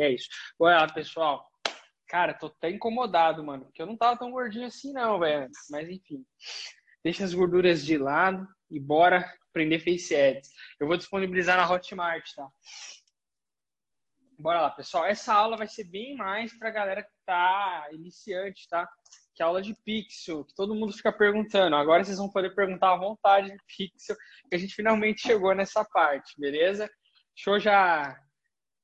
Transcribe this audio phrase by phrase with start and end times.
[0.00, 0.28] E é isso.
[0.58, 1.46] Olha lá, pessoal.
[2.08, 3.64] Cara, tô até incomodado, mano.
[3.66, 5.48] Porque eu não tava tão gordinho assim, não, velho.
[5.70, 6.24] Mas enfim.
[7.04, 10.50] Deixa as gorduras de lado e bora aprender Face Ads.
[10.80, 12.48] Eu vou disponibilizar na Hotmart, tá?
[14.38, 15.04] Bora lá, pessoal.
[15.04, 18.88] Essa aula vai ser bem mais pra galera que tá iniciante, tá?
[19.34, 21.74] Que é aula de Pixel, que todo mundo fica perguntando.
[21.74, 24.16] Agora vocês vão poder perguntar à vontade de Pixel,
[24.48, 26.88] que a gente finalmente chegou nessa parte, beleza?
[27.46, 28.16] Eu já,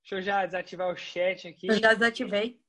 [0.04, 1.66] deixa eu já desativar o chat aqui.
[1.66, 2.60] Eu já desativei.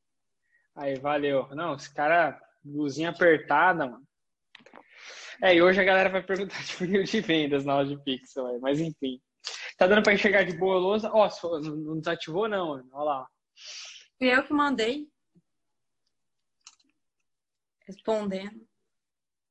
[0.74, 1.48] Aí, valeu.
[1.50, 4.08] Não, esse cara, luzinha apertada, mano.
[5.42, 8.58] É, e hoje a galera vai perguntar de funil de vendas na aula de Pixel,
[8.62, 9.22] mas enfim.
[9.78, 11.12] Tá dando para enxergar de boa lousa?
[11.14, 12.90] Ó, oh, não desativou não, mano.
[12.94, 13.28] Olha lá.
[14.18, 15.10] Fui eu que mandei.
[17.86, 18.66] Respondendo.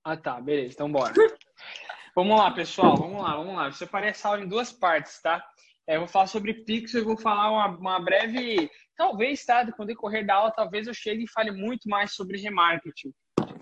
[0.03, 0.41] Ah, tá.
[0.41, 0.73] Beleza.
[0.73, 1.13] Então bora.
[2.17, 2.97] vamos lá, pessoal.
[2.97, 3.67] Vamos lá, vamos lá.
[3.67, 5.47] Eu separei essa aula em duas partes, tá?
[5.87, 8.71] É, eu vou falar sobre Pixel e vou falar uma, uma breve...
[8.97, 9.71] Talvez, tá?
[9.73, 13.13] Com o decorrer da aula, talvez eu chegue e fale muito mais sobre remarketing.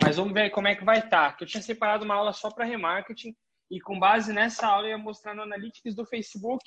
[0.03, 1.33] Mas vamos ver como é que vai estar.
[1.33, 1.37] Tá.
[1.41, 3.35] Eu tinha separado uma aula só para remarketing
[3.73, 6.63] e com base nessa aula eu ia mostrar no Analytics do Facebook,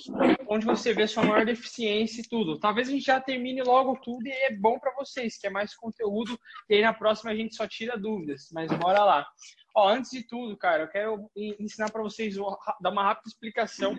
[0.49, 2.59] onde você vê sua maior deficiência e tudo.
[2.59, 5.75] Talvez a gente já termine logo tudo e é bom para vocês, que é mais
[5.75, 6.35] conteúdo,
[6.67, 9.27] e aí na próxima a gente só tira dúvidas, mas bora lá.
[9.75, 12.37] Ó, antes de tudo, cara, eu quero ensinar para vocês,
[12.81, 13.95] dar uma rápida explicação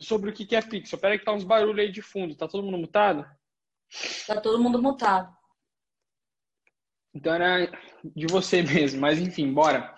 [0.00, 0.98] sobre o que é Pixel.
[0.98, 3.26] Pera aí que tá uns barulhos aí de fundo, tá todo mundo mutado?
[4.26, 5.34] Tá todo mundo mutado.
[7.14, 7.70] Então era
[8.04, 9.94] de você mesmo, mas enfim, bora.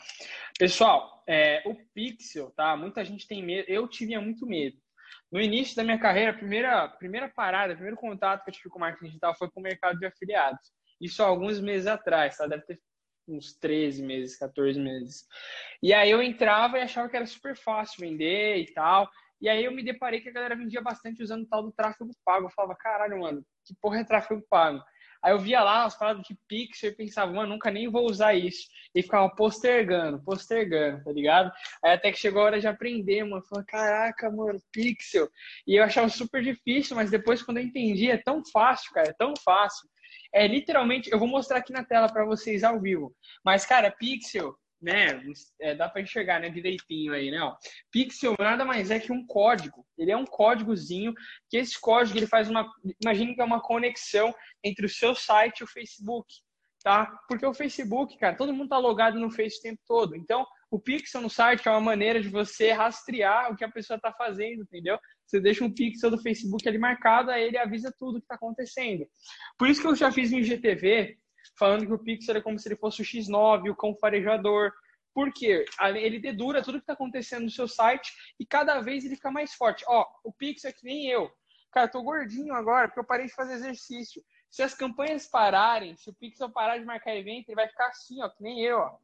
[0.59, 2.77] Pessoal, é, o Pixel, tá?
[2.77, 3.69] Muita gente tem medo.
[3.69, 4.77] Eu tinha muito medo.
[5.31, 8.69] No início da minha carreira, a primeira, primeira parada, o primeiro contato que eu tive
[8.71, 10.73] com marketing digital foi com o mercado de afiliados.
[11.01, 12.47] Isso há alguns meses atrás, tá?
[12.47, 12.81] Deve ter
[13.29, 15.27] uns 13 meses, 14 meses.
[15.83, 19.11] E aí eu entrava e achava que era super fácil vender e tal.
[19.41, 22.11] E aí eu me deparei que a galera vendia bastante usando o tal do tráfego
[22.25, 22.47] pago.
[22.47, 24.83] Eu falava, caralho, mano, que porra é tráfego pago?
[25.23, 28.35] Aí eu via lá as paradas de pixel e pensava, mano, nunca nem vou usar
[28.35, 28.69] isso.
[28.95, 31.51] E ficava postergando, postergando, tá ligado?
[31.85, 33.43] Aí até que chegou a hora de aprender, mano.
[33.49, 35.29] Falei, caraca, mano, pixel.
[35.67, 39.15] E eu achava super difícil, mas depois quando eu entendi, é tão fácil, cara, é
[39.15, 39.89] tão fácil.
[40.33, 43.15] É literalmente, eu vou mostrar aqui na tela para vocês ao vivo.
[43.45, 44.55] Mas, cara, pixel
[44.87, 45.21] né,
[45.61, 47.57] é, dá para enxergar, né, direitinho aí, né, ó.
[47.91, 49.85] Pixel nada mais é que um código.
[49.99, 51.13] Ele é um códigozinho
[51.51, 52.71] que esse código ele faz uma,
[53.03, 54.33] imagine que é uma conexão
[54.63, 56.33] entre o seu site e o Facebook,
[56.85, 57.07] tá?
[57.29, 60.15] Porque o Facebook, cara, todo mundo tá logado no Face o tempo todo.
[60.15, 63.97] Então, o pixel no site é uma maneira de você rastrear o que a pessoa
[63.97, 64.99] está fazendo, entendeu?
[65.27, 69.05] Você deixa um pixel do Facebook ali marcado, aí ele avisa tudo que está acontecendo.
[69.59, 71.19] Por isso que eu já fiz um IGTV
[71.59, 74.73] falando que o Pixel é como se ele fosse o X9, o cão farejador.
[75.15, 75.65] Por quê?
[75.81, 79.55] Ele dedura tudo que está acontecendo no seu site e cada vez ele fica mais
[79.55, 79.85] forte.
[79.89, 81.31] Ó, o Pixel é que nem eu.
[81.73, 84.23] Cara, eu tô gordinho agora porque eu parei de fazer exercício.
[84.51, 88.23] Se as campanhas pararem, se o Pixel parar de marcar evento, ele vai ficar assim,
[88.23, 88.99] ó, que nem eu, ó.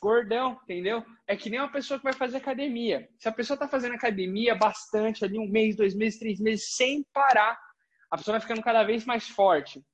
[0.00, 1.04] Gordão, entendeu?
[1.26, 3.08] É que nem uma pessoa que vai fazer academia.
[3.18, 7.04] Se a pessoa tá fazendo academia bastante ali, um mês, dois meses, três meses, sem
[7.12, 7.58] parar,
[8.10, 9.84] a pessoa vai ficando cada vez mais forte.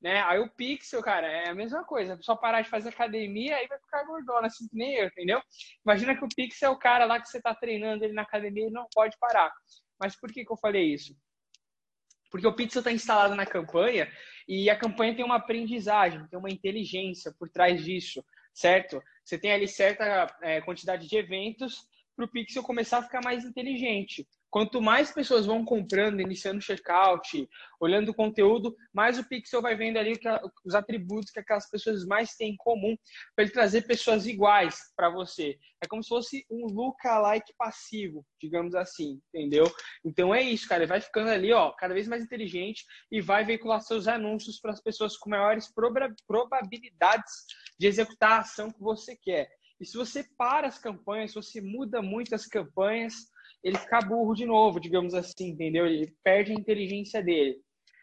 [0.00, 0.22] Né?
[0.22, 2.14] Aí o pixel, cara, é a mesma coisa.
[2.14, 5.42] A pessoa parar de fazer academia, aí vai ficar gordona, assim que nem eu, entendeu?
[5.84, 8.68] Imagina que o pixel é o cara lá que você tá treinando ele na academia
[8.68, 9.52] e não pode parar.
[9.98, 11.14] Mas por que, que eu falei isso?
[12.30, 14.10] Porque o pixel está instalado na campanha
[14.48, 18.24] e a campanha tem uma aprendizagem, tem uma inteligência por trás disso,
[18.54, 19.02] certo?
[19.24, 23.44] Você tem ali certa é, quantidade de eventos para o pixel começar a ficar mais
[23.44, 24.26] inteligente.
[24.50, 27.48] Quanto mais pessoas vão comprando, iniciando o checkout,
[27.80, 30.18] olhando o conteúdo, mais o Pixel vai vendo ali
[30.64, 32.96] os atributos que aquelas pessoas mais têm em comum
[33.36, 35.56] para ele trazer pessoas iguais para você.
[35.80, 39.64] É como se fosse um lookalike passivo, digamos assim, entendeu?
[40.04, 40.82] Então é isso, cara.
[40.82, 44.72] Ele vai ficando ali, ó, cada vez mais inteligente e vai veicular seus anúncios para
[44.72, 45.72] as pessoas com maiores
[46.26, 47.32] probabilidades
[47.78, 49.48] de executar a ação que você quer.
[49.80, 53.14] E se você para as campanhas, se você muda muito as campanhas,
[53.62, 55.86] ele fica burro de novo, digamos assim, entendeu?
[55.86, 57.60] Ele perde a inteligência dele.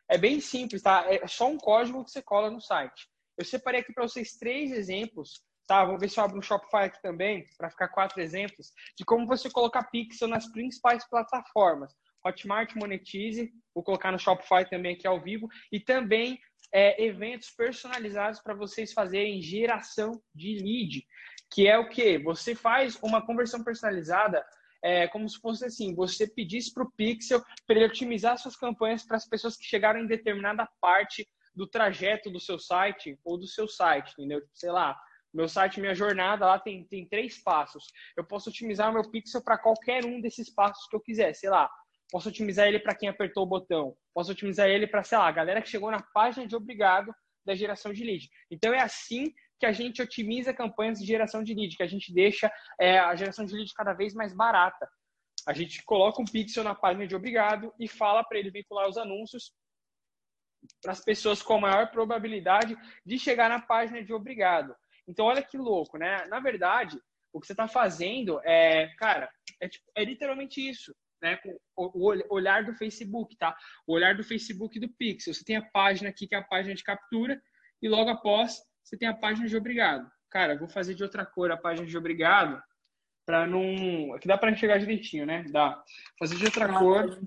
[0.09, 1.05] É bem simples, tá?
[1.07, 3.07] É só um código que você cola no site.
[3.37, 5.83] Eu separei aqui para vocês três exemplos, tá?
[5.83, 9.27] Vou ver se eu abro um Shopify aqui também, para ficar quatro exemplos, de como
[9.27, 11.93] você colocar pixel nas principais plataformas.
[12.25, 16.39] Hotmart Monetize, vou colocar no Shopify também aqui ao vivo, e também
[16.73, 21.05] é, eventos personalizados para vocês fazerem geração de lead,
[21.51, 22.17] que é o que?
[22.19, 24.45] Você faz uma conversão personalizada
[24.83, 29.05] é como se fosse assim, você pedisse para o Pixel para ele otimizar suas campanhas
[29.05, 33.47] para as pessoas que chegaram em determinada parte do trajeto do seu site ou do
[33.47, 34.41] seu site, entendeu?
[34.41, 34.97] Tipo, sei lá,
[35.33, 37.85] meu site, minha jornada lá tem, tem três passos.
[38.15, 41.33] Eu posso otimizar o meu pixel para qualquer um desses passos que eu quiser.
[41.33, 41.69] Sei lá,
[42.09, 43.95] Posso otimizar ele para quem apertou o botão.
[44.13, 47.13] Posso otimizar ele para, sei lá, a galera que chegou na página de obrigado
[47.45, 48.29] da geração de lead.
[48.49, 52.13] Então é assim que a gente otimiza campanhas de geração de lead, que a gente
[52.13, 54.87] deixa é, a geração de lead cada vez mais barata.
[55.47, 58.97] A gente coloca um pixel na página de obrigado e fala para ele vincular os
[58.97, 59.53] anúncios
[60.81, 62.75] para as pessoas com a maior probabilidade
[63.05, 64.75] de chegar na página de obrigado.
[65.07, 66.25] Então, olha que louco, né?
[66.25, 66.99] Na verdade,
[67.31, 69.29] o que você está fazendo é, cara,
[69.61, 71.39] é, tipo, é literalmente isso, né?
[71.75, 73.55] O, o, olhar do Facebook, tá?
[73.85, 75.33] O olhar do Facebook do Pixel.
[75.33, 77.41] Você tem a página aqui, que é a página de captura,
[77.81, 80.09] e logo após você tem a página de obrigado.
[80.29, 82.61] Cara, vou fazer de outra cor a página de obrigado,
[83.25, 84.13] para não.
[84.13, 85.43] Aqui dá para enxergar direitinho, né?
[85.49, 85.83] Dá.
[86.17, 87.19] Fazer de outra ah, cor.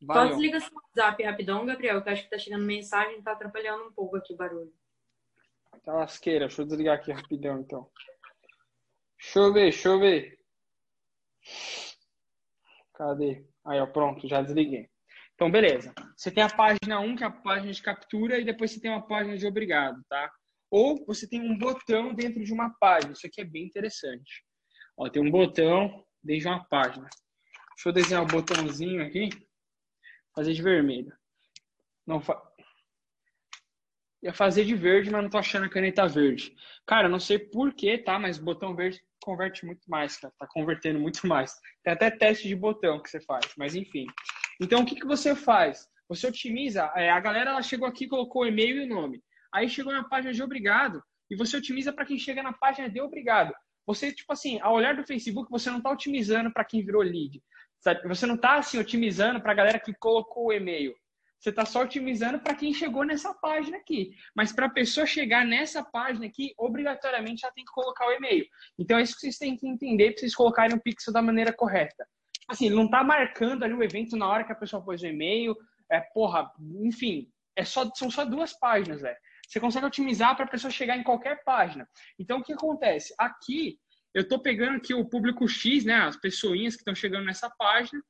[0.00, 0.28] Valeu.
[0.28, 3.84] Só desliga seu WhatsApp rapidão, Gabriel, que acho que tá chegando mensagem e tá atrapalhando
[3.84, 4.72] um pouco aqui o barulho.
[5.84, 7.90] Tá lasqueira, deixa eu desligar aqui rapidão então.
[9.20, 10.38] Deixa eu ver, deixa eu ver.
[12.94, 13.44] Cadê?
[13.66, 14.88] Aí, ó, pronto, já desliguei.
[15.42, 15.92] Então, beleza.
[16.16, 18.88] Você tem a página 1, que é a página de captura, e depois você tem
[18.88, 20.30] uma página de obrigado, tá?
[20.70, 23.12] Ou você tem um botão dentro de uma página.
[23.12, 24.44] Isso aqui é bem interessante.
[24.96, 27.10] Ó, tem um botão dentro de uma página.
[27.74, 29.30] Deixa eu desenhar o um botãozinho aqui.
[30.32, 31.12] Fazer de vermelho.
[32.06, 32.40] Não fa...
[34.22, 36.54] Ia fazer de verde, mas não tô achando a caneta verde.
[36.86, 38.16] Cara, não sei porquê, tá?
[38.16, 40.32] Mas botão verde converte muito mais, cara.
[40.38, 41.52] Tá convertendo muito mais.
[41.82, 44.06] Tem até teste de botão que você faz, mas enfim.
[44.60, 45.88] Então, o que, que você faz?
[46.08, 46.90] Você otimiza.
[46.94, 49.22] É, a galera ela chegou aqui, colocou o e-mail e o nome.
[49.52, 53.00] Aí chegou na página de obrigado e você otimiza para quem chega na página de
[53.00, 53.54] obrigado.
[53.86, 57.42] Você, tipo assim, ao olhar do Facebook, você não está otimizando para quem virou lead.
[57.80, 58.06] Sabe?
[58.06, 60.94] Você não está assim, otimizando para a galera que colocou o e-mail.
[61.42, 64.14] Você está só otimizando para quem chegou nessa página aqui.
[64.36, 68.46] Mas para a pessoa chegar nessa página aqui, obrigatoriamente ela tem que colocar o e-mail.
[68.78, 71.52] Então é isso que vocês têm que entender para vocês colocarem o pixel da maneira
[71.52, 72.06] correta.
[72.48, 75.06] Assim, ele não está marcando ali o evento na hora que a pessoa pôs o
[75.06, 75.56] e-mail.
[75.90, 76.50] É, porra,
[76.80, 79.18] enfim, é só, são só duas páginas, velho.
[79.46, 81.88] Você consegue otimizar para a pessoa chegar em qualquer página.
[82.18, 83.14] Então, o que acontece?
[83.18, 83.78] Aqui,
[84.14, 88.02] eu estou pegando aqui o público X, né, as pessoinhas que estão chegando nessa página,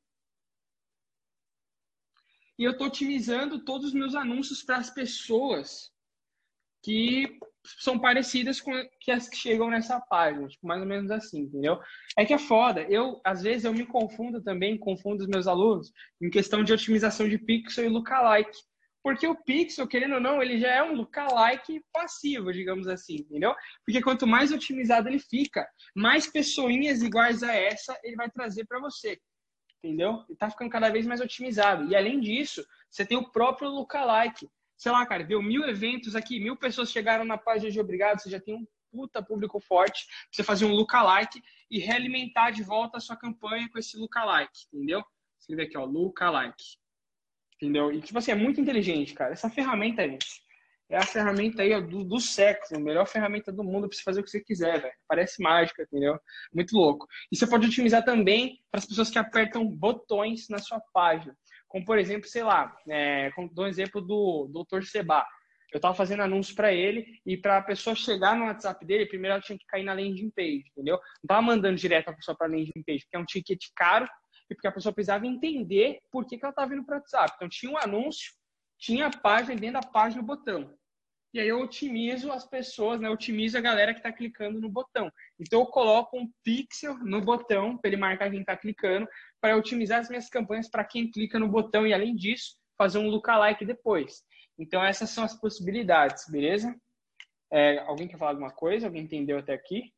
[2.58, 5.92] e eu estou otimizando todos os meus anúncios para as pessoas
[6.84, 11.42] que são parecidas com que as que chegam nessa página, tipo, mais ou menos assim,
[11.42, 11.78] entendeu?
[12.16, 12.82] É que é foda.
[12.82, 17.28] Eu, às vezes, eu me confundo também, confundo os meus alunos em questão de otimização
[17.28, 18.58] de pixel e lookalike.
[19.02, 23.54] Porque o pixel, querendo ou não, ele já é um lookalike passivo, digamos assim, entendeu?
[23.84, 28.80] Porque quanto mais otimizado ele fica, mais pessoinhas iguais a essa ele vai trazer para
[28.80, 29.18] você
[29.84, 30.24] entendeu?
[30.30, 31.90] E tá ficando cada vez mais otimizado.
[31.90, 34.48] E além disso, você tem o próprio lookalike.
[34.82, 38.28] Sei lá, cara, deu mil eventos aqui, mil pessoas chegaram na página de obrigado, você
[38.28, 41.40] já tem um puta público forte você fazer um lookalike
[41.70, 45.04] e realimentar de volta a sua campanha com esse lookalike, entendeu?
[45.38, 46.78] Escreve aqui, ó, lookalike.
[47.54, 47.92] Entendeu?
[47.92, 49.32] E, tipo assim, é muito inteligente, cara.
[49.32, 50.42] Essa ferramenta, gente,
[50.90, 54.20] é a ferramenta aí do, do século, a melhor ferramenta do mundo para você fazer
[54.20, 54.94] o que você quiser, velho.
[55.06, 56.18] Parece mágica, entendeu?
[56.52, 57.06] Muito louco.
[57.30, 61.36] E você pode otimizar também para as pessoas que apertam botões na sua página.
[61.72, 64.82] Como, por exemplo, sei lá, é, dou um exemplo do Dr.
[64.82, 65.26] Seba.
[65.72, 69.32] Eu estava fazendo anúncio para ele e para a pessoa chegar no WhatsApp dele, primeiro
[69.32, 70.96] ela tinha que cair na landing page, entendeu?
[70.96, 74.06] Não estava mandando direto a pessoa para a landing page, porque é um ticket caro
[74.50, 77.32] e porque a pessoa precisava entender por que, que ela estava vindo para o WhatsApp.
[77.36, 78.34] Então tinha um anúncio,
[78.78, 80.74] tinha a página dentro da página o botão.
[81.32, 83.08] E aí eu otimizo as pessoas, né?
[83.08, 85.10] Eu otimizo a galera que está clicando no botão.
[85.40, 89.08] Então eu coloco um pixel no botão para ele marcar quem está clicando,
[89.40, 93.08] para otimizar as minhas campanhas para quem clica no botão e além disso fazer um
[93.08, 94.22] lookalike depois.
[94.58, 96.74] Então essas são as possibilidades, beleza?
[97.50, 98.86] É, alguém quer falar alguma coisa?
[98.86, 99.92] Alguém entendeu até aqui?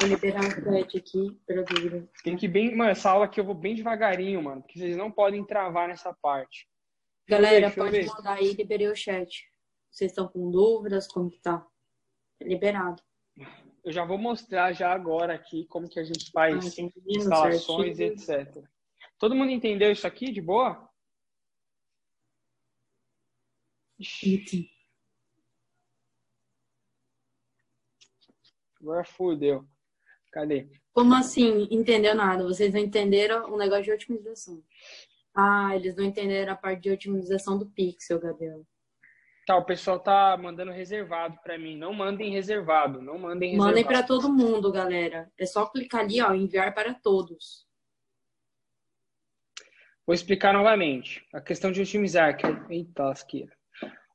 [0.00, 2.08] Vou liberar um thread aqui para dúvida.
[2.24, 5.10] Tem que bem, mano, essa aula aqui eu vou bem devagarinho, mano, porque vocês não
[5.10, 6.66] podem travar nessa parte.
[7.28, 9.46] Galera, pode mandar aí, liberei o chat.
[9.94, 11.06] Vocês estão com dúvidas?
[11.06, 11.64] Como que tá?
[12.40, 13.00] É liberado.
[13.84, 18.04] Eu já vou mostrar já agora aqui como que a gente faz ah, instalações e
[18.04, 18.64] etc.
[19.20, 20.90] Todo mundo entendeu isso aqui de boa?
[23.96, 24.68] Ixi.
[28.80, 29.64] Agora fudeu.
[30.32, 30.68] Cadê?
[30.92, 31.68] Como assim?
[31.70, 32.42] Entendeu nada?
[32.42, 34.60] Vocês não entenderam o negócio de otimização.
[35.32, 38.66] Ah, eles não entenderam a parte de otimização do pixel, Gabriel.
[39.46, 41.76] Tá, o pessoal tá mandando reservado para mim.
[41.76, 43.70] Não mandem reservado, não mandem reservado.
[43.70, 45.30] Mandem para todo mundo, galera.
[45.38, 47.66] É só clicar ali, ó, enviar para todos.
[50.06, 51.26] Vou explicar novamente.
[51.32, 52.46] A questão de otimizar, que...
[52.72, 53.52] eita, lasqueira.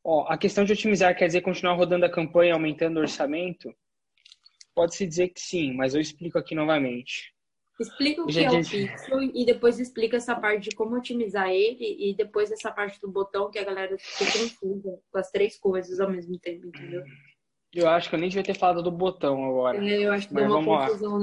[0.04, 3.72] Ó, a questão de otimizar quer dizer continuar rodando a campanha, aumentando o orçamento?
[4.74, 7.36] Pode-se dizer que sim, mas eu explico aqui novamente.
[7.80, 11.96] Explica o que é o Pixel e depois explica essa parte de como otimizar ele
[11.98, 16.00] e depois essa parte do botão que a galera fica confusa com as três coisas
[16.00, 17.04] ao mesmo tempo, entendeu?
[17.74, 19.78] Eu acho que eu nem devia ter falado do botão agora.
[19.78, 21.20] É, eu acho que Mas deu uma confusão.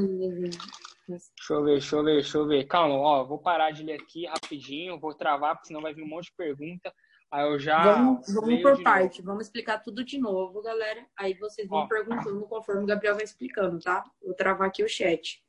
[1.09, 2.65] Deixa eu ver, deixa eu ver, deixa eu ver.
[2.65, 6.09] Calma, ó, vou parar de ler aqui rapidinho, vou travar, porque senão vai vir um
[6.09, 6.93] monte de pergunta.
[7.31, 7.83] Aí eu já.
[7.83, 9.27] Vamos, vamos por parte, novo.
[9.33, 11.05] vamos explicar tudo de novo, galera.
[11.19, 11.87] Aí vocês vão ó.
[11.87, 14.05] perguntando conforme o Gabriel vai explicando, tá?
[14.23, 15.45] Vou travar aqui o chat.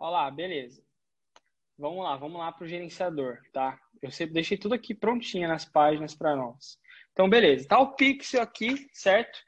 [0.00, 0.82] Olha lá, beleza.
[1.78, 3.78] Vamos lá, vamos lá para o gerenciador, tá?
[4.00, 6.78] Eu sempre deixei tudo aqui prontinho nas páginas para nós.
[7.12, 7.68] Então, beleza.
[7.68, 9.38] Tá o pixel aqui, certo?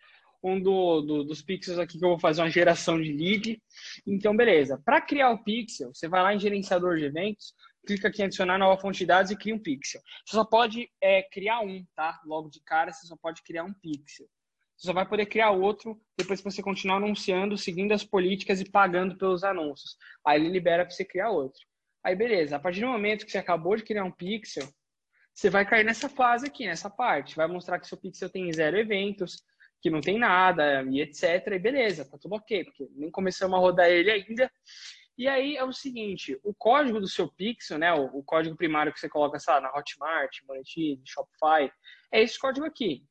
[0.45, 3.63] Um do, do, dos pixels aqui que eu vou fazer uma geração de lead.
[4.07, 4.79] Então, beleza.
[4.85, 7.55] Para criar o pixel, você vai lá em gerenciador de eventos,
[7.87, 10.03] clica aqui em adicionar nova fonte de dados e cria um pixel.
[10.27, 12.21] Você só pode é, criar um, tá?
[12.27, 14.27] Logo de cara, você só pode criar um pixel.
[14.83, 18.69] Você só vai poder criar outro depois que você continuar anunciando, seguindo as políticas e
[18.69, 19.97] pagando pelos anúncios.
[20.27, 21.65] Aí ele libera para você criar outro.
[22.03, 24.67] Aí beleza, a partir do momento que você acabou de criar um pixel,
[25.33, 27.37] você vai cair nessa fase aqui, nessa parte.
[27.37, 29.45] Vai mostrar que seu pixel tem zero eventos,
[29.81, 31.47] que não tem nada e etc.
[31.53, 34.51] E beleza, tá tudo ok, porque nem começamos a rodar ele ainda.
[35.17, 38.93] E aí é o seguinte, o código do seu pixel, né, o, o código primário
[38.93, 41.73] que você coloca, sabe, na Hotmart, Monetize, Shopify,
[42.11, 43.07] é esse código aqui.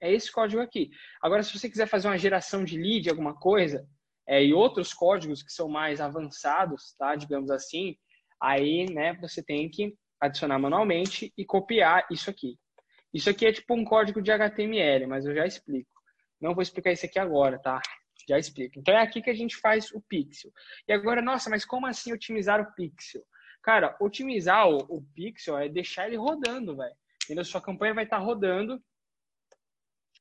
[0.00, 0.90] É esse código aqui.
[1.20, 3.86] Agora, se você quiser fazer uma geração de lead, alguma coisa,
[4.26, 7.16] é, e outros códigos que são mais avançados, tá?
[7.16, 7.96] Digamos assim,
[8.40, 12.58] aí, né, você tem que adicionar manualmente e copiar isso aqui.
[13.12, 15.90] Isso aqui é tipo um código de HTML, mas eu já explico.
[16.40, 17.80] Não vou explicar isso aqui agora, tá?
[18.28, 18.78] Já explico.
[18.78, 20.52] Então é aqui que a gente faz o pixel.
[20.86, 23.22] E agora, nossa, mas como assim otimizar o pixel?
[23.62, 26.94] Cara, otimizar o, o pixel é deixar ele rodando, velho.
[27.24, 27.44] Entendeu?
[27.44, 28.82] Sua campanha vai estar tá rodando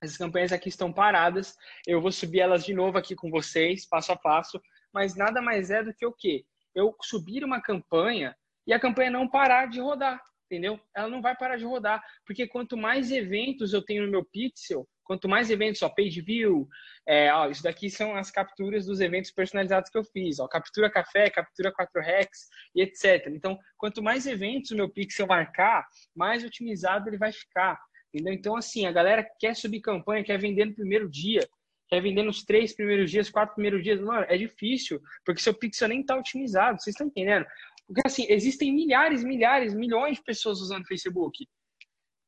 [0.01, 1.55] essas campanhas aqui estão paradas.
[1.85, 4.61] Eu vou subir elas de novo aqui com vocês, passo a passo.
[4.93, 6.45] Mas nada mais é do que o quê?
[6.73, 8.35] Eu subir uma campanha
[8.65, 10.79] e a campanha não parar de rodar, entendeu?
[10.95, 14.87] Ela não vai parar de rodar, porque quanto mais eventos eu tenho no meu pixel,
[15.03, 16.67] quanto mais eventos, ó, page view,
[17.07, 20.91] é, ó, isso daqui são as capturas dos eventos personalizados que eu fiz, ó, captura
[20.91, 23.27] café, captura 4 rex e etc.
[23.27, 27.79] Então, quanto mais eventos o meu pixel marcar, mais otimizado ele vai ficar.
[28.17, 28.33] Entendeu?
[28.33, 31.47] Então, assim, a galera quer subir campanha, quer vender no primeiro dia,
[31.87, 34.01] quer vender nos três primeiros dias, quatro primeiros dias.
[34.01, 36.81] Mano, é difícil, porque seu pixel nem está otimizado.
[36.81, 37.45] Vocês estão entendendo?
[37.85, 41.47] Porque, assim, existem milhares, milhares, milhões de pessoas usando Facebook.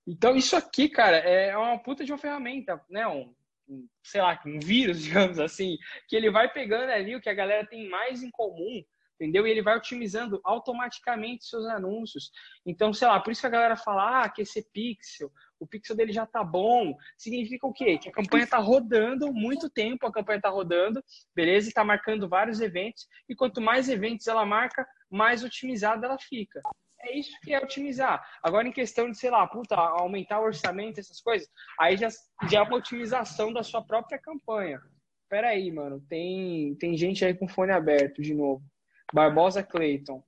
[0.08, 3.08] Então, isso aqui, cara, é uma puta de uma ferramenta, né?
[3.08, 3.34] Um,
[3.68, 5.76] um, sei lá, um vírus, digamos assim,
[6.08, 8.84] que ele vai pegando ali o que a galera tem mais em comum
[9.20, 9.46] entendeu?
[9.46, 12.32] E ele vai otimizando automaticamente seus anúncios.
[12.66, 15.96] Então, sei lá, por isso que a galera fala, ah, que esse pixel, o pixel
[15.96, 16.96] dele já tá bom.
[17.18, 17.98] Significa o quê?
[17.98, 21.04] Que a campanha tá rodando muito tempo, a campanha tá rodando,
[21.36, 21.70] beleza?
[21.70, 23.08] E tá marcando vários eventos.
[23.28, 26.62] E quanto mais eventos ela marca, mais otimizada ela fica.
[27.02, 28.26] É isso que é otimizar.
[28.44, 31.48] Agora, em questão de, sei lá, puta, aumentar o orçamento, essas coisas,
[31.80, 32.10] aí já,
[32.50, 34.82] já é uma otimização da sua própria campanha.
[35.30, 38.64] Pera aí, mano, tem, tem gente aí com fone aberto de novo.
[39.14, 40.24] Barbosa Clayton.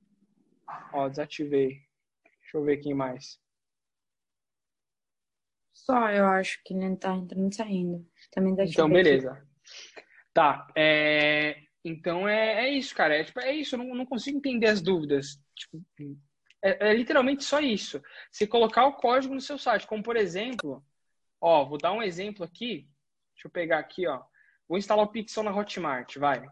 [0.94, 1.82] Ó, desativei.
[2.42, 3.40] Deixa eu ver quem mais.
[5.74, 8.08] Só, eu acho que ele tá entrando e saindo.
[8.32, 9.32] Também Então, beleza.
[9.32, 10.06] Aqui.
[10.34, 10.68] Tá.
[10.76, 11.64] É...
[11.84, 13.16] Então é, é isso, cara.
[13.16, 15.42] É, tipo, é isso, eu não, não consigo entender as dúvidas.
[15.56, 15.84] Tipo,
[16.64, 18.02] é, é, literalmente só isso.
[18.32, 20.86] Se colocar o código no seu site, como por exemplo,
[21.40, 22.88] ó, vou dar um exemplo aqui.
[23.34, 24.22] Deixa eu pegar aqui, ó.
[24.70, 26.48] Vou instalar o Pixel na Hotmart, vai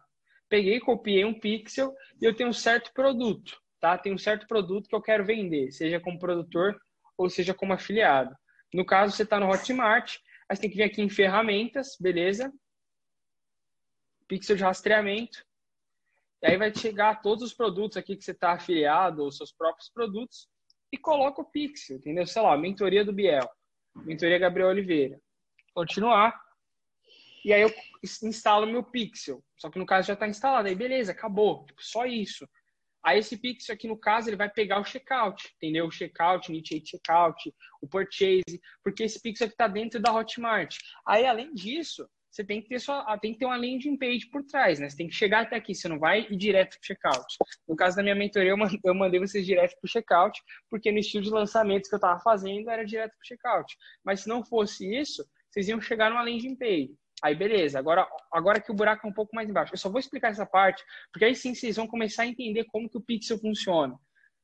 [0.50, 3.98] peguei, copiei um pixel e eu tenho um certo produto, tá?
[3.98, 6.80] Tem um certo produto que eu quero vender, seja como produtor
[7.18, 8.36] ou seja como afiliado.
[8.74, 12.52] No caso, você está no Hotmart, aí você tem que vir aqui em ferramentas, beleza?
[14.28, 15.46] Pixel de rastreamento.
[16.42, 19.90] E aí vai chegar todos os produtos aqui que você está afiliado, ou seus próprios
[19.90, 20.48] produtos,
[20.92, 22.26] e coloca o pixel, entendeu?
[22.26, 23.48] Sei lá, mentoria do Biel,
[23.96, 25.20] mentoria Gabriel Oliveira.
[25.74, 26.49] Continuar.
[27.44, 27.74] E aí eu
[28.24, 29.44] instalo meu pixel.
[29.58, 30.68] Só que no caso já está instalado.
[30.68, 31.66] Aí beleza, acabou.
[31.66, 32.48] Tipo, só isso.
[33.04, 35.88] Aí esse pixel aqui no caso ele vai pegar o checkout, entendeu?
[35.88, 40.76] O checkout, initiate checkout, o purchase, porque esse pixel aqui está dentro da Hotmart.
[41.08, 44.44] Aí além disso, você tem que ter só, tem que ter uma landing page por
[44.44, 44.90] trás, né?
[44.90, 47.38] Você tem que chegar até aqui, você não vai ir direto para o checkout.
[47.68, 48.54] No caso da minha mentoria,
[48.84, 52.20] eu mandei vocês direto para o checkout, porque no estilo de lançamentos que eu estava
[52.20, 53.78] fazendo era direto para o checkout.
[54.04, 56.96] Mas se não fosse isso, vocês iam chegar numa landing page.
[57.22, 57.78] Aí, beleza.
[57.80, 59.74] Agora, agora que o buraco é um pouco mais embaixo.
[59.74, 62.90] Eu só vou explicar essa parte, porque aí sim vocês vão começar a entender como
[62.90, 63.98] que o pixel funciona.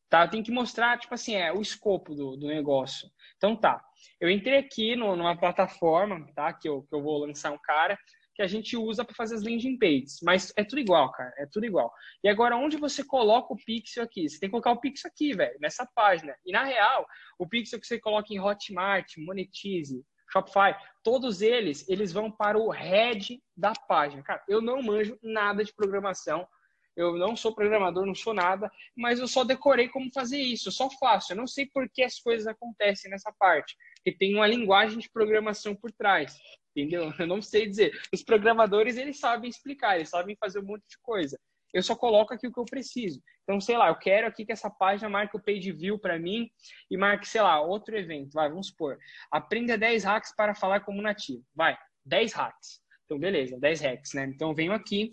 [0.09, 0.27] Tá?
[0.27, 3.09] Tem que mostrar, tipo assim, é, o escopo do, do negócio.
[3.37, 3.81] Então, tá.
[4.19, 6.53] Eu entrei aqui no, numa plataforma, tá?
[6.53, 7.97] Que eu, que eu vou lançar um cara.
[8.35, 10.19] que a gente usa para fazer as landing pages.
[10.21, 11.33] Mas é tudo igual, cara.
[11.37, 11.91] É tudo igual.
[12.23, 14.29] E agora, onde você coloca o pixel aqui?
[14.29, 16.35] Você tem que colocar o pixel aqui, velho, nessa página.
[16.45, 17.05] E na real,
[17.39, 20.03] o pixel que você coloca em Hotmart, Monetize,
[20.35, 24.21] Shopify, todos eles, eles vão para o head da página.
[24.21, 26.47] Cara, eu não manjo nada de programação.
[26.95, 30.71] Eu não sou programador, não sou nada, mas eu só decorei como fazer isso, eu
[30.71, 31.33] só faço.
[31.33, 35.09] Eu não sei por que as coisas acontecem nessa parte, que tem uma linguagem de
[35.09, 36.37] programação por trás
[36.75, 37.13] entendeu?
[37.17, 37.97] Eu não sei dizer.
[38.13, 41.39] Os programadores, eles sabem explicar, eles sabem fazer um monte de coisa.
[41.75, 43.21] Eu só coloco aqui o que eu preciso.
[43.43, 46.49] Então, sei lá, eu quero aqui que essa página marque o page view para mim
[46.89, 48.31] e marque, sei lá, outro evento.
[48.31, 48.97] Vai, vamos supor.
[49.29, 51.43] Aprenda 10 hacks para falar como nativo.
[51.53, 52.79] Vai, 10 hacks.
[53.03, 54.23] Então, beleza, 10 hacks, né?
[54.23, 55.09] Então, eu venho aqui,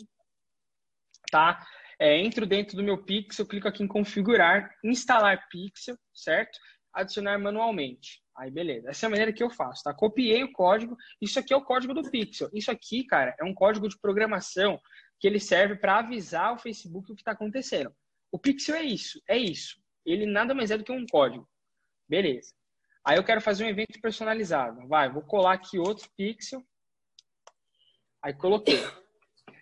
[1.33, 1.67] tá?
[1.99, 6.61] É, entro dentro do meu Pixel, clico aqui em configurar, instalar Pixel, certo?
[6.95, 8.23] Adicionar manualmente.
[8.37, 8.89] Aí, beleza.
[8.89, 9.93] Essa é a maneira que eu faço, tá?
[9.93, 10.97] Copiei o código.
[11.21, 12.49] Isso aqui é o código do Pixel.
[12.55, 14.81] Isso aqui, cara, é um código de programação
[15.23, 17.95] que ele serve para avisar o Facebook o que está acontecendo.
[18.33, 19.81] O Pixel é isso, é isso.
[20.05, 21.49] Ele nada mais é do que um código.
[22.09, 22.53] Beleza.
[23.05, 24.89] Aí eu quero fazer um evento personalizado.
[24.89, 26.61] Vai, vou colar aqui outro Pixel.
[28.21, 28.83] Aí coloquei.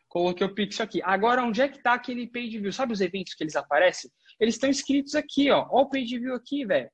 [0.08, 1.02] Coloquei o Pixel aqui.
[1.02, 2.72] Agora, onde é que está aquele page view?
[2.72, 4.10] Sabe os eventos que eles aparecem?
[4.40, 5.68] Eles estão escritos aqui, ó.
[5.70, 6.90] Olha o page view aqui, velho.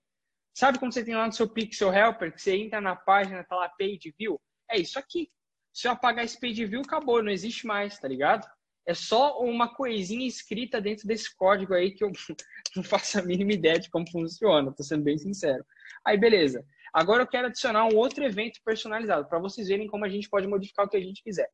[0.52, 3.54] Sabe quando você tem lá no seu Pixel Helper, que você entra na página, tá
[3.54, 4.40] lá Page View?
[4.68, 5.30] É isso aqui.
[5.72, 8.55] Se eu apagar esse Page View, acabou, não existe mais, tá ligado?
[8.86, 12.12] É só uma coisinha escrita dentro desse código aí que eu
[12.76, 15.64] não faço a mínima ideia de como funciona, tô sendo bem sincero.
[16.04, 16.64] Aí, beleza.
[16.92, 20.46] Agora eu quero adicionar um outro evento personalizado, para vocês verem como a gente pode
[20.46, 21.48] modificar o que a gente quiser.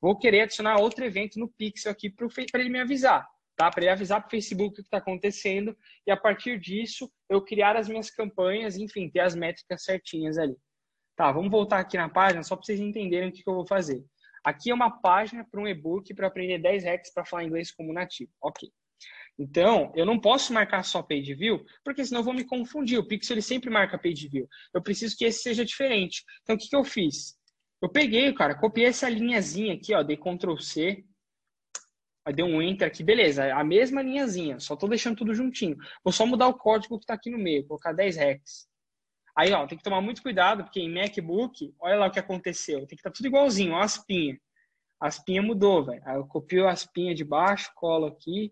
[0.00, 3.26] Vou querer adicionar outro evento no Pixel aqui para ele me avisar
[3.56, 3.70] tá?
[3.70, 5.76] Para ele avisar para o Facebook o que está acontecendo
[6.06, 10.56] e a partir disso eu criar as minhas campanhas, enfim, ter as métricas certinhas ali.
[11.16, 13.66] Tá, vamos voltar aqui na página só para vocês entenderem o que, que, eu vou
[13.66, 14.04] fazer.
[14.44, 17.92] Aqui é uma página para um e-book para aprender 10 hacks para falar inglês como
[17.92, 18.30] nativo.
[18.42, 18.70] Ok.
[19.38, 22.98] Então, eu não posso marcar só page view, porque senão eu vou me confundir.
[22.98, 24.46] O Pixel ele sempre marca page view.
[24.72, 26.22] Eu preciso que esse seja diferente.
[26.42, 27.36] Então, o que, que eu fiz?
[27.82, 31.04] Eu peguei, cara, copiei essa linhazinha aqui, ó, dei Ctrl C,
[32.34, 35.76] deu um enter aqui, beleza, a mesma linhazinha, só tô deixando tudo juntinho.
[36.02, 38.68] Vou só mudar o código que tá aqui no meio, colocar 10 hex.
[39.36, 42.78] Aí, ó, tem que tomar muito cuidado, porque em MacBook, olha lá o que aconteceu.
[42.86, 44.40] Tem que estar tá tudo igualzinho, ó, a.
[45.04, 46.02] A aspinha mudou, velho.
[46.06, 48.50] Aí eu copio a aspinha de baixo, colo aqui,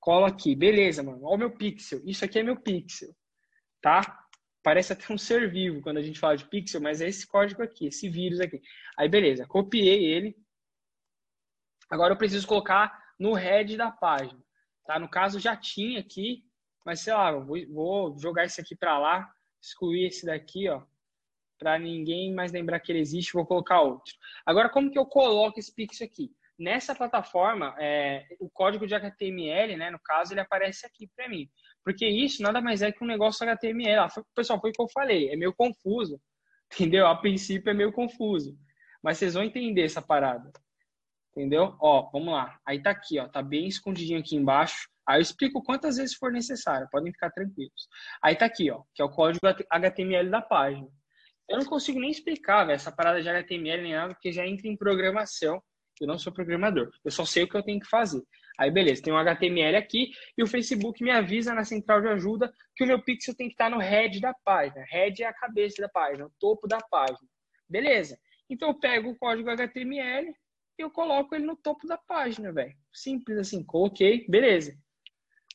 [0.00, 0.56] colo aqui.
[0.56, 1.24] Beleza, mano.
[1.24, 2.00] Olha o meu pixel.
[2.06, 3.14] Isso aqui é meu pixel,
[3.82, 4.00] tá?
[4.62, 7.62] Parece até um ser vivo quando a gente fala de pixel, mas é esse código
[7.62, 8.62] aqui, esse vírus aqui.
[8.96, 9.46] Aí, beleza.
[9.46, 10.34] Copiei ele,
[11.92, 14.42] Agora eu preciso colocar no head da página.
[14.86, 14.98] Tá?
[14.98, 16.42] No caso, já tinha aqui,
[16.86, 20.82] mas sei lá, vou, vou jogar esse aqui para lá, excluir esse daqui, ó,
[21.62, 24.12] para ninguém mais lembrar que ele existe, vou colocar outro.
[24.44, 26.32] Agora, como que eu coloco esse pixel aqui?
[26.58, 31.48] Nessa plataforma, é, o código de HTML, né, no caso, ele aparece aqui para mim.
[31.84, 34.00] Porque isso nada mais é que um negócio HTML.
[34.00, 36.20] Ah, foi, pessoal, foi o que eu falei, é meio confuso.
[36.74, 37.06] Entendeu?
[37.06, 38.58] A princípio é meio confuso.
[39.00, 40.52] Mas vocês vão entender essa parada.
[41.30, 41.76] Entendeu?
[41.80, 42.58] Ó, vamos lá.
[42.66, 44.88] Aí tá aqui, ó, tá bem escondidinho aqui embaixo.
[45.08, 47.88] Aí eu explico quantas vezes for necessário, podem ficar tranquilos.
[48.20, 50.88] Aí tá aqui, ó, que é o código HTML da página.
[51.52, 54.66] Eu não consigo nem explicar véio, essa parada de HTML nem nada, porque já entra
[54.66, 55.62] em programação.
[56.00, 58.22] Eu não sou programador, eu só sei o que eu tenho que fazer.
[58.58, 62.50] Aí beleza, tem um HTML aqui e o Facebook me avisa na central de ajuda
[62.74, 64.82] que o meu pixel tem que estar no head da página.
[64.88, 67.28] Head é a cabeça da página, o topo da página.
[67.68, 68.18] Beleza.
[68.48, 70.34] Então eu pego o código HTML,
[70.78, 72.74] eu coloco ele no topo da página, velho.
[72.92, 74.74] Simples assim, coloquei, beleza.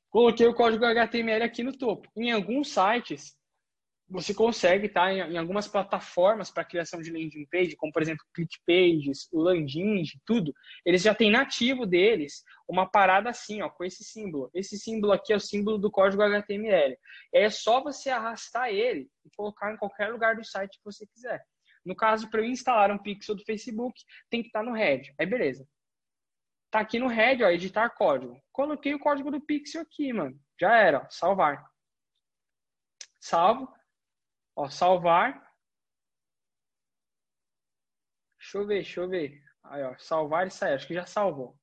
[0.10, 2.08] Coloquei o código HTML aqui no topo.
[2.16, 3.37] Em alguns sites,
[4.10, 5.12] você consegue, tá?
[5.12, 10.54] Em, em algumas plataformas para criação de landing page, como por exemplo ClickPages, Landing, tudo,
[10.86, 14.50] eles já têm nativo deles uma parada assim, ó, com esse símbolo.
[14.54, 16.98] Esse símbolo aqui é o símbolo do código HTML.
[17.34, 21.44] É só você arrastar ele e colocar em qualquer lugar do site que você quiser.
[21.86, 25.14] No caso, para eu instalar um pixel do Facebook, tem que estar tá no head.
[25.18, 25.68] Aí, beleza.
[26.70, 28.38] Tá aqui no head, ó, editar código.
[28.52, 30.38] Coloquei o código do pixel aqui, mano.
[30.60, 31.66] Já era, ó, salvar.
[33.22, 33.77] Salvo.
[34.58, 35.40] Ó, salvar.
[38.40, 39.40] Deixa eu ver, deixa eu ver.
[39.66, 40.74] Aí, ó, salvar e sair.
[40.74, 41.56] Acho que já salvou.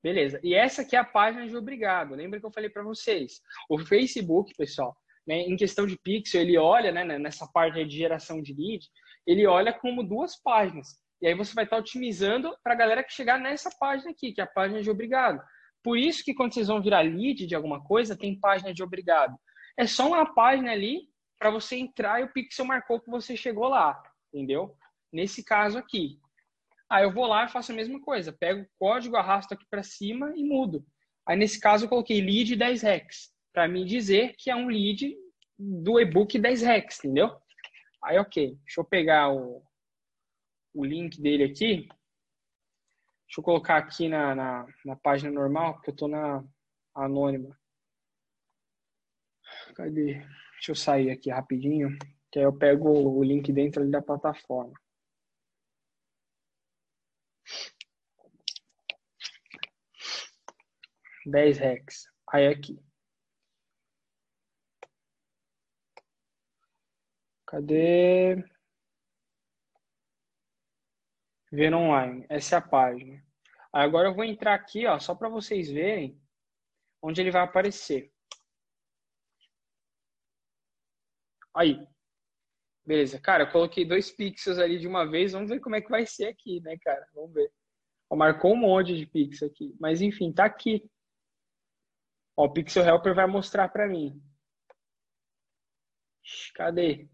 [0.00, 0.40] Beleza.
[0.44, 2.14] E essa aqui é a página de obrigado.
[2.14, 3.40] Lembra que eu falei para vocês?
[3.68, 4.96] O Facebook, pessoal,
[5.26, 8.86] né, em questão de pixel, ele olha, né, nessa parte de geração de lead,
[9.26, 10.88] ele olha como duas páginas.
[11.20, 14.40] E aí você vai estar otimizando para a galera que chegar nessa página aqui, que
[14.40, 15.42] é a página de obrigado.
[15.82, 19.36] Por isso que quando vocês vão virar lead de alguma coisa, tem página de obrigado.
[19.80, 23.68] É só uma página ali para você entrar e o pixel marcou que você chegou
[23.68, 24.00] lá,
[24.32, 24.76] entendeu?
[25.12, 26.20] nesse caso aqui.
[26.88, 29.82] Aí eu vou lá e faço a mesma coisa, pego o código, arrasto aqui para
[29.82, 30.84] cima e mudo.
[31.26, 35.16] Aí nesse caso eu coloquei lead 10 recs, para me dizer que é um lead
[35.58, 37.36] do e-book 10 recs, entendeu?
[38.02, 39.62] Aí ok, deixa eu pegar o,
[40.74, 41.88] o link dele aqui.
[43.26, 46.42] Deixa eu colocar aqui na, na, na página normal, porque eu estou na
[46.94, 47.56] anônima.
[49.80, 50.18] Cadê?
[50.56, 51.96] Deixa eu sair aqui rapidinho,
[52.30, 54.78] que aí eu pego o link dentro da plataforma.
[61.24, 62.06] Dez rex.
[62.30, 62.78] Aí aqui.
[67.46, 68.36] Cadê?
[71.50, 72.26] Ver online.
[72.28, 73.24] Essa é a página.
[73.72, 76.20] Agora eu vou entrar aqui, ó, só para vocês verem
[77.02, 78.09] onde ele vai aparecer.
[81.54, 81.86] Aí.
[82.84, 83.20] Beleza.
[83.20, 85.32] Cara, eu coloquei dois pixels ali de uma vez.
[85.32, 87.06] Vamos ver como é que vai ser aqui, né, cara?
[87.14, 87.52] Vamos ver.
[88.10, 89.74] Ó, marcou um monte de pixels aqui.
[89.80, 90.88] Mas, enfim, tá aqui.
[92.36, 94.20] Ó, o Pixel Helper vai mostrar para mim.
[96.54, 97.08] Cadê?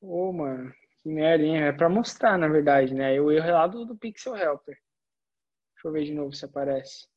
[0.00, 1.62] Ô, oh, mano, que merda, hein?
[1.62, 3.14] É pra mostrar, na verdade, né?
[3.14, 4.76] Erro é lá do, do Pixel Helper.
[5.74, 7.08] Deixa eu ver de novo se aparece.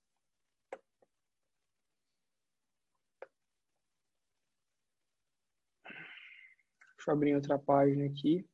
[7.02, 8.48] Deixa eu abrir outra página aqui.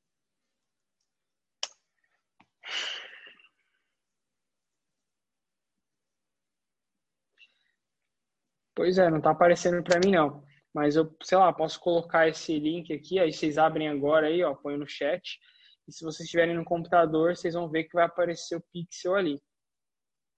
[8.74, 10.46] Pois é, não tá aparecendo para mim não.
[10.74, 14.56] Mas eu, sei lá, posso colocar esse link aqui, aí vocês abrem agora aí, ó,
[14.56, 15.38] põe no chat.
[15.86, 19.42] E se vocês estiverem no computador, vocês vão ver que vai aparecer o pixel ali.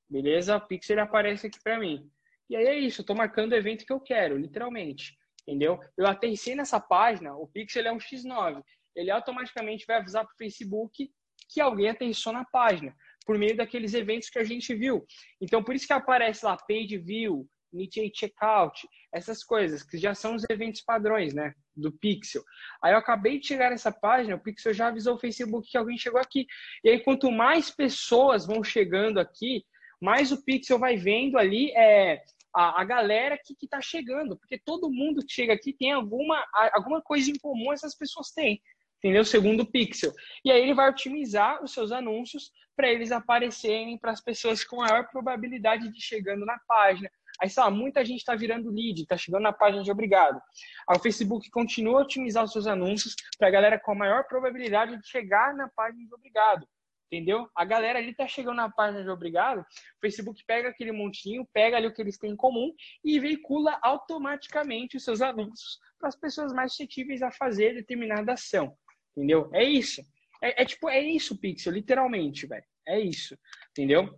[0.10, 0.58] Beleza?
[0.58, 2.10] O pixel aparece aqui para mim.
[2.50, 5.19] E aí é isso, eu tô marcando o evento que eu quero, literalmente.
[5.50, 5.80] Entendeu?
[5.98, 8.64] Eu aterrissei nessa página, o pixel é um X9.
[8.96, 11.12] Ele automaticamente vai avisar para o Facebook
[11.52, 15.04] que alguém aterrissou na página, por meio daqueles eventos que a gente viu.
[15.42, 20.36] Então, por isso que aparece lá page view, Nietzsche Checkout, essas coisas, que já são
[20.36, 21.56] os eventos padrões, né?
[21.76, 22.44] Do Pixel.
[22.84, 25.98] Aí eu acabei de chegar nessa página, o Pixel já avisou o Facebook que alguém
[25.98, 26.46] chegou aqui.
[26.84, 29.66] E aí, quanto mais pessoas vão chegando aqui,
[30.00, 32.22] mais o Pixel vai vendo ali é,
[32.54, 34.38] a, a galera que está chegando.
[34.38, 38.62] Porque todo mundo que chega aqui tem alguma, alguma coisa em comum, essas pessoas têm.
[38.98, 39.24] Entendeu?
[39.24, 40.12] Segundo o Pixel.
[40.44, 44.78] E aí ele vai otimizar os seus anúncios para eles aparecerem para as pessoas com
[44.78, 47.10] maior probabilidade de chegando na página,
[47.42, 50.42] Aí, sei lá, muita gente está virando lead, está chegando na página de obrigado.
[50.88, 54.26] Aí o Facebook continua a otimizar os seus anúncios para a galera com a maior
[54.26, 56.68] probabilidade de chegar na página de obrigado.
[57.12, 57.50] Entendeu?
[57.56, 61.76] A galera ali está chegando na página de obrigado, o Facebook pega aquele montinho, pega
[61.76, 62.72] ali o que eles têm em comum
[63.04, 68.78] e veicula automaticamente os seus anúncios para as pessoas mais suscetíveis a fazer determinada ação.
[69.12, 69.50] Entendeu?
[69.54, 70.04] É isso.
[70.40, 72.64] É, é tipo, é isso, Pixel, literalmente, velho.
[72.88, 73.36] É isso.
[73.72, 74.16] Entendeu?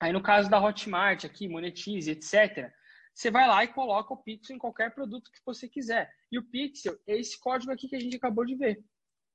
[0.00, 2.68] Aí no caso da Hotmart aqui, Monetize, etc.,
[3.14, 6.12] você vai lá e coloca o Pixel em qualquer produto que você quiser.
[6.30, 8.84] E o Pixel é esse código aqui que a gente acabou de ver.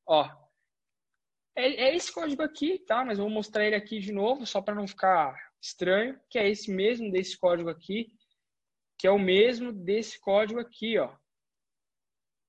[0.06, 0.30] Ó,
[1.56, 3.04] é, é esse código aqui, tá?
[3.04, 6.50] Mas eu vou mostrar ele aqui de novo, só para não ficar estranho, que é
[6.50, 8.12] esse mesmo desse código aqui,
[8.98, 11.16] que é o mesmo desse código aqui, ó.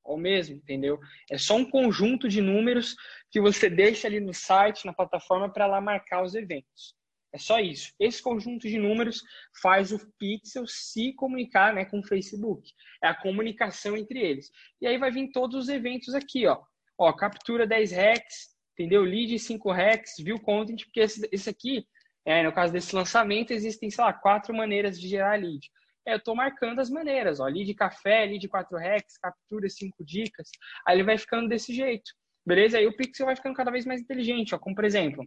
[0.04, 0.98] O mesmo, entendeu?
[1.30, 2.96] É só um conjunto de números
[3.30, 6.96] que você deixa ali no site, na plataforma, para lá marcar os eventos.
[7.32, 7.94] É só isso.
[7.98, 9.22] Esse conjunto de números
[9.62, 12.70] faz o Pixel se comunicar né, com o Facebook.
[13.02, 14.50] É a comunicação entre eles.
[14.80, 16.62] E aí vai vir todos os eventos aqui, ó.
[16.98, 19.02] Ó, captura 10 recs, entendeu?
[19.02, 21.86] Lead 5 recs, view content, porque esse, esse aqui,
[22.24, 25.70] é, no caso desse lançamento, existem, sei lá, quatro maneiras de gerar lead.
[26.06, 30.48] É, eu estou marcando as maneiras, ó, lead café, lead 4 recs, captura 5 dicas.
[30.86, 32.10] Aí ele vai ficando desse jeito.
[32.44, 32.78] Beleza?
[32.78, 35.24] Aí o Pixel vai ficando cada vez mais inteligente, ó, como por exemplo,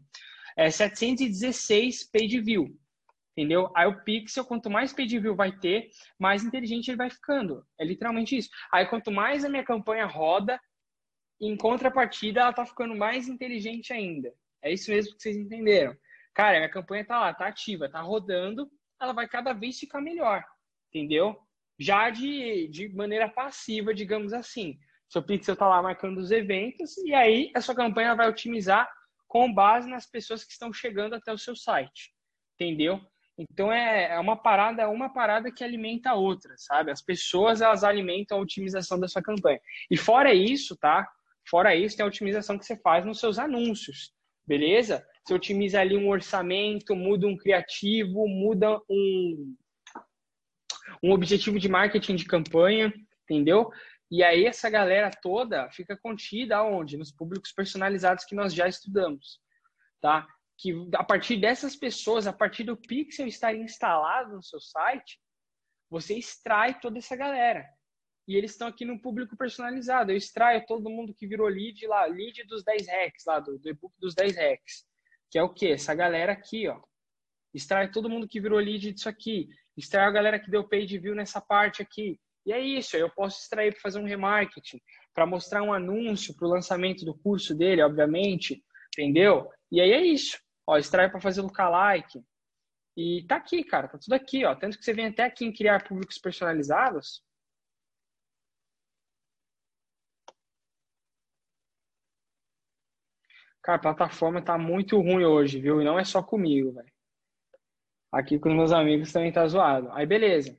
[0.57, 2.77] é 716 page view.
[3.37, 3.69] Entendeu?
[3.75, 7.65] Aí o pixel, quanto mais page view vai ter, mais inteligente ele vai ficando.
[7.77, 8.49] É literalmente isso.
[8.71, 10.57] Aí quanto mais a minha campanha roda,
[11.39, 14.33] em contrapartida, ela tá ficando mais inteligente ainda.
[14.61, 15.95] É isso mesmo que vocês entenderam.
[16.33, 18.69] Cara, minha campanha tá lá, tá ativa, tá rodando,
[18.99, 20.43] ela vai cada vez ficar melhor.
[20.89, 21.37] Entendeu?
[21.79, 24.77] Já de, de maneira passiva, digamos assim.
[25.09, 28.89] Seu pixel tá lá marcando os eventos e aí a sua campanha vai otimizar
[29.27, 32.13] com base nas pessoas que estão chegando até o seu site,
[32.55, 33.01] entendeu?
[33.37, 36.89] Então é, é uma parada, uma parada que alimenta a outra, sabe?
[36.89, 39.59] As pessoas elas alimentam a otimização da sua campanha.
[39.91, 41.07] E fora isso, tá?
[41.49, 44.11] Fora isso, tem a otimização que você faz nos seus anúncios,
[44.47, 45.05] beleza?
[45.23, 49.55] Você otimiza ali um orçamento, muda um criativo, muda um,
[51.03, 53.71] um objetivo de marketing de campanha, entendeu?
[54.09, 56.97] E aí essa galera toda fica contida aonde?
[56.97, 59.39] Nos públicos personalizados que nós já estudamos,
[60.01, 60.27] tá?
[60.57, 65.19] Que a partir dessas pessoas, a partir do pixel estar instalado no seu site,
[65.89, 67.65] você extrai toda essa galera.
[68.27, 70.11] E eles estão aqui no público personalizado.
[70.11, 73.69] Eu extraio todo mundo que virou lead lá, lead dos 10 hacks lá, do, do
[73.69, 74.85] e-book dos 10 hacks.
[75.29, 75.69] Que é o quê?
[75.69, 76.81] Essa galera aqui, ó.
[77.53, 79.47] Extrai todo mundo que virou lead disso aqui.
[79.77, 82.19] Extrai a galera que deu page view nessa parte aqui.
[82.45, 84.79] E é isso, eu posso extrair para fazer um remarketing,
[85.13, 89.49] para mostrar um anúncio para o lançamento do curso dele, obviamente, entendeu?
[89.71, 90.37] E aí é isso.
[90.67, 92.23] Ó, extrai para fazer lookalike.
[92.95, 94.55] E tá aqui, cara, tá tudo aqui, ó.
[94.55, 97.23] Tanto que você vem até aqui em criar públicos personalizados.
[103.65, 105.81] Cara, a plataforma tá muito ruim hoje, viu?
[105.81, 106.93] E não é só comigo, velho.
[108.11, 109.91] Aqui com os meus amigos também tá zoado.
[109.91, 110.55] Aí, beleza.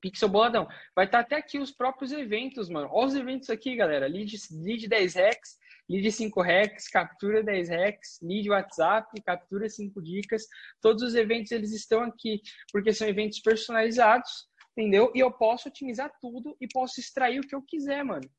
[0.00, 0.68] Pixel Boladão.
[0.94, 2.88] Vai estar tá até aqui os próprios eventos, mano.
[2.92, 4.06] Olha os eventos aqui, galera.
[4.06, 5.58] Lead, lead 10 Rex,
[5.90, 10.46] Lead 5 Rex, Captura 10 Rex, Lead WhatsApp, Captura 5 Dicas.
[10.80, 12.40] Todos os eventos, eles estão aqui,
[12.70, 15.10] porque são eventos personalizados, entendeu?
[15.16, 18.30] E eu posso otimizar tudo e posso extrair o que eu quiser, mano.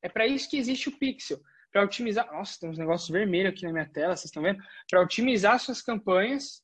[0.00, 1.40] É para isso que existe o Pixel.
[1.72, 2.30] Para otimizar...
[2.30, 4.62] Nossa, tem uns negócios vermelhos aqui na minha tela, vocês estão vendo?
[4.88, 6.62] Para otimizar suas campanhas,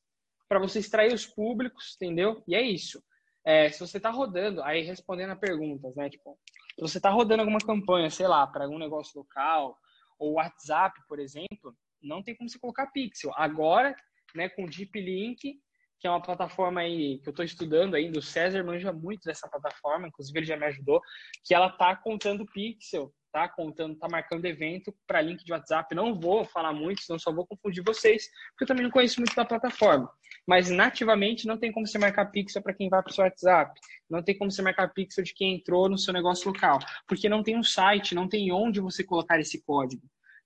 [0.49, 2.42] para você extrair os públicos, entendeu?
[2.47, 3.03] E é isso.
[3.44, 6.11] É, se você está rodando, aí respondendo a perguntas, né?
[6.11, 6.38] Tipo,
[6.75, 9.77] se você está rodando alguma campanha, sei lá, para algum negócio local,
[10.18, 13.33] ou WhatsApp, por exemplo, não tem como você colocar pixel.
[13.37, 13.94] Agora,
[14.35, 15.59] né, com Deep Link,
[15.99, 19.49] que é uma plataforma aí que eu estou estudando ainda, o César manja muito dessa
[19.49, 21.01] plataforma, inclusive ele já me ajudou,
[21.44, 25.95] que ela tá contando pixel tá contando, tá marcando evento para link de WhatsApp.
[25.95, 29.35] Não vou falar muito, senão só vou confundir vocês, porque eu também não conheço muito
[29.35, 30.11] da plataforma.
[30.47, 33.81] Mas nativamente não tem como você marcar pixel para quem vai para o seu WhatsApp.
[34.09, 37.43] Não tem como você marcar pixel de quem entrou no seu negócio local, porque não
[37.43, 40.03] tem um site, não tem onde você colocar esse código.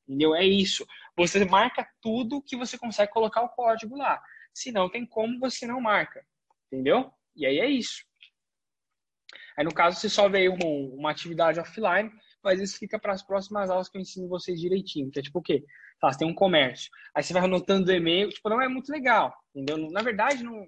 [0.07, 0.35] Entendeu?
[0.35, 0.87] É isso.
[1.17, 4.21] Você marca tudo que você consegue colocar o código lá.
[4.53, 6.25] Se não tem como, você não marca.
[6.67, 7.11] Entendeu?
[7.37, 8.05] E aí é isso.
[9.57, 12.11] Aí, no caso, você só veio uma, atividade offline,
[12.43, 15.39] mas isso fica para as próximas aulas que eu ensino vocês direitinho, que é tipo
[15.39, 15.65] o quê?
[16.01, 18.91] Tá, você tem um comércio, aí você vai anotando o e-mail, tipo, não é muito
[18.91, 19.91] legal, entendeu?
[19.91, 20.67] Na verdade, não,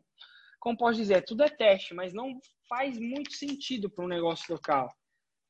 [0.60, 4.88] como posso dizer, tudo é teste, mas não faz muito sentido para um negócio local.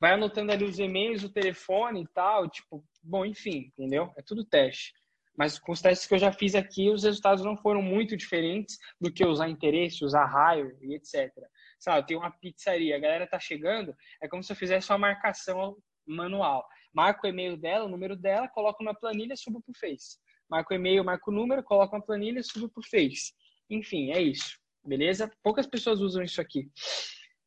[0.00, 4.12] Vai anotando ali os e-mails, o telefone e tal, tipo, bom, enfim, entendeu?
[4.16, 4.92] É tudo teste.
[5.36, 8.78] Mas com os testes que eu já fiz aqui, os resultados não foram muito diferentes
[9.00, 11.30] do que usar interesse, usar raio e etc.
[11.78, 15.76] Sabe, tem uma pizzaria, a galera tá chegando, é como se eu fizesse uma marcação
[16.06, 16.66] manual.
[16.92, 20.18] Marco o e-mail dela, o número dela, coloco na planilha, subo para o Face.
[20.48, 23.32] Marco o e-mail, marco o número, coloco na planilha, subo para o Face.
[23.68, 24.58] Enfim, é isso.
[24.84, 25.30] Beleza?
[25.42, 26.70] Poucas pessoas usam isso aqui.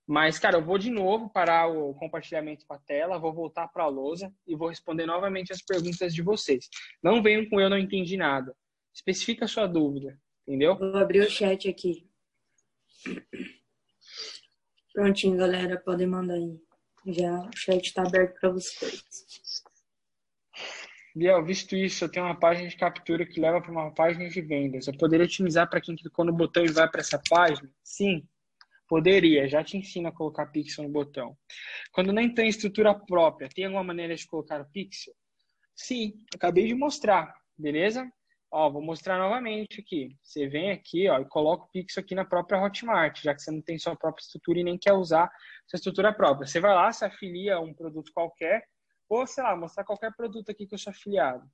[0.08, 3.84] Mas, cara, eu vou de novo parar o compartilhamento com a tela, vou voltar para
[3.84, 6.70] a lousa e vou responder novamente as perguntas de vocês.
[7.04, 8.56] Não venham com eu não entendi nada.
[8.96, 10.18] Especifica a sua dúvida,
[10.48, 10.78] entendeu?
[10.78, 12.10] Vou abrir o chat aqui.
[14.94, 16.58] Prontinho, galera, podem mandar aí.
[17.08, 19.02] Já o chat está aberto para vocês.
[21.16, 24.42] Biel, visto isso, eu tenho uma página de captura que leva para uma página de
[24.42, 24.88] vendas.
[24.88, 27.70] Eu poderia otimizar para quem clicou no botão e vai para essa página?
[27.82, 28.28] Sim,
[28.90, 29.48] poderia.
[29.48, 31.36] Já te ensino a colocar pixel no botão.
[31.94, 35.14] Quando nem tem estrutura própria, tem alguma maneira de colocar o pixel?
[35.74, 38.06] Sim, acabei de mostrar, beleza?
[38.50, 40.18] Ó, vou mostrar novamente aqui.
[40.24, 43.52] Você vem aqui, ó, e coloca o pixel aqui na própria Hotmart, já que você
[43.52, 45.30] não tem sua própria estrutura e nem quer usar
[45.68, 46.48] sua estrutura própria.
[46.48, 48.66] Você vai lá, se afilia a um produto qualquer,
[49.10, 51.46] ou, sei lá, mostrar qualquer produto aqui que eu sou afiliado.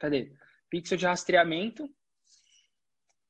[0.00, 0.32] Cadê?
[0.68, 1.88] Pixel de rastreamento.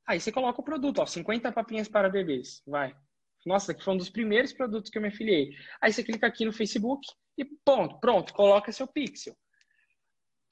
[0.06, 2.62] Aí você coloca o produto, ó, 50 papinhas para bebês.
[2.66, 2.96] Vai.
[3.44, 5.54] Nossa, aqui foi um dos primeiros produtos que eu me afiliei.
[5.80, 9.36] Aí você clica aqui no Facebook e ponto, pronto, coloca seu pixel.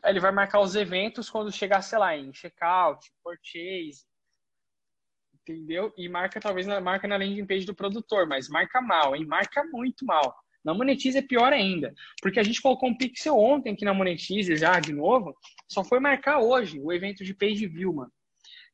[0.04, 4.04] Ele vai marcar os eventos quando chegar, sei lá, em checkout, purchase,
[5.34, 5.92] entendeu?
[5.96, 9.24] E marca talvez na marca na landing page do produtor, mas marca mal, hein?
[9.24, 10.34] Marca muito mal.
[10.64, 14.54] Na Monetize é pior ainda, porque a gente colocou um pixel ontem aqui na Monetize
[14.56, 15.36] já de novo,
[15.68, 18.12] só foi marcar hoje o evento de page view, mano.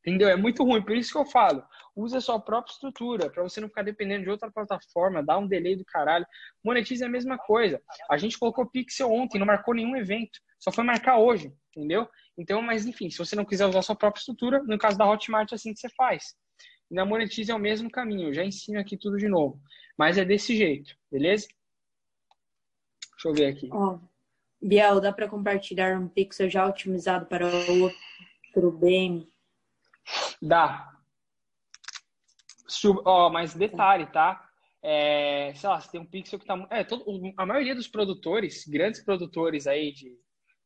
[0.01, 0.29] Entendeu?
[0.29, 1.63] É muito ruim, por isso que eu falo,
[1.97, 5.47] usa a sua própria estrutura, para você não ficar dependendo de outra plataforma, dá um
[5.47, 6.27] delay do caralho.
[6.63, 7.83] Monetize é a mesma coisa.
[8.11, 10.39] A gente colocou pixel ontem, não marcou nenhum evento.
[10.59, 12.09] Só foi marcar hoje, entendeu?
[12.37, 15.53] Então, mas enfim, se você não quiser usar sua própria estrutura, no caso da Hotmart
[15.53, 16.37] é assim que você faz.
[16.91, 19.61] E na Monetize é o mesmo caminho, eu já ensino aqui tudo de novo.
[19.97, 21.49] Mas é desse jeito, beleza?
[23.13, 23.69] Deixa eu ver aqui.
[23.73, 23.99] Ó,
[24.61, 29.29] Biel, dá para compartilhar um pixel já otimizado para o outro BM?
[30.41, 30.93] Dá.
[33.05, 34.49] Ó, mas detalhe, tá?
[34.83, 36.67] É, sei lá, você tem um pixel que tá.
[36.71, 37.05] É, todo,
[37.37, 40.17] a maioria dos produtores, grandes produtores aí de.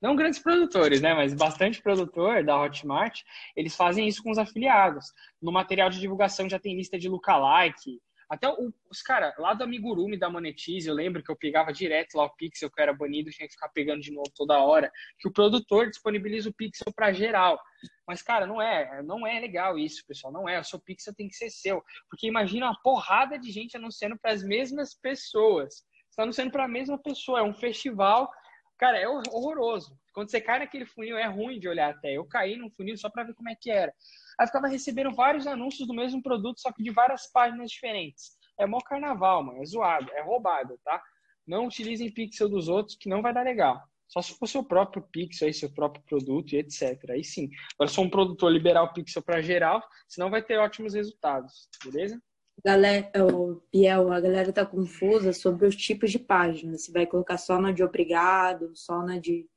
[0.02, 1.14] Não grandes produtores, né?
[1.14, 3.20] Mas bastante produtor da Hotmart,
[3.56, 5.06] eles fazem isso com os afiliados.
[5.40, 8.00] No material de divulgação já tem lista de lookalike,
[8.32, 12.24] até os caras lá do Amigurumi, da Monetize, eu lembro que eu pegava direto lá
[12.24, 15.30] o Pixel, que era banido, tinha que ficar pegando de novo toda hora, que o
[15.30, 17.60] produtor disponibiliza o Pixel para geral.
[18.08, 20.58] Mas, cara, não é, não é legal isso, pessoal, não é.
[20.58, 21.82] O seu Pixel tem que ser seu.
[22.08, 25.84] Porque imagina uma porrada de gente anunciando para as mesmas pessoas.
[26.08, 28.30] Está anunciando para a mesma pessoa, é um festival.
[28.78, 29.96] Cara, é horroroso.
[30.12, 32.12] Quando você cai naquele funil, é ruim de olhar até.
[32.16, 33.92] Eu caí num funil só para ver como é que era.
[34.38, 38.32] Aí ficava recebendo vários anúncios do mesmo produto, só que de várias páginas diferentes.
[38.58, 39.62] É mó carnaval, mano.
[39.62, 41.02] É zoado, é roubado, tá?
[41.46, 43.80] Não utilizem pixel dos outros, que não vai dar legal.
[44.08, 47.11] Só se for seu próprio pixel, aí, seu próprio produto e etc.
[47.11, 47.48] Aí sim.
[47.74, 51.68] Agora, se for um produtor liberar o pixel para geral, senão vai ter ótimos resultados,
[51.82, 52.20] beleza?
[52.64, 56.83] Galera, o Biel, a galera tá confusa sobre os tipos de páginas.
[56.85, 59.48] Se vai colocar só na de obrigado, só na de,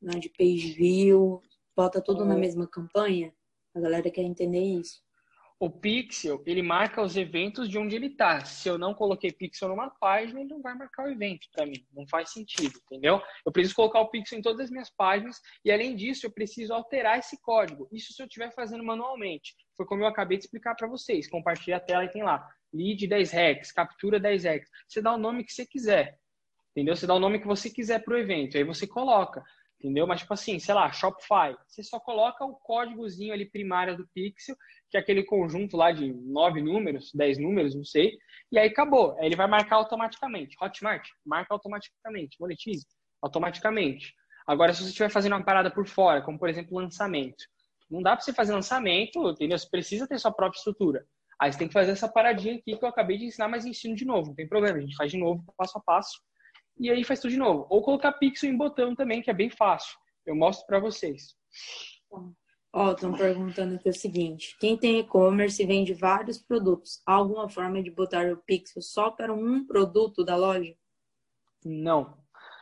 [0.00, 1.42] na de page view,
[1.74, 3.34] bota tudo na mesma campanha?
[3.74, 5.05] A galera quer entender isso.
[5.58, 8.44] O pixel, ele marca os eventos de onde ele está.
[8.44, 11.82] Se eu não coloquei pixel numa página, ele não vai marcar o evento para mim.
[11.94, 13.22] Não faz sentido, entendeu?
[13.44, 16.74] Eu preciso colocar o pixel em todas as minhas páginas e, além disso, eu preciso
[16.74, 17.88] alterar esse código.
[17.90, 19.54] Isso se eu estiver fazendo manualmente.
[19.74, 21.26] Foi como eu acabei de explicar para vocês.
[21.26, 22.46] Compartilha a tela e tem lá.
[22.70, 24.68] Lead 10 rex, captura 10 rex.
[24.86, 26.18] Você dá o nome que você quiser.
[26.72, 26.94] Entendeu?
[26.94, 28.58] Você dá o nome que você quiser para o evento.
[28.58, 29.42] Aí você coloca
[29.78, 30.06] entendeu?
[30.06, 34.56] Mas, tipo assim, sei lá, Shopify, você só coloca o códigozinho ali primário do Pixel,
[34.90, 38.16] que é aquele conjunto lá de nove números, dez números, não sei,
[38.50, 39.16] e aí acabou.
[39.20, 40.56] Ele vai marcar automaticamente.
[40.60, 42.36] Hotmart, marca automaticamente.
[42.40, 42.86] Monetize,
[43.22, 44.14] automaticamente.
[44.46, 47.44] Agora, se você estiver fazendo uma parada por fora, como, por exemplo, lançamento,
[47.90, 49.58] não dá para você fazer lançamento, entendeu?
[49.58, 51.04] Você precisa ter sua própria estrutura.
[51.40, 53.94] Aí você tem que fazer essa paradinha aqui que eu acabei de ensinar, mas ensino
[53.94, 54.78] de novo, não tem problema.
[54.78, 56.18] A gente faz de novo, passo a passo
[56.78, 57.66] e aí faz tudo de novo.
[57.70, 59.96] Ou colocar pixel em botão também, que é bem fácil.
[60.24, 61.34] Eu mostro para vocês.
[62.10, 67.14] Ó, oh, estão perguntando aqui o seguinte: quem tem e-commerce e vende vários produtos, há
[67.14, 70.74] alguma forma de botar o pixel só para um produto da loja?
[71.64, 72.16] Não.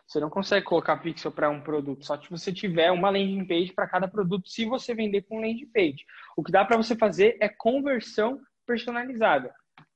[0.07, 3.73] Você não consegue colocar pixel para um produto, só se você tiver uma landing page
[3.73, 6.05] para cada produto, se você vender com landing page.
[6.37, 9.53] O que dá para você fazer é conversão personalizada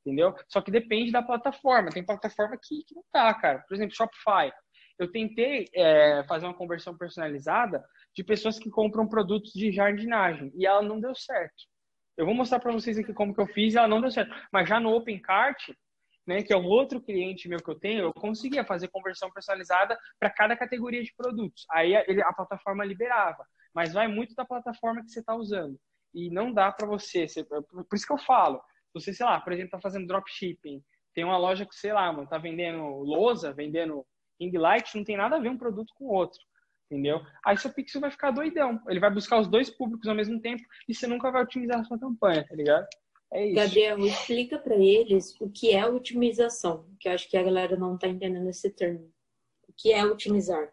[0.08, 0.34] entendeu?
[0.48, 1.90] Só que depende da plataforma.
[1.90, 3.64] Tem plataforma que, que não tá, cara.
[3.68, 4.50] Por exemplo, Shopify.
[4.98, 10.66] Eu tentei é, fazer uma conversão personalizada de pessoas que compram produtos de jardinagem e
[10.66, 11.54] ela não deu certo.
[12.16, 14.34] Eu vou mostrar para vocês aqui como que eu fiz e ela não deu certo.
[14.52, 15.68] Mas já no OpenCart,
[16.26, 19.96] né, que é um outro cliente meu que eu tenho, eu conseguia fazer conversão personalizada
[20.18, 21.64] para cada categoria de produtos.
[21.70, 23.46] Aí a, a plataforma liberava.
[23.72, 25.78] Mas vai muito da plataforma que você está usando.
[26.12, 27.26] E não dá para você.
[27.48, 28.60] Por isso que eu falo,
[28.92, 30.82] você, sei lá, por exemplo, tá fazendo dropshipping,
[31.14, 34.06] tem uma loja que, sei lá, mano, tá vendendo lousa, vendendo
[34.40, 36.38] ring light, não tem nada a ver um produto com o outro,
[36.90, 37.20] entendeu?
[37.44, 38.80] Aí seu pixel vai ficar doidão.
[38.88, 41.84] Ele vai buscar os dois públicos ao mesmo tempo e você nunca vai otimizar a
[41.84, 42.86] sua campanha, tá ligado?
[43.32, 43.56] É isso.
[43.56, 47.98] Gabriel, explica para eles o que é otimização, que eu acho que a galera não
[47.98, 49.12] tá entendendo esse termo.
[49.68, 50.72] O que é otimizar?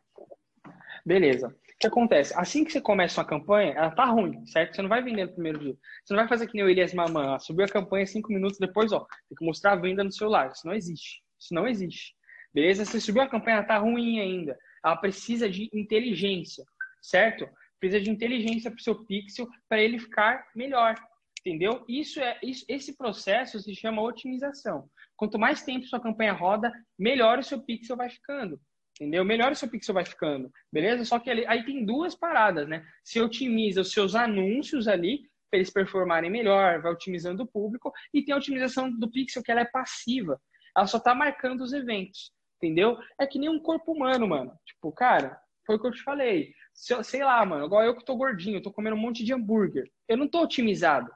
[1.06, 1.56] Beleza.
[1.76, 2.34] O que acontece?
[2.38, 4.76] Assim que você começa uma campanha, ela tá ruim, certo?
[4.76, 5.78] Você não vai vender no primeiro dia.
[6.04, 8.94] Você não vai fazer que nem o Elias Mamã, subiu a campanha cinco minutos depois,
[8.94, 10.52] ó, tem que mostrar a venda no celular.
[10.52, 11.22] Isso não existe.
[11.38, 12.16] Isso não existe.
[12.54, 12.86] Beleza?
[12.86, 14.58] Você subiu a campanha, ela tá ruim ainda.
[14.84, 16.64] Ela precisa de inteligência,
[17.02, 17.46] certo?
[17.78, 20.96] Precisa de inteligência para o seu pixel para ele ficar melhor.
[21.42, 21.84] Entendeu?
[21.90, 24.90] Isso é isso, esse processo se chama otimização.
[25.18, 28.60] Quanto mais tempo sua campanha roda, melhor o seu pixel vai ficando
[28.96, 29.24] entendeu?
[29.26, 31.06] Melhor o seu pixel vai ficando, beleza?
[31.06, 32.86] Só que ali, aí tem duas paradas, né?
[33.04, 38.24] Se otimiza os seus anúncios ali, para eles performarem melhor, vai otimizando o público, e
[38.24, 40.40] tem a otimização do pixel, que ela é passiva.
[40.76, 42.98] Ela só tá marcando os eventos, entendeu?
[43.20, 44.58] É que nem um corpo humano, mano.
[44.66, 46.54] Tipo, cara, foi o que eu te falei.
[46.74, 49.90] Se sei lá, mano, igual eu que tô gordinho, tô comendo um monte de hambúrguer.
[50.08, 51.12] Eu não tô otimizado.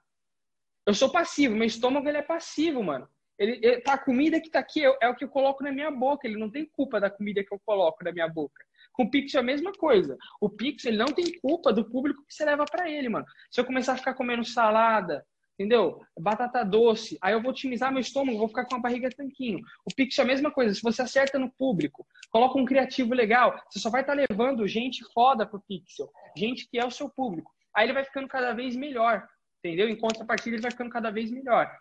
[0.86, 3.08] Eu sou passivo, meu estômago ele é passivo, mano.
[3.40, 5.72] Ele, ele, tá, a comida que tá aqui é, é, o que eu coloco na
[5.72, 6.28] minha boca.
[6.28, 8.66] Ele não tem culpa da comida que eu coloco na minha boca.
[8.92, 10.18] Com o Pix é a mesma coisa.
[10.42, 13.26] O Pix ele não tem culpa do público que você leva para ele, mano.
[13.50, 16.02] Se eu começar a ficar comendo salada, entendeu?
[16.20, 19.62] Batata doce, aí eu vou otimizar meu estômago, vou ficar com a barriga tanquinho.
[19.86, 20.74] O Pix é a mesma coisa.
[20.74, 24.68] Se você acerta no público, coloca um criativo legal, você só vai estar tá levando
[24.68, 27.50] gente foda pro Pixel, gente que é o seu público.
[27.74, 29.26] Aí ele vai ficando cada vez melhor,
[29.64, 29.88] entendeu?
[29.88, 31.72] Em contrapartida, ele vai ficando cada vez melhor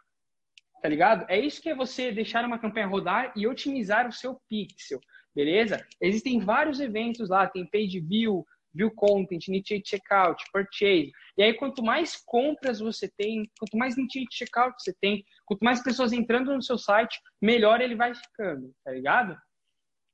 [0.81, 1.25] tá ligado?
[1.29, 5.01] É isso que é você deixar uma campanha rodar e otimizar o seu pixel,
[5.35, 5.85] beleza?
[6.01, 11.13] Existem vários eventos lá, tem page view, view content, initiate checkout, purchase.
[11.37, 15.83] E aí, quanto mais compras você tem, quanto mais initiate checkout você tem, quanto mais
[15.83, 19.37] pessoas entrando no seu site, melhor ele vai ficando, tá ligado?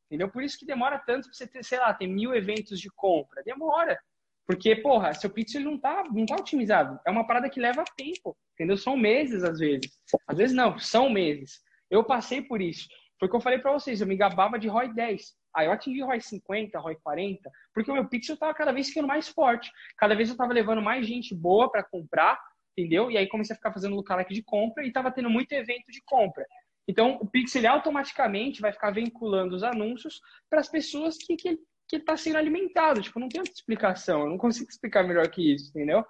[0.07, 0.31] Entendeu?
[0.31, 3.43] Por isso que demora tanto pra você ter, sei lá, tem mil eventos de compra.
[3.43, 3.99] Demora.
[4.47, 7.01] Porque, porra, seu pixel não tá, não tá otimizado.
[7.07, 8.77] É uma parada que leva tempo, entendeu?
[8.77, 9.91] São meses, às vezes.
[10.27, 11.61] Às vezes não, são meses.
[11.91, 12.87] Eu passei por isso.
[13.19, 15.33] Foi o que eu falei para vocês, eu me gabava de ROI 10.
[15.55, 19.09] Aí eu atingi ROI 50, ROI 40, porque o meu pixel tava cada vez ficando
[19.09, 19.71] mais forte.
[19.97, 22.39] Cada vez eu tava levando mais gente boa para comprar,
[22.77, 23.11] entendeu?
[23.11, 26.03] E aí comecei a ficar fazendo lookalike de compra e tava tendo muito evento de
[26.05, 26.45] compra.
[26.87, 30.21] Então, o Pixel automaticamente vai ficar vinculando os anúncios
[30.51, 33.03] para as pessoas que, que, que está sendo alimentado.
[33.03, 34.23] Tipo, não tem outra explicação.
[34.23, 36.05] Eu não consigo explicar melhor que isso, entendeu?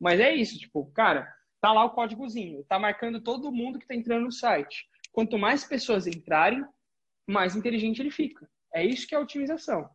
[0.00, 3.94] Mas é isso, tipo, cara, tá lá o códigozinho, tá marcando todo mundo que tá
[3.94, 4.86] entrando no site.
[5.12, 6.64] Quanto mais pessoas entrarem,
[7.26, 8.48] mais inteligente ele fica.
[8.72, 9.88] É isso que é a otimização.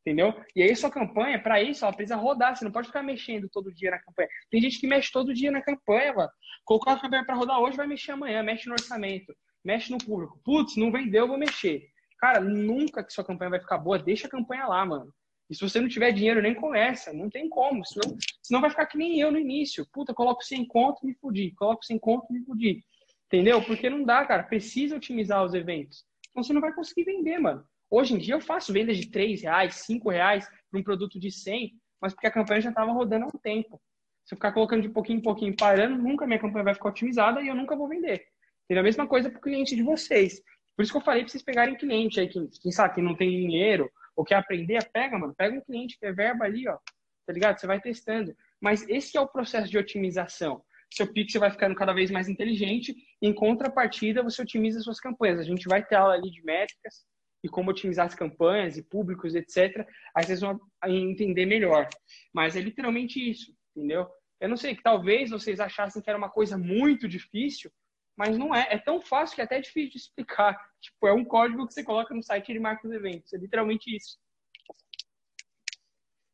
[0.00, 0.34] Entendeu?
[0.56, 2.56] E aí sua campanha, para isso, ela precisa rodar.
[2.56, 4.28] Você não pode ficar mexendo todo dia na campanha.
[4.50, 6.30] Tem gente que mexe todo dia na campanha, mano.
[6.64, 10.40] Colocou a campanha para rodar hoje, vai mexer amanhã, mexe no orçamento, mexe no público.
[10.42, 11.86] Putz, não vendeu, vou mexer.
[12.20, 15.12] Cara, nunca que sua campanha vai ficar boa, deixa a campanha lá, mano.
[15.48, 17.12] E se você não tiver dinheiro, nem começa.
[17.12, 17.84] Não tem como.
[17.84, 19.84] Senão, senão vai ficar que nem eu no início.
[19.92, 21.52] Puta, coloco sem conto, me fudi.
[21.56, 22.84] Coloco sem conto, me fudi.
[23.26, 23.60] Entendeu?
[23.64, 24.44] Porque não dá, cara.
[24.44, 26.04] Precisa otimizar os eventos.
[26.30, 27.64] Então você não vai conseguir vender, mano.
[27.90, 31.32] Hoje em dia eu faço vendas de 3 reais, 5 reais para um produto de
[31.32, 33.80] 100, mas porque a campanha já estava rodando há um tempo.
[34.24, 37.42] Se eu ficar colocando de pouquinho em pouquinho parando, nunca minha campanha vai ficar otimizada
[37.42, 38.24] e eu nunca vou vender.
[38.68, 40.40] E a mesma coisa para o cliente de vocês.
[40.80, 43.14] Por isso que eu falei para vocês pegarem cliente aí, quem, quem sabe que não
[43.14, 45.34] tem dinheiro ou quer aprender, pega, mano.
[45.34, 46.78] Pega um cliente que é verba ali, ó.
[47.26, 47.60] Tá ligado?
[47.60, 48.34] Você vai testando.
[48.58, 50.64] Mas esse é o processo de otimização.
[50.90, 52.96] Seu pixel vai ficando cada vez mais inteligente.
[53.20, 55.38] Em contrapartida, você otimiza suas campanhas.
[55.38, 57.04] A gente vai ter aula ali de métricas,
[57.44, 59.86] e como otimizar as campanhas e públicos, etc.
[60.16, 61.90] Aí vocês vão entender melhor.
[62.32, 64.08] Mas é literalmente isso, entendeu?
[64.40, 67.70] Eu não sei, que talvez vocês achassem que era uma coisa muito difícil,
[68.16, 68.66] mas não é.
[68.70, 70.69] É tão fácil que é até difícil de explicar.
[70.80, 73.32] Tipo, é um código que você coloca no site e ele marca os eventos.
[73.32, 74.18] É literalmente isso.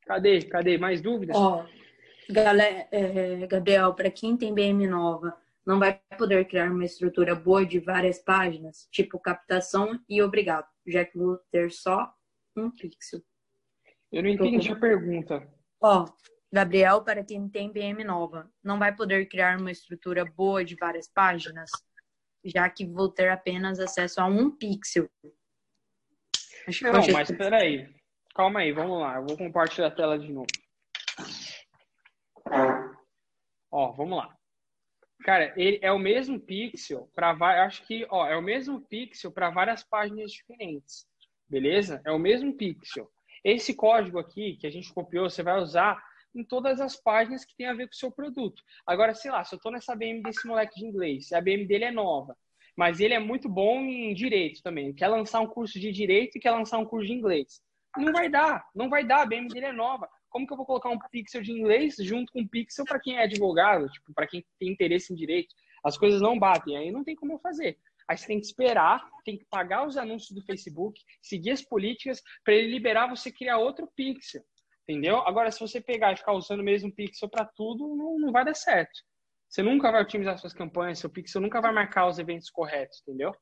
[0.02, 0.42] Cadê?
[0.42, 0.78] Cadê?
[0.78, 1.36] Mais dúvidas?
[1.36, 1.66] Ó,
[2.30, 5.36] galera, é, Gabriel, para quem tem BM nova,
[5.66, 11.04] não vai poder criar uma estrutura boa de várias páginas, tipo captação e obrigado, já
[11.04, 12.14] que vou ter só
[12.56, 13.20] um pixel.
[14.12, 15.46] Eu não entendi a pergunta.
[15.82, 16.06] Ó,
[16.52, 21.08] Gabriel, para quem tem BM nova, não vai poder criar uma estrutura boa de várias
[21.08, 21.68] páginas,
[22.48, 25.08] já que vou ter apenas acesso a um pixel.
[26.66, 27.88] Acho não, mas mas peraí.
[28.34, 29.16] Calma aí, vamos lá.
[29.16, 30.46] Eu vou compartilhar a tela de novo.
[33.70, 34.36] Ó, vamos lá.
[35.24, 37.30] Cara, ele é o mesmo pixel para
[37.64, 41.06] acho que, ó, é o mesmo pixel para várias páginas diferentes.
[41.48, 42.00] Beleza?
[42.04, 43.10] É o mesmo pixel.
[43.42, 46.02] Esse código aqui que a gente copiou, você vai usar
[46.36, 48.62] em todas as páginas que tem a ver com o seu produto.
[48.86, 51.84] Agora, sei lá, se eu estou nessa BM desse moleque de inglês, a BM dele
[51.84, 52.36] é nova,
[52.76, 56.40] mas ele é muito bom em direito também, quer lançar um curso de direito e
[56.40, 57.60] quer lançar um curso de inglês.
[57.96, 60.66] Não vai dar, não vai dar, a BM dele é nova como que eu vou
[60.66, 64.26] colocar um pixel de inglês junto com um pixel para quem é advogado, tipo, para
[64.26, 65.54] quem tem interesse em direito?
[65.82, 67.78] As coisas não batem, aí não tem como eu fazer.
[68.06, 72.22] Aí você tem que esperar, tem que pagar os anúncios do Facebook, seguir as políticas
[72.44, 74.42] para ele liberar você criar outro pixel.
[74.88, 75.18] Entendeu?
[75.18, 78.44] Agora, se você pegar e ficar usando o mesmo pixel para tudo, não, não vai
[78.44, 79.02] dar certo.
[79.48, 83.34] Você nunca vai otimizar suas campanhas, seu pixel nunca vai marcar os eventos corretos, entendeu?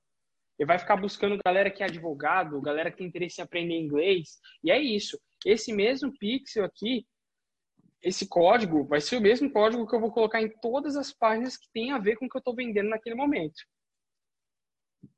[0.58, 4.38] Ele vai ficar buscando galera que é advogado, galera que tem interesse em aprender inglês,
[4.62, 5.20] e é isso.
[5.44, 7.06] Esse mesmo pixel aqui,
[8.00, 11.56] esse código, vai ser o mesmo código que eu vou colocar em todas as páginas
[11.56, 13.62] que tem a ver com o que eu estou vendendo naquele momento.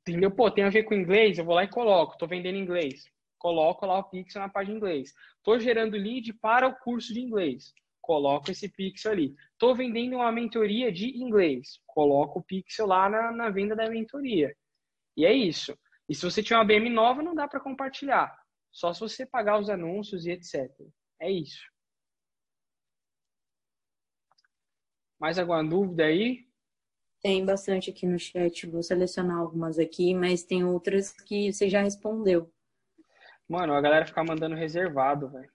[0.01, 0.31] Entendeu?
[0.31, 2.13] Pô, tem a ver com inglês, eu vou lá e coloco.
[2.13, 3.05] Estou vendendo inglês.
[3.37, 5.13] Coloco lá o pixel na página de inglês.
[5.37, 7.73] Estou gerando lead para o curso de inglês.
[8.01, 9.35] Coloco esse pixel ali.
[9.51, 11.79] Estou vendendo uma mentoria de inglês.
[11.85, 14.55] Coloco o pixel lá na, na venda da mentoria.
[15.15, 15.77] E é isso.
[16.07, 18.33] E se você tiver uma BM nova, não dá para compartilhar.
[18.71, 20.71] Só se você pagar os anúncios e etc.
[21.19, 21.65] É isso.
[25.19, 26.47] Mais alguma dúvida aí?
[27.21, 28.67] Tem bastante aqui no chat.
[28.67, 32.51] Vou selecionar algumas aqui, mas tem outras que você já respondeu.
[33.47, 35.51] Mano, a galera fica mandando reservado, velho.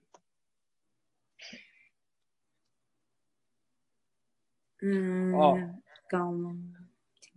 [4.81, 5.57] Hum, Ó,
[6.09, 6.55] calma.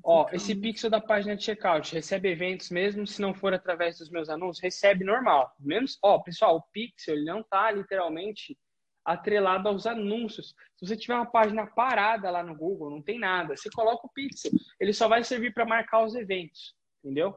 [0.03, 4.09] Ó, esse pixel da página de checkout recebe eventos mesmo se não for através dos
[4.09, 4.63] meus anúncios?
[4.63, 5.53] Recebe normal.
[5.59, 8.57] Menos, ó, pessoal, o pixel ele não tá literalmente
[9.05, 10.55] atrelado aos anúncios.
[10.77, 13.57] Se você tiver uma página parada lá no Google, não tem nada.
[13.57, 17.35] Você coloca o pixel, ele só vai servir para marcar os eventos, entendeu?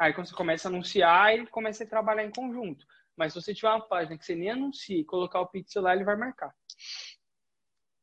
[0.00, 2.86] Aí quando você começa a anunciar, ele começa a trabalhar em conjunto.
[3.14, 5.94] Mas se você tiver uma página que você nem anuncia e colocar o pixel lá,
[5.94, 6.56] ele vai marcar.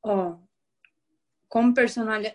[0.04, 0.38] Ó,
[1.50, 2.32] como, personali...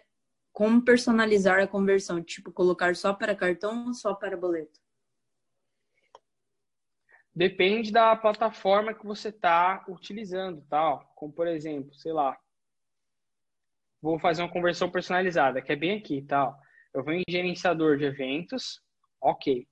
[0.52, 2.20] como personalizar a conversão?
[2.20, 4.80] Tipo, colocar só para cartão ou só para boleto?
[7.32, 11.08] Depende da plataforma que você está utilizando, tal.
[11.14, 12.36] Como por exemplo, sei lá,
[14.00, 16.58] vou fazer uma conversão personalizada, que é bem aqui, tal.
[16.92, 18.82] Eu vou em gerenciador de eventos,
[19.22, 19.66] ok.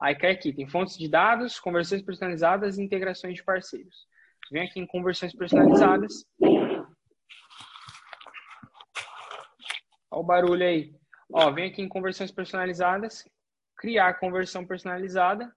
[0.00, 4.06] Aí cai aqui, tem fontes de dados, conversões personalizadas e integrações de parceiros.
[4.50, 6.24] Vem aqui em conversões personalizadas.
[10.10, 10.94] Olha o barulho aí.
[11.32, 13.24] Ó, vem aqui em conversões personalizadas,
[13.76, 15.54] criar conversão personalizada.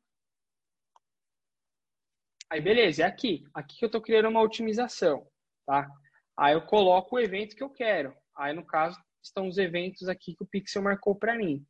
[2.49, 3.43] Aí, beleza, é aqui.
[3.53, 5.27] Aqui que eu estou criando uma otimização,
[5.65, 5.89] tá?
[6.37, 8.15] Aí eu coloco o evento que eu quero.
[8.37, 11.65] Aí, no caso, estão os eventos aqui que o Pixel marcou para mim.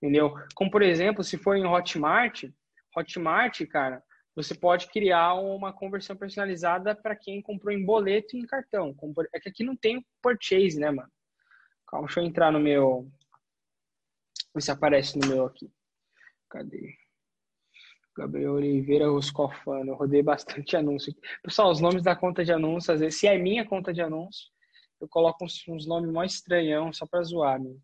[0.00, 0.34] Entendeu?
[0.54, 2.44] Como, por exemplo, se for em Hotmart,
[2.96, 4.02] Hotmart, cara,
[4.34, 8.96] você pode criar uma conversão personalizada para quem comprou em boleto e em cartão.
[9.34, 11.10] É que aqui não tem purchase, né, mano?
[11.86, 13.10] Calma, deixa eu entrar no meu.
[14.54, 15.70] Ver se aparece no meu aqui.
[16.48, 16.94] Cadê?
[18.16, 19.90] Gabriel Oliveira Roscofano.
[19.90, 21.14] Eu rodei bastante anúncio.
[21.42, 24.48] Pessoal, os nomes da conta de anúncio, às vezes, se é minha conta de anúncio,
[25.00, 27.80] eu coloco uns, uns nomes mó estranhão só pra zoar, meu.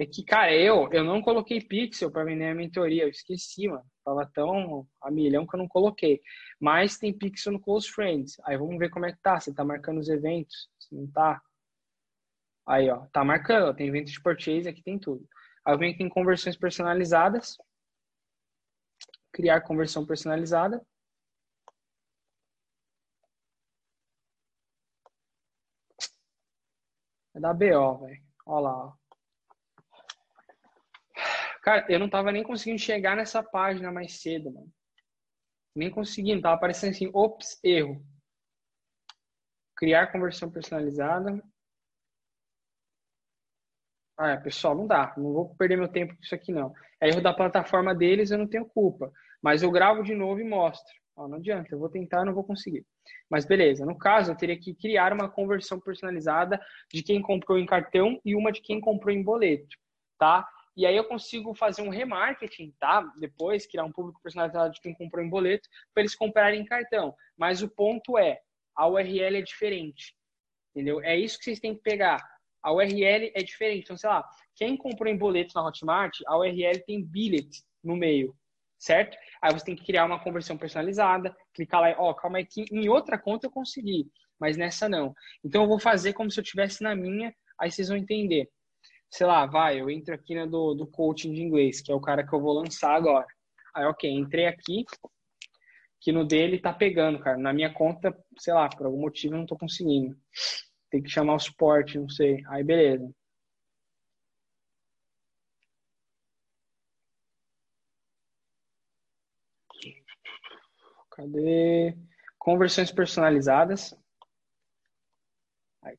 [0.00, 3.84] É que, cara, eu, eu não coloquei pixel para vender a mentoria, eu esqueci, mano.
[4.04, 6.20] Tava tão a milhão que eu não coloquei.
[6.58, 8.36] Mas tem pixel no Close Friends.
[8.44, 9.38] Aí vamos ver como é que tá.
[9.38, 10.70] Você tá marcando os eventos?
[10.78, 11.40] Se não tá.
[12.66, 13.74] Aí, ó, tá marcando.
[13.76, 15.28] Tem evento de purchase, aqui tem tudo.
[15.64, 17.56] Aí eu venho aqui em conversões personalizadas
[19.32, 20.84] criar conversão personalizada.
[27.34, 28.22] É da BO, velho.
[28.46, 28.99] Olha lá, ó.
[31.70, 34.68] Cara, eu não tava nem conseguindo chegar nessa página mais cedo, mano.
[35.72, 38.04] Nem conseguindo, tava aparecendo assim, ops, erro.
[39.76, 41.40] Criar conversão personalizada.
[44.18, 45.14] Ah, pessoal, não dá.
[45.16, 46.74] Não vou perder meu tempo com isso aqui, não.
[47.00, 49.12] É erro da plataforma deles, eu não tenho culpa.
[49.40, 50.92] Mas eu gravo de novo e mostro.
[51.14, 52.84] Ó, não adianta, eu vou tentar, não vou conseguir.
[53.30, 56.60] Mas beleza, no caso, eu teria que criar uma conversão personalizada
[56.92, 59.76] de quem comprou em cartão e uma de quem comprou em boleto,
[60.18, 60.44] tá?
[60.76, 63.02] E aí eu consigo fazer um remarketing, tá?
[63.18, 67.14] Depois, criar um público personalizado de quem comprou em boleto, para eles comprarem em cartão.
[67.36, 68.40] Mas o ponto é,
[68.74, 70.14] a URL é diferente,
[70.70, 71.00] entendeu?
[71.02, 72.24] É isso que vocês têm que pegar
[72.62, 73.84] a URL é diferente.
[73.84, 77.48] Então, sei lá, quem comprou em boleto na Hotmart, a URL tem billet
[77.82, 78.36] no meio,
[78.78, 79.16] certo?
[79.42, 82.88] Aí você tem que criar uma conversão personalizada, clicar lá, ó, calma aí que em
[82.88, 85.14] outra conta eu consegui, mas nessa não.
[85.44, 88.48] Então eu vou fazer como se eu tivesse na minha, aí vocês vão entender.
[89.10, 92.00] Sei lá, vai, eu entro aqui na do, do coaching de inglês, que é o
[92.00, 93.26] cara que eu vou lançar agora.
[93.74, 94.84] Aí, ok, entrei aqui,
[96.00, 97.36] que no dele tá pegando, cara.
[97.36, 100.16] Na minha conta, sei lá, por algum motivo eu não tô conseguindo.
[100.90, 102.42] Tem que chamar o suporte, não sei.
[102.48, 103.12] Aí, beleza.
[111.10, 111.96] Cadê?
[112.38, 113.94] Conversões personalizadas.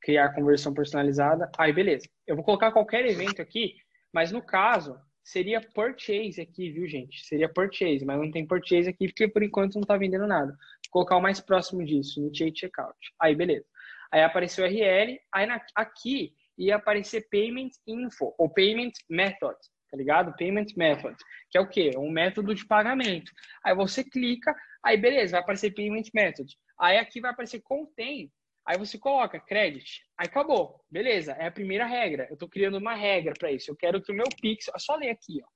[0.02, 1.52] Criar conversão personalizada.
[1.58, 2.08] Aí, beleza.
[2.28, 3.76] Eu vou colocar qualquer evento aqui,
[4.14, 7.26] mas no caso, seria purchase aqui, viu, gente?
[7.26, 10.52] Seria purchase, mas não tem purchase aqui porque por enquanto não está vendendo nada.
[10.52, 12.98] Vou colocar o mais próximo disso, initiate checkout.
[13.20, 13.66] Aí, beleza.
[14.12, 19.58] Aí apareceu URL, aí na, aqui ia aparecer Payment Info, ou Payment Method,
[19.90, 20.36] tá ligado?
[20.36, 21.16] Payment Method,
[21.50, 21.92] que é o quê?
[21.98, 23.32] Um método de pagamento.
[23.64, 24.54] Aí você clica,
[24.84, 26.54] aí beleza, vai aparecer Payment Method.
[26.78, 28.30] Aí aqui vai aparecer Contém,
[28.66, 32.28] aí você coloca Credit, aí acabou, beleza, é a primeira regra.
[32.30, 33.72] Eu tô criando uma regra para isso.
[33.72, 35.48] Eu quero que o meu Pixel, é só ler aqui, ó,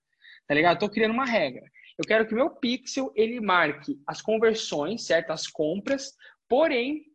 [0.47, 0.75] tá ligado?
[0.75, 1.63] Eu tô criando uma regra.
[1.97, 5.31] Eu quero que o meu Pixel, ele marque as conversões, certo?
[5.31, 6.13] As compras,
[6.49, 7.05] porém,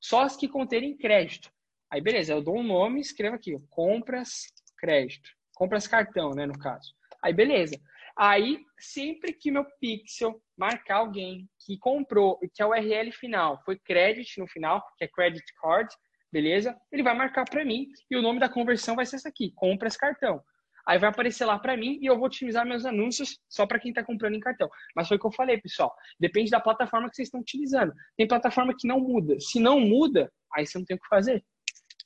[0.00, 1.50] só as que conterem crédito.
[1.90, 5.30] Aí, beleza, eu dou um nome, escrevo aqui, compras crédito.
[5.54, 6.94] Compras cartão, né, no caso.
[7.22, 7.80] Aí, beleza.
[8.18, 13.78] Aí, sempre que meu pixel marcar alguém que comprou, que é o URL final, foi
[13.78, 15.94] credit no final, que é credit card,
[16.32, 16.74] beleza?
[16.90, 19.96] Ele vai marcar para mim e o nome da conversão vai ser essa aqui, compras
[19.96, 20.42] cartão.
[20.86, 23.90] Aí vai aparecer lá para mim e eu vou otimizar meus anúncios só para quem
[23.90, 24.70] está comprando em cartão.
[24.94, 25.92] Mas foi o que eu falei, pessoal.
[26.18, 27.92] Depende da plataforma que vocês estão utilizando.
[28.16, 29.38] Tem plataforma que não muda.
[29.40, 31.44] Se não muda, aí você não tem o que fazer.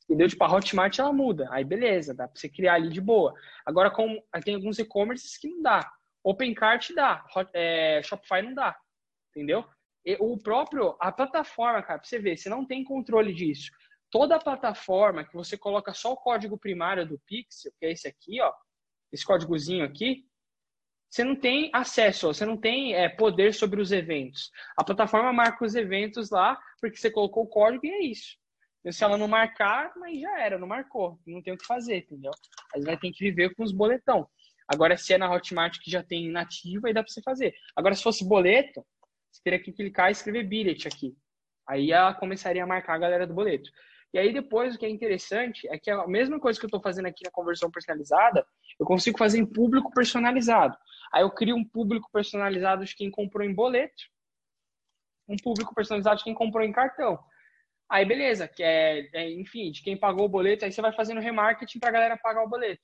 [0.04, 0.28] Entendeu?
[0.28, 1.46] Tipo, a Hotmart ela muda.
[1.52, 3.34] Aí beleza, dá para você criar ali de boa.
[3.66, 5.86] Agora, como tem alguns e-commerces que não dá.
[6.24, 8.78] OpenCart dá, é, Shopify não dá.
[9.30, 9.64] Entendeu?
[10.04, 13.70] E o próprio, a plataforma, cara, pra você ver, você não tem controle disso.
[14.10, 18.08] Toda a plataforma que você coloca só o código primário do Pixel, que é esse
[18.08, 18.52] aqui, ó,
[19.12, 20.24] esse códigozinho aqui,
[21.08, 24.50] você não tem acesso, você não tem é, poder sobre os eventos.
[24.76, 28.38] A plataforma marca os eventos lá, porque você colocou o código e é isso.
[28.84, 31.20] E se ela não marcar, mas já era, não marcou.
[31.26, 32.30] Não tem o que fazer, entendeu?
[32.74, 34.28] Aí vai ter que viver com os boletão.
[34.70, 37.52] Agora, se é na Hotmart que já tem nativa, aí dá para você fazer.
[37.74, 38.86] Agora, se fosse boleto,
[39.28, 41.16] você teria que clicar e escrever billet aqui.
[41.68, 43.68] Aí ela começaria a marcar a galera do boleto.
[44.12, 46.80] E aí depois o que é interessante é que a mesma coisa que eu estou
[46.80, 48.46] fazendo aqui na conversão personalizada,
[48.78, 50.76] eu consigo fazer em público personalizado.
[51.12, 54.04] Aí eu crio um público personalizado de quem comprou em boleto,
[55.28, 57.18] um público personalizado de quem comprou em cartão.
[57.88, 61.20] Aí beleza, que é, é enfim, de quem pagou o boleto, aí você vai fazendo
[61.20, 62.82] remarketing para a galera pagar o boleto.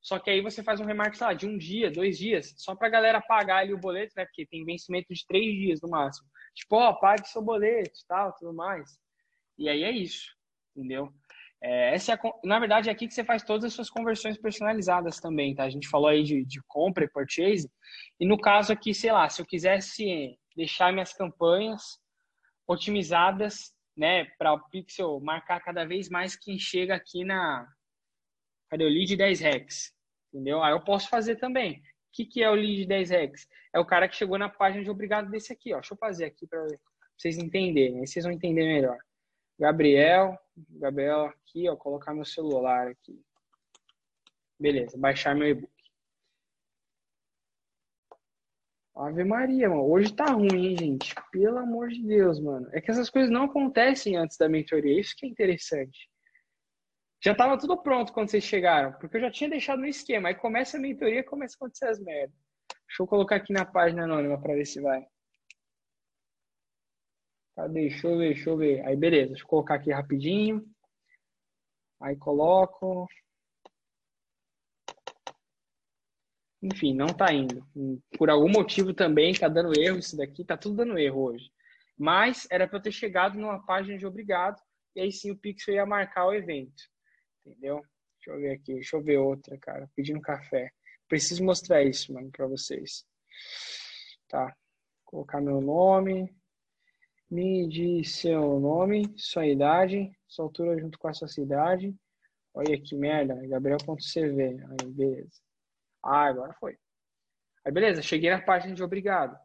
[0.00, 2.88] Só que aí você faz um remarketing lá, de um dia, dois dias, só para
[2.88, 4.24] a galera pagar ali o boleto, né?
[4.24, 6.28] Porque tem vencimento de três dias no máximo.
[6.54, 8.98] Tipo, ó, pague seu boleto tal, tudo mais.
[9.58, 10.40] E aí é isso
[10.74, 11.12] entendeu?
[11.62, 14.38] É, essa é a, na verdade, é aqui que você faz todas as suas conversões
[14.38, 15.64] personalizadas também, tá?
[15.64, 17.70] A gente falou aí de, de compra e purchase.
[18.18, 21.98] E no caso aqui, sei lá, se eu quisesse deixar minhas campanhas
[22.66, 27.66] otimizadas, né, para o Pixel marcar cada vez mais quem chega aqui na.
[28.70, 29.92] Cadê o lead 10 Rex?
[30.32, 30.62] Entendeu?
[30.62, 31.78] Aí eu posso fazer também.
[31.78, 33.48] O que, que é o lead 10 Rex?
[33.74, 35.80] É o cara que chegou na página de obrigado desse aqui, ó.
[35.80, 36.64] Deixa eu fazer aqui para
[37.18, 38.00] vocês entenderem.
[38.00, 38.98] Aí vocês vão entender melhor.
[39.58, 43.20] Gabriel, Gabriel aqui, ó, colocar meu celular aqui.
[44.58, 45.72] Beleza, baixar meu e-book.
[48.96, 49.90] Ave Maria, mano.
[49.90, 51.14] Hoje tá ruim, hein, gente?
[51.32, 52.68] Pelo amor de Deus, mano.
[52.72, 55.00] É que essas coisas não acontecem antes da mentoria.
[55.00, 56.10] Isso que é interessante.
[57.22, 60.28] Já tava tudo pronto quando vocês chegaram, porque eu já tinha deixado no esquema.
[60.28, 62.34] Aí começa a mentoria, começa a acontecer as merdas.
[62.86, 65.06] Deixa eu colocar aqui na página anônima para ver se vai.
[67.54, 67.88] Cadê?
[67.88, 68.86] Deixa eu ver, deixa eu ver.
[68.86, 69.28] Aí, beleza.
[69.28, 70.66] Deixa eu colocar aqui rapidinho.
[72.00, 73.06] Aí coloco.
[76.62, 77.66] Enfim, não tá indo.
[78.16, 80.44] Por algum motivo também tá dando erro isso daqui.
[80.44, 81.50] Tá tudo dando erro hoje.
[81.98, 84.60] Mas era para eu ter chegado numa página de obrigado.
[84.96, 86.89] E aí sim o Pixel ia marcar o evento.
[87.50, 87.82] Entendeu?
[88.16, 88.74] Deixa eu ver aqui.
[88.74, 89.90] Deixa eu ver outra, cara.
[89.94, 90.70] Pedindo café.
[91.08, 93.04] Preciso mostrar isso, mano, para vocês.
[94.28, 94.54] Tá.
[95.04, 96.32] Colocar meu nome.
[97.30, 101.94] Me diz seu nome, sua idade, sua altura junto com a sua cidade.
[102.52, 104.42] Olha que merda, Gabriel.cv.
[104.42, 105.40] Aí, beleza.
[106.02, 106.76] Ah, agora foi.
[107.64, 109.38] Aí, beleza, cheguei na página de obrigado.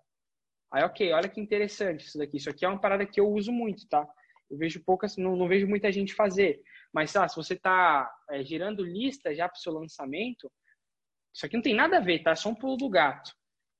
[0.71, 2.37] Aí, ok, olha que interessante isso daqui.
[2.37, 4.07] Isso aqui é uma parada que eu uso muito, tá?
[4.49, 6.61] Eu vejo poucas, não, não vejo muita gente fazer.
[6.93, 10.51] Mas, se você está é, gerando lista já para o seu lançamento,
[11.33, 12.31] isso aqui não tem nada a ver, tá?
[12.31, 13.31] É só um pulo do gato.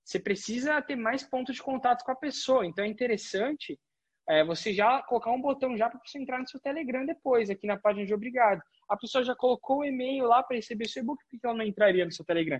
[0.03, 2.66] Você precisa ter mais pontos de contato com a pessoa.
[2.66, 3.80] Então, é interessante
[4.28, 7.68] é, você já colocar um botão já para você entrar no seu Telegram depois, aqui
[7.68, 8.61] na página de obrigado.
[8.89, 11.66] A pessoa já colocou o e-mail lá para receber seu e-book, por que ela não
[11.66, 12.59] entraria no seu Telegram?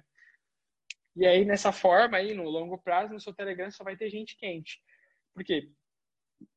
[1.16, 4.38] E aí, nessa forma, aí, no longo prazo, no seu Telegram só vai ter gente
[4.38, 4.82] quente.
[5.34, 5.70] Por quê?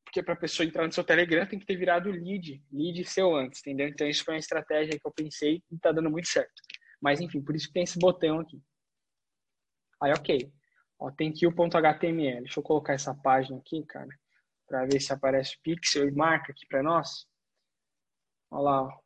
[0.03, 3.35] Porque para a pessoa entrar no seu Telegram tem que ter virado lead, lead seu
[3.35, 3.87] antes, entendeu?
[3.87, 6.61] Então, isso foi uma estratégia que eu pensei e está dando muito certo.
[7.01, 8.61] Mas, enfim, por isso que tem esse botão aqui.
[10.01, 10.51] Aí, ok.
[10.99, 12.41] Ó, tem aqui o ponto .html.
[12.41, 14.09] Deixa eu colocar essa página aqui, cara
[14.69, 17.27] para ver se aparece o pixel e marca aqui para nós.
[18.51, 18.83] Olha lá.
[18.83, 18.99] Ó.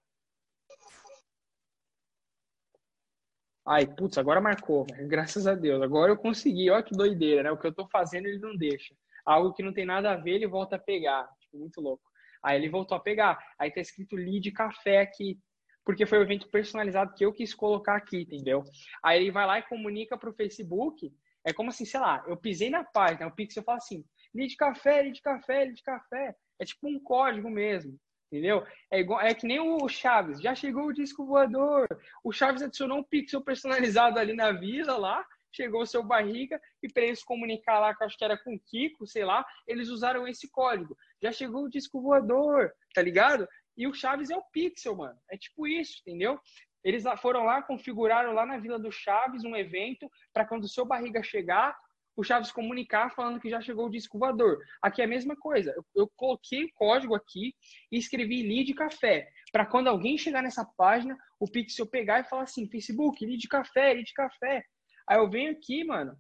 [3.65, 5.82] Ai, putz, agora marcou, graças a Deus.
[5.82, 7.51] Agora eu consegui, olha que doideira, né?
[7.51, 8.93] O que eu tô fazendo ele não deixa.
[9.26, 11.28] Algo que não tem nada a ver, ele volta a pegar.
[11.39, 12.03] Tipo, muito louco.
[12.43, 13.38] Aí ele voltou a pegar.
[13.57, 15.39] Aí tá escrito lead café aqui,
[15.86, 18.63] porque foi o evento personalizado que eu quis colocar aqui, entendeu?
[19.03, 21.11] Aí ele vai lá e comunica pro Facebook.
[21.45, 24.03] É como assim, sei lá, eu pisei na página, o Pixel fala assim:
[24.34, 26.36] lead café, lead café, lead café.
[26.59, 27.97] É tipo um código mesmo,
[28.32, 28.65] entendeu?
[28.89, 31.88] É, igual, é que nem o Chaves, já chegou o disco voador.
[32.24, 36.91] O Chaves adicionou um pixel personalizado ali na vila lá, chegou o seu barriga e
[36.91, 40.28] para eles comunicar lá, que acho que era com o Kiko, sei lá, eles usaram
[40.28, 40.97] esse código.
[41.22, 43.47] Já chegou o disco voador, tá ligado?
[43.78, 45.18] E o Chaves é o pixel, mano.
[45.32, 46.39] É tipo isso, entendeu?
[46.84, 50.86] Eles foram lá, configuraram lá na Vila do Chaves um evento para quando o seu
[50.86, 51.76] barriga chegar,
[52.16, 54.60] o Chaves comunicar falando que já chegou o disco voador.
[54.82, 55.74] Aqui é a mesma coisa.
[55.76, 57.56] Eu, eu coloquei o código aqui
[57.91, 59.28] e escrevi lead café.
[59.51, 63.93] Para quando alguém chegar nessa página, o Pixel pegar e falar assim: Facebook, lead café,
[63.93, 64.64] lead café.
[65.08, 66.18] Aí eu venho aqui, mano.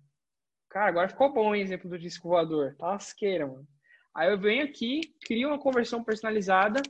[0.69, 2.75] Cara, agora ficou bom o exemplo do disco voador.
[2.77, 3.67] Tá mano.
[4.15, 6.81] Aí eu venho aqui, crio uma conversão personalizada.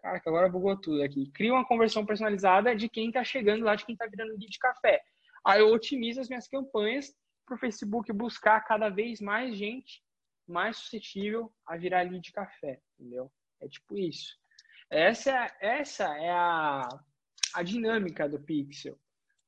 [0.00, 1.30] Cara, que agora bugou tudo aqui.
[1.32, 5.02] Crio uma conversão personalizada de quem tá chegando lá, de quem tá virando lead café.
[5.44, 10.04] Aí eu otimizo as minhas campanhas para o Facebook buscar cada vez mais gente
[10.46, 13.30] mais suscetível a virar lead de café, entendeu?
[13.60, 14.36] É tipo isso.
[14.88, 16.88] Essa, é, essa é a,
[17.54, 18.98] a dinâmica do Pixel,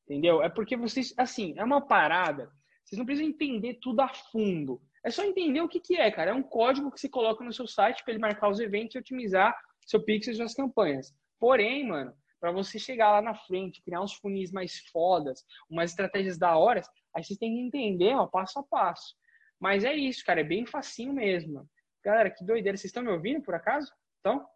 [0.09, 0.43] entendeu?
[0.43, 2.51] É porque vocês, assim, é uma parada
[2.83, 4.81] Vocês não precisam entender tudo a fundo.
[5.05, 6.31] É só entender o que, que é, cara.
[6.31, 8.99] É um código que você coloca no seu site para ele marcar os eventos e
[8.99, 9.55] otimizar
[9.87, 11.15] seu Pixel e suas campanhas.
[11.39, 16.39] Porém, mano, para você chegar lá na frente, criar uns funis mais fodas, umas estratégias
[16.39, 16.83] da hora,
[17.15, 19.15] aí vocês têm que entender, ó, passo a passo.
[19.61, 21.69] Mas é isso, cara, é bem facinho mesmo.
[22.03, 22.77] Galera, que doideira.
[22.77, 23.93] Vocês estão me ouvindo, por acaso?
[24.21, 24.47] Então?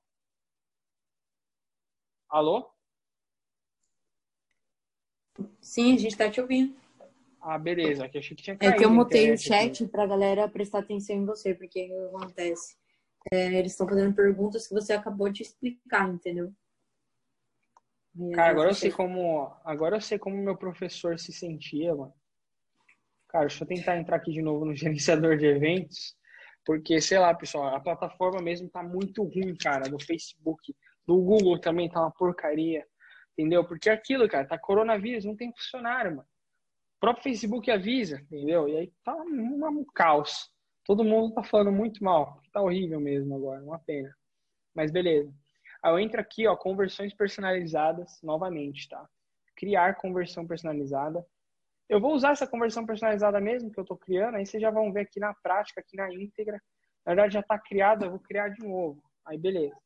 [2.29, 2.73] Alô?
[5.61, 6.74] Sim, a gente está te ouvindo.
[7.41, 8.05] Ah, beleza.
[8.05, 8.74] Aqui achei que tinha caído.
[8.74, 12.11] É que eu mutei o chat para a galera prestar atenção em você, porque o
[12.11, 12.76] que acontece?
[13.33, 16.53] É, eles estão fazendo perguntas que você acabou de explicar, entendeu?
[18.35, 19.51] Cara, agora eu sei como.
[19.64, 22.14] Agora eu sei como meu professor se sentia, mano.
[23.28, 26.14] Cara, deixa eu tentar entrar aqui de novo no gerenciador de eventos.
[26.64, 30.74] Porque, sei lá, pessoal, a plataforma mesmo tá muito ruim, cara, do Facebook.
[31.07, 32.87] Do Google também tá uma porcaria.
[33.33, 33.64] Entendeu?
[33.64, 36.28] Porque é aquilo, cara, tá coronavírus, não tem funcionário, mano.
[36.97, 38.68] O próprio Facebook avisa, entendeu?
[38.68, 40.51] E aí tá um, um caos.
[40.85, 42.41] Todo mundo tá falando muito mal.
[42.53, 44.14] Tá horrível mesmo agora, uma pena.
[44.74, 45.33] Mas beleza.
[45.83, 49.09] Aí eu entro aqui, ó, conversões personalizadas novamente, tá?
[49.57, 51.24] Criar conversão personalizada.
[51.89, 54.93] Eu vou usar essa conversão personalizada mesmo que eu tô criando, aí vocês já vão
[54.93, 56.61] ver aqui na prática, aqui na íntegra.
[57.05, 59.03] Na verdade já tá criado, eu vou criar de novo.
[59.26, 59.76] Aí beleza.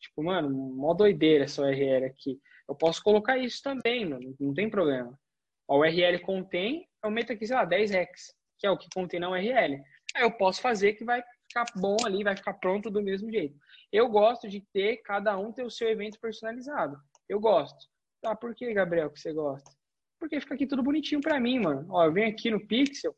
[0.00, 2.40] Tipo, mano, mó doideira essa URL aqui.
[2.68, 5.18] Eu posso colocar isso também, mano, não tem problema.
[5.68, 8.08] A URL contém, eu meto aqui, sei lá, 10rex,
[8.58, 9.80] que é o que contém na URL.
[10.14, 13.56] Aí eu posso fazer que vai ficar bom ali, vai ficar pronto do mesmo jeito.
[13.92, 16.96] Eu gosto de ter, cada um ter o seu evento personalizado.
[17.30, 17.88] Eu gosto.
[18.20, 19.70] Tá, por que, Gabriel, que você gosta?
[20.18, 21.86] Porque fica aqui tudo bonitinho pra mim, mano.
[21.88, 23.16] Ó, eu venho aqui no Pixel,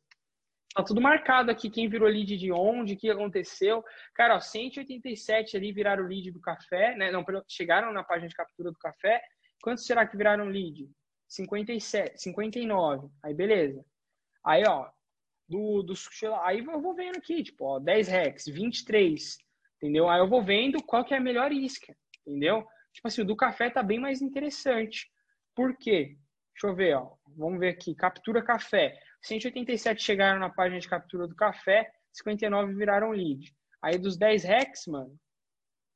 [0.75, 3.85] Tá tudo marcado aqui, quem virou lead de onde, o que aconteceu.
[4.15, 7.11] Cara, ó, 187 ali viraram lead do café, né?
[7.11, 9.23] Não, chegaram na página de captura do café.
[9.63, 10.91] Quantos será que viraram lead?
[11.29, 13.09] 57, 59.
[13.23, 13.85] Aí, beleza.
[14.45, 14.91] Aí, ó,
[15.47, 15.95] do, do
[16.43, 19.37] aí eu vou vendo aqui, tipo, ó, 10 rex, 23,
[19.77, 20.09] entendeu?
[20.09, 21.95] Aí eu vou vendo qual que é a melhor isca,
[22.27, 22.67] entendeu?
[22.93, 25.11] Tipo assim, o do café tá bem mais interessante.
[25.55, 26.17] Por quê?
[26.55, 27.15] Deixa eu ver, ó.
[27.37, 27.95] Vamos ver aqui.
[27.95, 28.99] Captura café.
[29.23, 33.55] 187 chegaram na página de captura do café, 59 viraram lead.
[33.81, 35.17] Aí dos 10 rex, mano.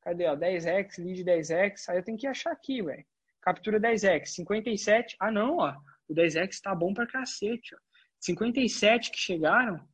[0.01, 0.35] Cadê, ó?
[0.35, 1.89] 10 rex, lead 10 rex.
[1.89, 3.05] Aí eu tenho que achar aqui, velho.
[3.41, 5.15] Captura 10 rex, 57.
[5.19, 5.75] Ah, não, ó.
[6.07, 7.77] O 10 rex tá bom pra cacete, ó.
[8.19, 9.85] 57 que chegaram.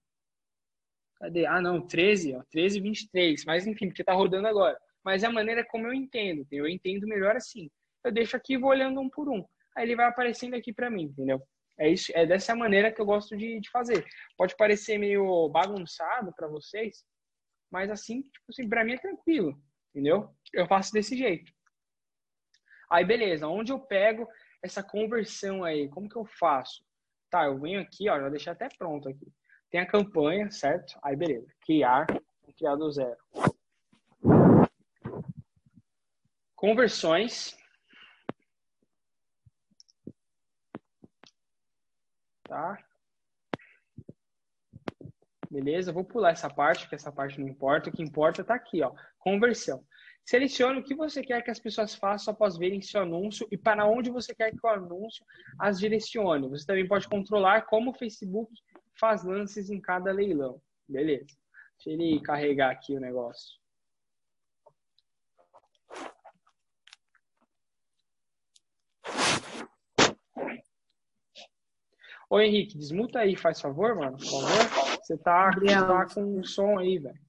[1.19, 1.45] Cadê?
[1.45, 2.43] Ah, não, 13, ó.
[2.51, 3.45] 13 e 23.
[3.45, 4.79] Mas enfim, porque tá rodando agora.
[5.03, 6.45] Mas é a maneira como eu entendo.
[6.51, 7.69] Eu entendo melhor assim.
[8.03, 9.45] Eu deixo aqui e vou olhando um por um
[9.75, 11.41] aí ele vai aparecendo aqui para mim, entendeu?
[11.77, 14.05] É, isso, é dessa maneira que eu gosto de, de fazer.
[14.37, 17.03] Pode parecer meio bagunçado para vocês,
[17.71, 20.29] mas assim, tipo assim, para mim é tranquilo, entendeu?
[20.53, 21.51] Eu faço desse jeito.
[22.89, 24.27] Aí, beleza, onde eu pego
[24.61, 25.89] essa conversão aí?
[25.89, 26.85] Como que eu faço?
[27.29, 29.27] Tá, eu venho aqui, ó, já deixei até pronto aqui.
[29.71, 30.95] Tem a campanha, certo?
[31.03, 31.47] Aí, beleza.
[31.65, 32.05] Criar,
[32.55, 33.17] criar do zero.
[36.63, 37.57] Conversões.
[42.47, 42.77] tá?
[45.51, 45.91] Beleza?
[45.91, 47.89] Vou pular essa parte, porque essa parte não importa.
[47.89, 48.93] O que importa está aqui, ó.
[49.19, 49.83] Conversão.
[50.23, 53.85] Selecione o que você quer que as pessoas façam após verem seu anúncio e para
[53.85, 55.25] onde você quer que o anúncio
[55.59, 56.47] as direcione.
[56.47, 58.53] Você também pode controlar como o Facebook
[58.97, 60.61] faz lances em cada leilão.
[60.87, 61.35] Beleza.
[61.75, 63.62] Deixa ele carregar aqui o negócio.
[72.33, 74.97] Ô Henrique, desmuta aí, faz favor, mano, por favor.
[74.99, 77.19] Você tá, tá com o som aí, velho.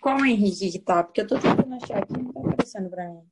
[0.00, 1.04] Qual o Henrique que tá?
[1.04, 3.28] Porque eu tô tentando achar aqui, não tá aparecendo pra mim.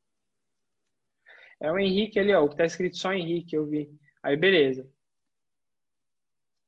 [1.59, 3.91] É o Henrique ali, ó, o que tá escrito só Henrique, eu vi.
[4.23, 4.87] Aí, beleza.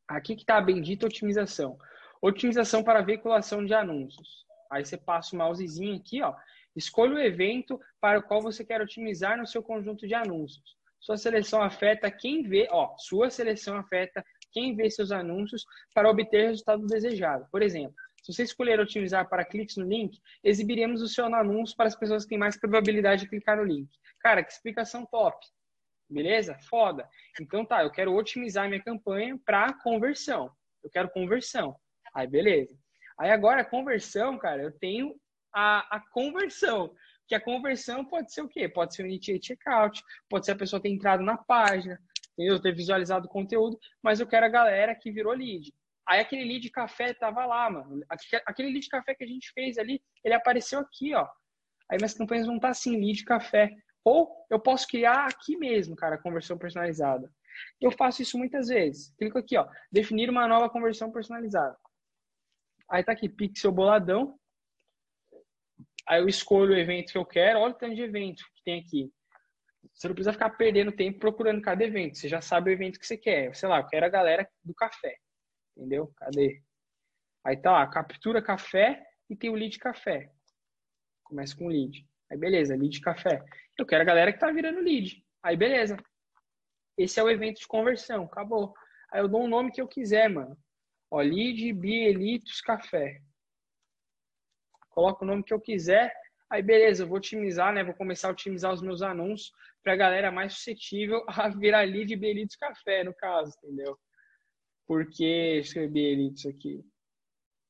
[0.09, 1.79] Aqui que tá a bendita otimização.
[2.23, 4.47] Otimização para veiculação de anúncios.
[4.71, 6.35] Aí você passa o mousezinho aqui, ó.
[6.75, 10.75] Escolha o evento para o qual você quer otimizar no seu conjunto de anúncios.
[11.03, 16.45] Sua seleção afeta quem vê, ó, sua seleção afeta quem vê seus anúncios para obter
[16.45, 17.47] o resultado desejado.
[17.51, 21.89] Por exemplo, se você escolher otimizar para cliques no link, exibiremos o seu anúncio para
[21.89, 23.91] as pessoas que têm mais probabilidade de clicar no link.
[24.21, 25.37] Cara, que explicação top.
[26.09, 26.57] Beleza?
[26.71, 27.09] Foda.
[27.41, 30.53] Então tá, eu quero otimizar minha campanha para conversão.
[30.85, 31.75] Eu quero conversão.
[32.15, 32.79] Aí beleza.
[33.19, 35.17] Aí agora conversão, cara, eu tenho
[35.53, 36.95] a, a conversão.
[37.29, 38.69] Que a conversão pode ser o quê?
[38.69, 41.99] Pode ser o initiate checkout, pode ser a pessoa ter entrado na página,
[42.33, 42.61] entendeu?
[42.61, 45.73] ter visualizado o conteúdo, mas eu quero a galera que virou lead.
[46.07, 48.05] Aí aquele lead café tava lá, mano.
[48.47, 51.27] Aquele lead café que a gente fez ali, ele apareceu aqui, ó.
[51.91, 53.71] Aí minhas campanhas vão estar assim, lead café.
[54.05, 57.31] Ou eu posso criar aqui mesmo, cara, conversão personalizada.
[57.81, 59.15] Eu faço isso muitas vezes.
[59.17, 61.77] Clico aqui, ó, definir uma nova conversão personalizada.
[62.91, 64.39] Aí tá aqui, pixel boladão.
[66.09, 67.61] Aí eu escolho o evento que eu quero.
[67.61, 69.13] Olha o tanto de evento que tem aqui.
[69.95, 72.19] Você não precisa ficar perdendo tempo procurando cada evento.
[72.19, 73.55] Você já sabe o evento que você quer.
[73.55, 75.17] Sei lá, eu quero a galera do café.
[75.77, 76.13] Entendeu?
[76.17, 76.63] Cadê?
[77.45, 80.31] Aí tá lá, captura café e tem o lead café.
[81.25, 82.07] Começa com lead.
[82.31, 83.45] Aí beleza, lead café.
[83.77, 85.25] Eu quero a galera que tá virando lead.
[85.43, 85.97] Aí beleza.
[86.97, 88.75] Esse é o evento de conversão, acabou.
[89.11, 90.57] Aí eu dou um nome que eu quiser, mano.
[91.11, 93.21] Ó, lead Bielitos Café.
[94.93, 96.13] Coloco o nome que eu quiser.
[96.51, 97.83] Aí beleza, eu vou otimizar, né?
[97.83, 102.57] Vou começar a otimizar os meus anúncios pra galera mais suscetível a virar lead Bielitos
[102.57, 103.99] Café, no caso, entendeu?
[104.87, 106.85] Porque, escrevi Elitos aqui.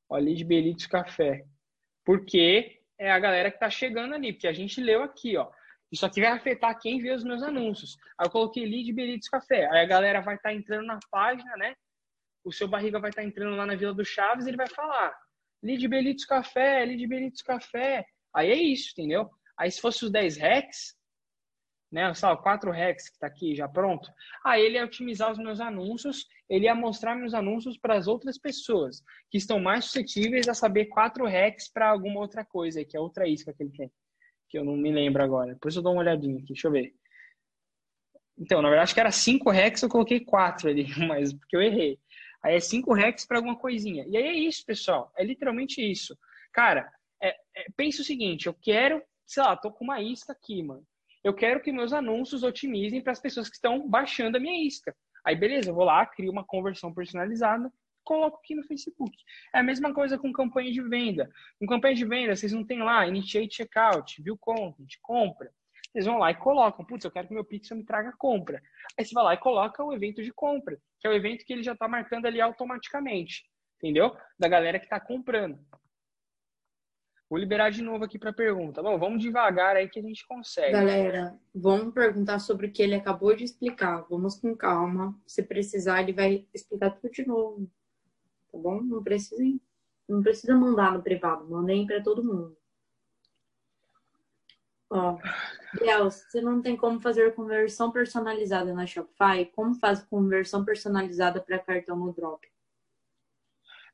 [0.09, 1.45] Ó, de Belitos Café.
[2.05, 5.49] Porque é a galera que tá chegando ali, porque a gente leu aqui, ó.
[5.91, 7.97] Isso aqui vai afetar quem vê os meus anúncios.
[8.17, 9.67] Aí eu coloquei lead Belitos Café.
[9.71, 11.75] Aí a galera vai estar tá entrando na página, né?
[12.43, 14.67] O seu barriga vai estar tá entrando lá na Vila do Chaves e ele vai
[14.67, 15.15] falar:
[15.63, 18.05] lead Belitos Café, lead Belitos Café.
[18.35, 19.29] Aí é isso, entendeu?
[19.57, 20.95] Aí se fosse os 10 recs,
[21.91, 22.11] né?
[22.15, 24.09] Só quatro recs que está aqui já pronto.
[24.43, 28.37] Aí ele ia otimizar os meus anúncios, ele ia mostrar meus anúncios para as outras
[28.37, 32.99] pessoas que estão mais suscetíveis a saber quatro recs para alguma outra coisa, que é
[32.99, 33.91] outra isca que ele tem,
[34.49, 35.53] que eu não me lembro agora.
[35.53, 36.93] Depois eu dou uma olhadinha aqui, deixa eu ver.
[38.37, 41.61] Então, na verdade, acho que era cinco recs, eu coloquei quatro ali, mas porque eu
[41.61, 41.99] errei.
[42.43, 44.05] Aí é cinco recs para alguma coisinha.
[44.07, 45.11] E aí é isso, pessoal.
[45.17, 46.17] É literalmente isso.
[46.51, 46.91] Cara,
[47.21, 50.85] é, é, pensa o seguinte, eu quero, sei lá, tô com uma isca aqui, mano
[51.23, 54.93] eu quero que meus anúncios otimizem para as pessoas que estão baixando a minha isca.
[55.23, 57.71] Aí, beleza, eu vou lá, crio uma conversão personalizada,
[58.03, 59.15] coloco aqui no Facebook.
[59.55, 61.31] É a mesma coisa com campanha de venda.
[61.57, 65.49] Com campanha de venda, vocês não têm lá initiate checkout, view content, compra.
[65.93, 68.59] Vocês vão lá e colocam, putz, eu quero que meu pixel me traga compra.
[68.97, 71.53] Aí você vai lá e coloca o evento de compra, que é o evento que
[71.53, 73.43] ele já está marcando ali automaticamente,
[73.77, 74.11] entendeu?
[74.37, 75.59] Da galera que está comprando.
[77.29, 78.81] Vou liberar de novo aqui para pergunta.
[78.81, 80.71] Bom, vamos devagar aí que a gente consegue.
[80.71, 84.03] Galera, vamos perguntar sobre o que ele acabou de explicar.
[84.09, 85.15] Vamos com calma.
[85.27, 87.69] Se precisar, ele vai explicar tudo de novo.
[88.51, 88.81] Tá bom?
[88.81, 89.43] Não precisa,
[90.09, 91.47] não precisa mandar no privado.
[91.49, 92.57] Mandem para todo mundo.
[94.95, 95.17] Ó,
[95.79, 99.43] Biel, você não tem como fazer conversão personalizada na Shopify?
[99.55, 102.47] Como faz conversão personalizada para cartão no Drop?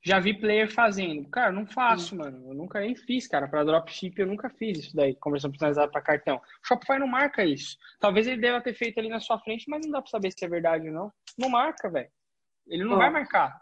[0.01, 1.29] Já vi player fazendo.
[1.29, 2.49] Cara, não faço, mano.
[2.49, 3.47] Eu nunca nem fiz, cara.
[3.47, 6.35] Para dropship eu nunca fiz isso daí, conversão personalizada para cartão.
[6.35, 7.77] O Shopify não marca isso.
[7.97, 10.43] Talvez ele deva ter feito ali na sua frente, mas não dá para saber se
[10.43, 11.13] é verdade ou não.
[11.37, 12.09] Não marca, velho.
[12.67, 13.57] Ele não vai marcar.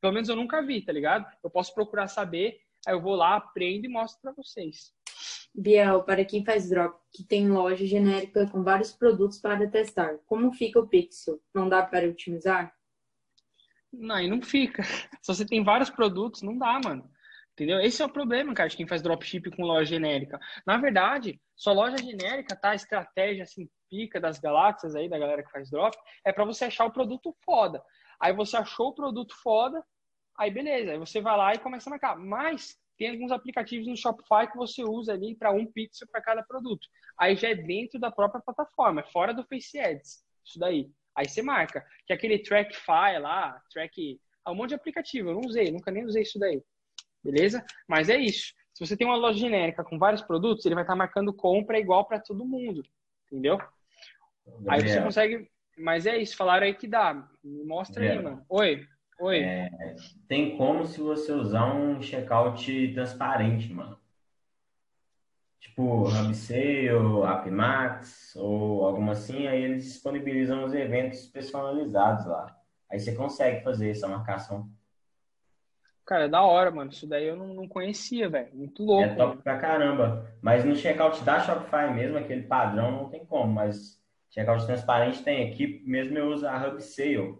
[0.00, 1.26] Pelo menos eu nunca vi, tá ligado?
[1.44, 4.92] Eu posso procurar saber, aí eu vou lá, aprendo e mostro para vocês.
[5.54, 10.52] Biel, para quem faz drop, que tem loja genérica com vários produtos para testar, como
[10.52, 11.40] fica o pixel?
[11.52, 12.74] Não dá para otimizar?
[13.92, 14.82] Não, e não fica.
[15.20, 17.10] Se você tem vários produtos, não dá, mano.
[17.52, 17.80] Entendeu?
[17.80, 20.40] Esse é o problema, cara, de quem faz dropship com loja genérica.
[20.64, 22.70] Na verdade, sua loja genérica, tá?
[22.70, 25.94] A estratégia assim, pica das galáxias aí, da galera que faz drop,
[26.24, 27.82] é para você achar o produto foda.
[28.18, 29.84] Aí você achou o produto foda,
[30.38, 32.16] aí beleza, aí você vai lá e começa a marcar.
[32.16, 36.42] Mas tem alguns aplicativos no Shopify que você usa ali para um pixel para cada
[36.42, 36.86] produto.
[37.18, 40.22] Aí já é dentro da própria plataforma, é fora do Face Ads.
[40.44, 40.90] Isso daí.
[41.16, 41.82] Aí você marca.
[42.06, 44.20] Que é aquele Trackify lá, Track.
[44.44, 45.30] Há um monte de aplicativo.
[45.30, 46.62] Eu não usei, nunca nem usei isso daí.
[47.24, 47.64] Beleza?
[47.88, 48.52] Mas é isso.
[48.74, 52.04] Se você tem uma loja genérica com vários produtos, ele vai estar marcando compra igual
[52.04, 52.82] para todo mundo.
[53.32, 53.58] Entendeu?
[54.68, 55.50] Aí você consegue.
[55.78, 57.14] Mas é isso, falaram aí que dá.
[57.42, 58.44] Me mostra aí, mano.
[58.46, 58.86] Oi.
[59.20, 59.40] Oi.
[59.40, 59.68] É,
[60.26, 63.98] tem como se você usar um checkout transparente, mano.
[65.60, 72.56] Tipo, Hubsale, AppMax ou alguma assim, aí eles disponibilizam os eventos personalizados lá.
[72.90, 74.70] Aí você consegue fazer essa marcação.
[76.06, 76.90] Cara, é da hora, mano.
[76.90, 78.56] Isso daí eu não, não conhecia, velho.
[78.56, 79.04] Muito louco.
[79.04, 79.42] É top mano.
[79.42, 80.34] pra caramba.
[80.40, 83.52] Mas no checkout da Shopify mesmo, aquele padrão, não tem como.
[83.52, 85.82] Mas checkout transparente tem aqui.
[85.84, 87.38] Mesmo eu uso a Hubsale.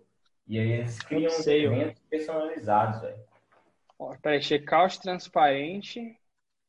[0.51, 1.65] E aí eles criam Hubsale.
[1.65, 3.25] eventos personalizados, velho.
[3.97, 6.19] Ó, peraí, checkout transparente.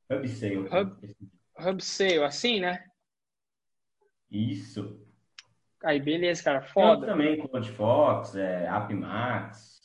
[0.07, 0.67] Hubsale.
[0.69, 1.15] Hub-
[1.57, 2.86] Hub sale, assim, né?
[4.29, 5.03] Isso.
[5.84, 6.61] Aí, beleza, cara.
[6.61, 7.07] Foda.
[7.07, 9.82] também, CodeFox, é, AppMax.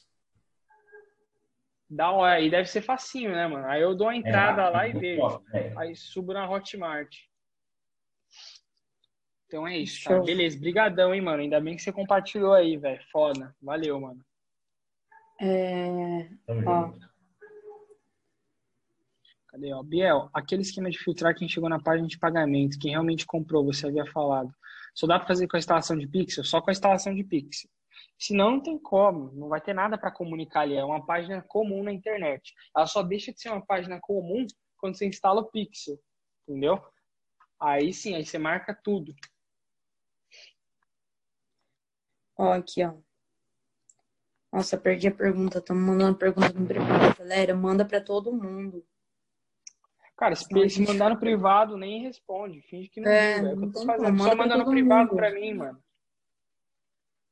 [1.88, 2.34] Da hora.
[2.34, 3.66] Aí deve ser facinho, né, mano?
[3.66, 5.42] Aí eu dou a entrada É, lá e vejo.
[5.74, 7.16] Aí subo na Hotmart.
[9.47, 10.22] Então é isso, cara.
[10.22, 11.42] Beleza, brigadão, hein, mano.
[11.42, 13.01] Ainda bem que você compartilhou aí, velho.
[13.12, 13.55] Foda.
[13.62, 14.20] Valeu, mano.
[15.40, 16.28] É,
[16.66, 16.92] Ó.
[19.49, 19.82] Cadê, ó?
[19.82, 23.86] Biel, aquele esquema de filtrar quem chegou na página de pagamento, quem realmente comprou, você
[23.86, 24.51] havia falado.
[24.94, 26.44] Só dá pra fazer com a instalação de pixel?
[26.44, 27.70] Só com a instalação de pixel.
[28.18, 30.74] Senão não tem como, não vai ter nada para comunicar ali.
[30.74, 32.55] É uma página comum na internet.
[32.74, 34.47] Ela só deixa de ser uma página comum
[34.78, 35.99] quando você instala o pixel,
[36.49, 36.82] entendeu?
[37.61, 39.14] Aí sim, aí você marca tudo.
[42.37, 42.95] Ó, aqui, ó.
[44.53, 45.59] Nossa, perdi a pergunta.
[45.59, 47.55] Estamos mandando pergunta no privado, galera.
[47.55, 48.84] Manda pra todo mundo.
[50.16, 52.62] Cara, se, se mandar no privado, nem responde.
[52.62, 53.49] Finge que não É, viu.
[53.49, 54.22] É o que eu não tô tem fazendo.
[54.22, 55.16] Só manda no privado mundo.
[55.16, 55.82] pra mim, mano.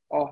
[0.09, 0.31] Ó.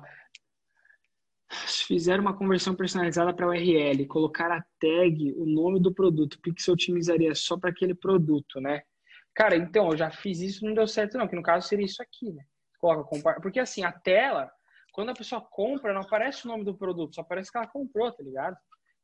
[1.66, 6.40] Se fizer uma conversão personalizada para URL, colocar a tag, o nome do produto, o
[6.40, 8.82] Pixel otimizaria só para aquele produto, né?
[9.34, 12.02] Cara, então, eu já fiz isso, não deu certo não, que no caso seria isso
[12.02, 12.44] aqui, né?
[12.78, 14.50] Coloca, compa- porque assim, a tela,
[14.94, 18.12] quando a pessoa compra, não aparece o nome do produto, só aparece que ela comprou,
[18.12, 18.56] tá ligado?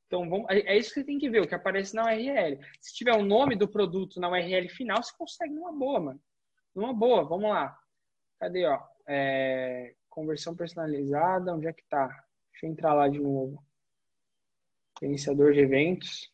[0.07, 2.61] Então, vamos, é é isso que tem que ver, o que aparece na URL.
[2.81, 6.23] Se tiver o nome do produto na URL final, você consegue numa boa, mano.
[6.73, 7.77] Numa boa, vamos lá.
[8.39, 8.81] Cadê, ó?
[9.09, 12.07] É, conversão personalizada, onde é que tá?
[12.53, 13.61] Deixa eu entrar lá de novo.
[15.03, 16.33] Iniciador de eventos.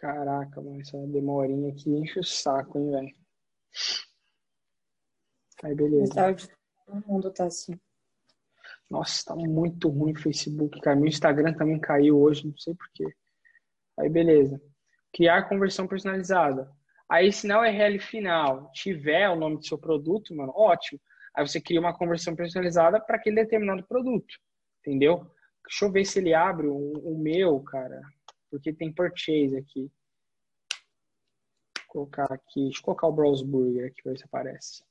[0.00, 3.16] Caraca, mano, essa demorinha aqui enche o saco, hein, velho?
[5.62, 6.04] Aí, beleza.
[6.04, 6.48] Esse áudio,
[6.86, 7.78] todo mundo tá assim.
[8.88, 10.96] Nossa, tá muito ruim o Facebook, cara.
[10.96, 13.14] Meu Instagram também caiu hoje, não sei porquê.
[13.98, 14.58] Aí, beleza.
[15.12, 16.72] Criar conversão personalizada.
[17.06, 20.98] Aí, se na URL final tiver o nome do seu produto, mano, ótimo.
[21.36, 24.34] Aí você cria uma conversão personalizada para aquele determinado produto.
[24.80, 25.30] Entendeu?
[25.62, 28.00] Deixa eu ver se ele abre o, o meu, cara.
[28.50, 29.90] Porque tem purchase aqui.
[31.76, 32.64] Vou colocar aqui.
[32.64, 34.84] Deixa eu colocar o Browse Burger aqui pra ver se aparece.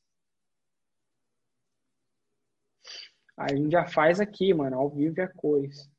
[3.37, 5.89] Aí a gente já faz aqui, mano, ao vivo e a cores.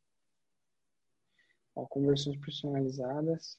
[1.74, 3.58] Ó, conversões personalizadas.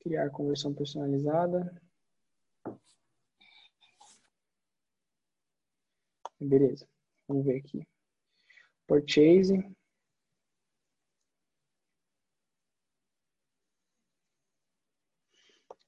[0.00, 1.80] Criar conversão personalizada.
[6.38, 6.86] Beleza.
[7.30, 7.86] Vamos ver aqui.
[8.86, 9.56] Purchase.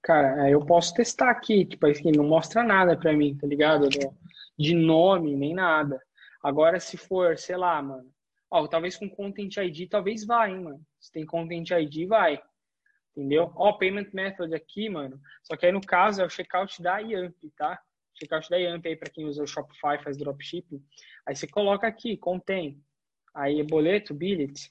[0.03, 3.89] Cara, é, eu posso testar aqui, tipo, assim, não mostra nada pra mim, tá ligado?
[3.89, 4.15] Do-
[4.59, 6.01] De nome, nem nada.
[6.43, 8.11] Agora, se for, sei lá, mano.
[8.51, 10.81] Ó, talvez com Content ID, talvez vá, hein, mano.
[11.01, 12.41] Se tem Content ID, vai.
[13.17, 13.53] Entendeu?
[13.57, 15.21] Ó, Payment Method aqui, mano.
[15.45, 17.81] Só que aí, no caso, é o checkout da Yamp, tá?
[18.15, 20.85] Checkout da Yamp aí, pra quem usa o Shopify, faz dropshipping.
[21.27, 22.83] Aí você coloca aqui, contém.
[23.35, 24.71] Aí é boleto, billet,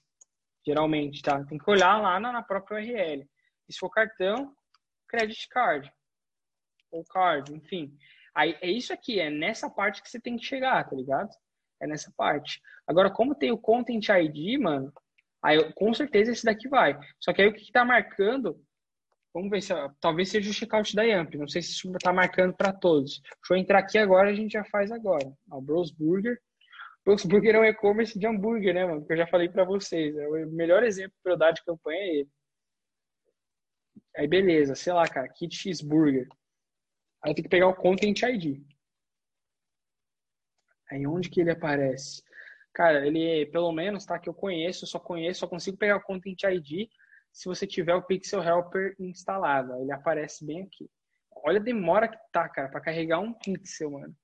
[0.66, 1.44] geralmente, tá?
[1.46, 3.28] Tem que olhar lá na, na própria URL.
[3.70, 4.56] Se for cartão,
[5.08, 5.92] credit card
[6.92, 7.98] ou card, enfim.
[8.36, 11.30] Aí é isso aqui, é nessa parte que você tem que chegar, tá ligado?
[11.82, 12.62] É nessa parte.
[12.88, 14.94] Agora, como tem o Content ID, mano,
[15.42, 16.98] aí com certeza esse daqui vai.
[17.20, 18.62] Só que aí o que, que tá marcando,
[19.34, 22.54] vamos ver se talvez seja o checkout da Yamp, não sei se isso tá marcando
[22.54, 23.22] para todos.
[23.22, 25.32] Deixa eu entrar aqui agora, a gente já faz agora.
[25.50, 26.40] Ó, Bros Burger.
[27.04, 29.06] Bros Burger é um e-commerce de hambúrguer, né, mano?
[29.06, 30.16] Que eu já falei para vocês.
[30.16, 32.30] É o melhor exemplo para eu dar de campanha é ele.
[34.18, 36.28] Aí beleza, sei lá, cara, kit cheeseburger.
[37.24, 38.62] Aí tem que pegar o Content ID.
[40.92, 42.22] Aí onde que ele aparece?
[42.74, 46.02] Cara, ele, pelo menos, tá, que eu conheço, eu só conheço, só consigo pegar o
[46.02, 46.90] Content ID
[47.32, 49.74] se você tiver o Pixel Helper instalado.
[49.82, 50.90] Ele aparece bem aqui.
[51.44, 54.16] Olha a demora que tá, cara, pra carregar um pixel, mano.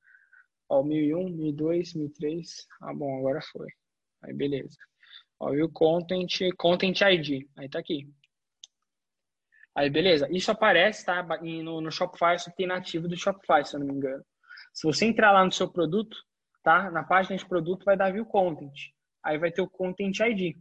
[0.70, 2.68] Ó, 1001, 1002, 1003.
[2.82, 3.68] Ah, bom, agora foi.
[4.24, 4.78] Aí, beleza.
[5.40, 7.48] Ó, o content, content ID.
[7.58, 8.08] Aí tá aqui.
[9.74, 10.28] Aí, beleza.
[10.32, 11.24] Isso aparece, tá?
[11.42, 14.24] No, no Shopify, isso tem nativo do Shopify, se eu não me engano.
[14.74, 16.18] Se você entrar lá no seu produto,
[16.64, 16.92] tá?
[16.92, 18.92] Na página de produto vai dar View Content.
[19.24, 20.58] Aí vai ter o Content ID.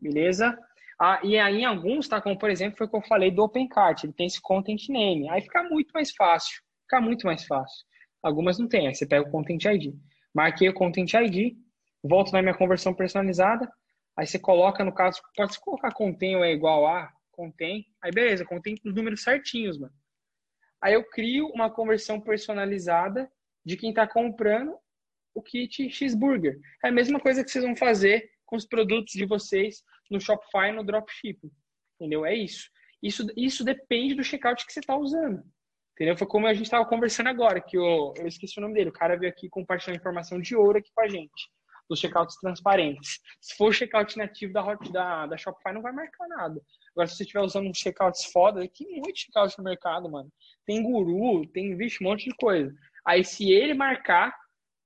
[0.00, 0.56] Beleza?
[1.00, 2.20] Ah, e aí em alguns, tá?
[2.20, 4.04] Como por exemplo, foi o que eu falei do OpenCart.
[4.04, 5.28] Ele tem esse Content Name.
[5.30, 6.60] Aí fica muito mais fácil.
[6.82, 7.86] Fica muito mais fácil.
[8.22, 8.88] Algumas não tem.
[8.88, 9.94] Aí você pega o Content ID.
[10.34, 11.56] Marquei o Content ID.
[12.02, 13.70] Volto na minha conversão personalizada.
[14.16, 17.86] Aí você coloca, no caso, pode colocar contém ou é igual a, contém.
[18.02, 19.94] Aí beleza, contém os números certinhos, mano.
[20.82, 23.30] Aí eu crio uma conversão personalizada
[23.64, 24.76] de quem está comprando
[25.34, 26.58] o kit cheeseburger.
[26.84, 30.72] É a mesma coisa que vocês vão fazer com os produtos de vocês no Shopify,
[30.72, 31.38] no Dropship.
[31.96, 32.24] Entendeu?
[32.24, 32.70] É isso.
[33.02, 35.42] Isso, isso depende do checkout que você está usando.
[35.94, 36.16] Entendeu?
[36.16, 38.90] Foi como a gente estava conversando agora, que eu, eu esqueci o nome dele.
[38.90, 41.50] O cara veio aqui compartilhar informação de ouro aqui com a gente
[41.88, 43.18] dos checkouts transparentes.
[43.40, 46.60] Se for checkout nativo da, da, da Shopify, não vai marcar nada.
[46.92, 50.30] Agora, se você estiver usando uns checkouts foda, tem muito checkout no mercado, mano.
[50.66, 52.74] Tem guru, tem, vixe, um monte de coisa.
[53.06, 54.36] Aí, se ele marcar,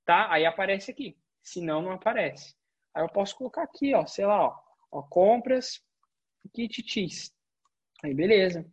[0.05, 0.31] tá?
[0.31, 1.17] Aí aparece aqui.
[1.41, 2.55] Se não, não aparece.
[2.95, 4.55] Aí eu posso colocar aqui, ó, sei lá, ó,
[4.93, 5.81] ó compras,
[6.53, 7.31] kit cheese.
[8.03, 8.65] Aí, beleza.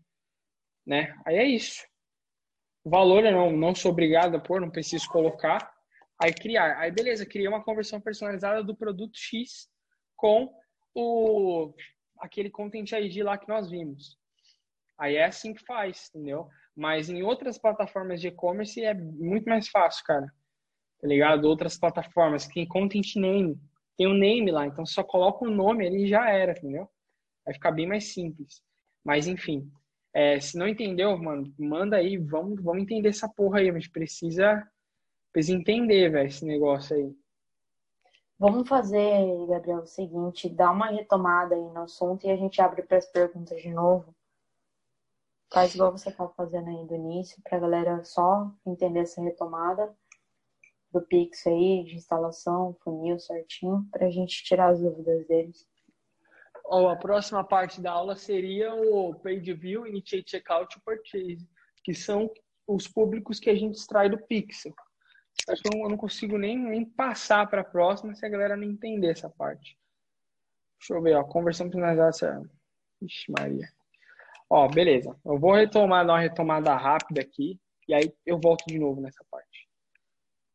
[0.86, 1.14] Né?
[1.24, 1.82] Aí é isso.
[2.84, 5.72] Valor eu não, não sou obrigado a pôr, não preciso colocar.
[6.22, 6.78] Aí criar.
[6.78, 9.68] Aí beleza, criei uma conversão personalizada do produto X
[10.16, 10.52] com
[10.94, 11.72] o
[12.18, 14.18] aquele content ID lá que nós vimos.
[14.98, 16.48] Aí é assim que faz, entendeu?
[16.76, 20.26] Mas em outras plataformas de e-commerce é muito mais fácil, cara.
[21.00, 21.46] Tá ligado?
[21.46, 23.58] Outras plataformas que tem content name,
[24.00, 26.52] tem o um name lá, então só coloca o um nome ali e já era,
[26.52, 26.88] entendeu?
[27.44, 28.62] Vai ficar bem mais simples.
[29.04, 29.70] Mas enfim,
[30.14, 33.68] é, se não entendeu, mano, manda aí, vamos, vamos entender essa porra aí.
[33.68, 34.66] A gente precisa
[35.32, 37.16] Precisa entender, velho, esse negócio aí.
[38.38, 42.82] Vamos fazer, Gabriel, o seguinte, dá uma retomada aí no assunto e a gente abre
[42.82, 44.14] para as perguntas de novo.
[45.52, 49.94] Faz igual você estava fazendo aí do início, para a galera só entender essa retomada
[50.92, 55.66] do Pix aí, de instalação, funil certinho, para a gente tirar as dúvidas deles.
[56.66, 61.48] Oh, a próxima parte da aula seria o Page View, Initiate Checkout e Purchase,
[61.82, 62.30] que são
[62.66, 64.72] os públicos que a gente extrai do Pixel.
[65.48, 68.64] Acho que eu não, consigo nem, nem passar para a próxima se a galera não
[68.64, 69.76] entender essa parte.
[70.78, 71.24] Deixa eu ver, ó.
[71.24, 72.48] Conversão personalizada.
[73.02, 73.68] Ixi, Maria.
[74.48, 75.16] Ó, beleza.
[75.24, 77.58] Eu vou retomar, dar uma retomada rápida aqui.
[77.88, 79.24] E aí eu volto de novo nessa.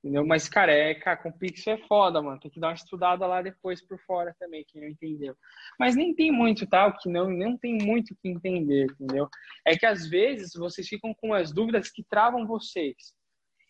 [0.05, 0.23] Entendeu?
[0.23, 2.39] Mas, cara, é, cara, com Pixel é foda, mano.
[2.39, 5.35] Tem que dar uma estudada lá depois por fora também, quem não entendeu.
[5.79, 6.85] Mas nem tem muito, tá?
[6.85, 9.27] O que não, não tem muito que entender, entendeu?
[9.65, 12.95] É que às vezes vocês ficam com as dúvidas que travam vocês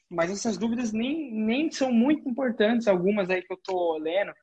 [0.10, 4.34] mas essas dúvidas nem, nem são muito importantes, algumas aí que eu tô lendo,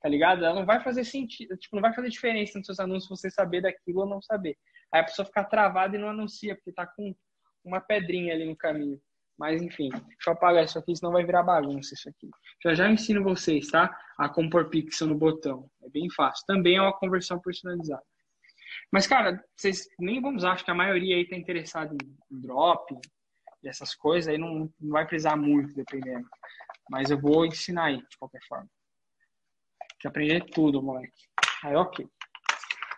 [0.00, 0.44] tá ligado?
[0.44, 3.62] Ela não vai fazer sentido, tipo, não vai fazer diferença nos seus anúncios você saber
[3.62, 4.56] daquilo ou não saber.
[4.92, 7.14] Aí a pessoa fica travada e não anuncia, porque tá com
[7.64, 9.00] uma pedrinha ali no caminho.
[9.38, 12.28] Mas enfim, deixa eu apagar isso aqui, senão vai virar bagunça isso aqui.
[12.64, 13.96] Já já ensino vocês, tá?
[14.18, 15.70] A compor pixel no botão.
[15.82, 16.44] É bem fácil.
[16.46, 18.02] Também é uma conversão personalizada.
[18.90, 22.98] Mas, cara, vocês nem vamos achar que a maioria aí tá interessada em drop,
[23.62, 26.26] e essas coisas, aí não, não vai precisar muito, dependendo.
[26.90, 28.68] Mas eu vou ensinar aí, de qualquer forma.
[30.00, 31.28] Que aprender tudo, moleque.
[31.64, 32.08] Aí, ok.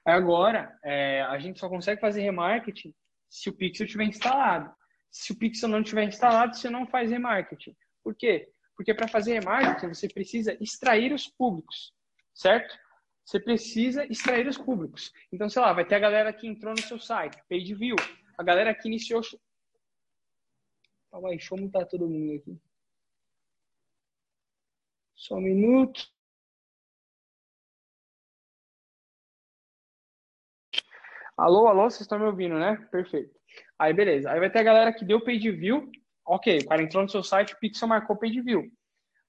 [0.05, 2.95] Agora, é, a gente só consegue fazer remarketing
[3.29, 4.73] se o Pixel estiver instalado.
[5.11, 7.77] Se o Pixel não estiver instalado, você não faz remarketing.
[8.03, 8.51] Por quê?
[8.77, 11.93] Porque para fazer remarketing, você precisa extrair os públicos,
[12.35, 12.79] certo?
[13.25, 15.13] Você precisa extrair os públicos.
[15.33, 17.97] Então, sei lá, vai ter a galera que entrou no seu site, page view,
[18.39, 19.23] a galera que iniciou
[21.11, 22.61] Calma aí, deixa eu mutar todo mundo aqui.
[25.15, 26.09] Só um minuto.
[31.37, 32.77] Alô, alô, vocês estão me ouvindo, né?
[32.91, 33.40] Perfeito.
[33.81, 34.31] Aí, beleza.
[34.31, 35.91] Aí vai ter a galera que deu page view.
[36.27, 38.71] Ok, o cara entrou no seu site, o Pixel marcou page view.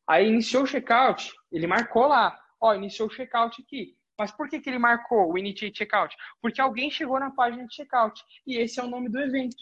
[0.05, 2.37] Aí iniciou o checkout, ele marcou lá.
[2.59, 3.95] Ó, iniciou o checkout aqui.
[4.19, 6.15] Mas por que, que ele marcou o Initiate Checkout?
[6.39, 8.21] Porque alguém chegou na página de checkout.
[8.45, 9.55] E esse é o nome do evento.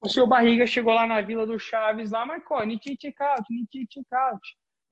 [0.00, 4.40] O seu Barriga chegou lá na Vila do Chaves, lá marcou Niti Checkout, Niti Checkout.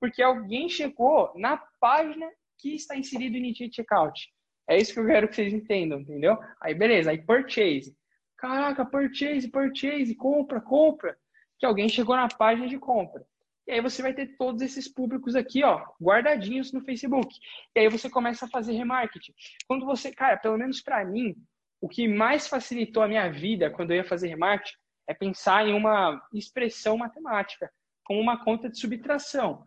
[0.01, 4.29] Porque alguém chegou na página que está inserido em Niti Checkout.
[4.67, 6.37] É isso que eu quero que vocês entendam, entendeu?
[6.61, 7.11] Aí, beleza.
[7.11, 7.95] Aí, purchase.
[8.39, 11.17] Caraca, purchase, purchase, compra, compra.
[11.57, 13.25] Que alguém chegou na página de compra.
[13.67, 17.35] E aí você vai ter todos esses públicos aqui, ó, guardadinhos no Facebook.
[17.75, 19.33] E aí você começa a fazer remarketing.
[19.67, 21.35] Quando você, cara, pelo menos para mim,
[21.81, 25.73] o que mais facilitou a minha vida quando eu ia fazer remarketing é pensar em
[25.73, 27.69] uma expressão matemática,
[28.05, 29.65] como uma conta de subtração.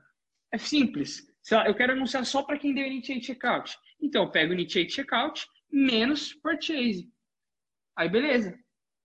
[0.50, 1.26] É simples.
[1.50, 3.76] Lá, eu quero anunciar só para quem deu initiate checkout.
[4.00, 7.12] Então, eu pego initiate checkout menos purchase.
[7.96, 8.58] Aí, beleza.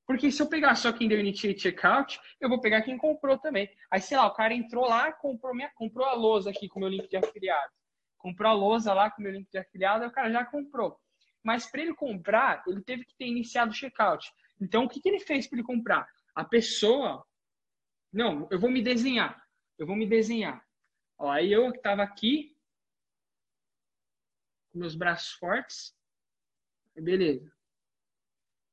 [0.08, 3.70] Porque se eu pegar só quem deu initiate checkout, eu vou pegar quem comprou também.
[3.92, 6.84] Aí, sei lá, o cara entrou lá, comprou, minha, comprou a lousa aqui com o
[6.84, 7.74] meu link de afiliado.
[8.18, 10.98] Comprou a lousa lá com o meu link de afiliado, aí o cara já comprou.
[11.44, 14.32] Mas para ele comprar, ele teve que ter iniciado o checkout.
[14.62, 16.08] Então, o que, que ele fez para ele comprar?
[16.34, 17.26] A pessoa.
[18.12, 19.44] Não, eu vou me desenhar.
[19.78, 20.66] Eu vou me desenhar.
[21.18, 22.56] Ó, aí eu estava aqui,
[24.72, 25.94] com meus braços fortes.
[26.96, 27.57] Beleza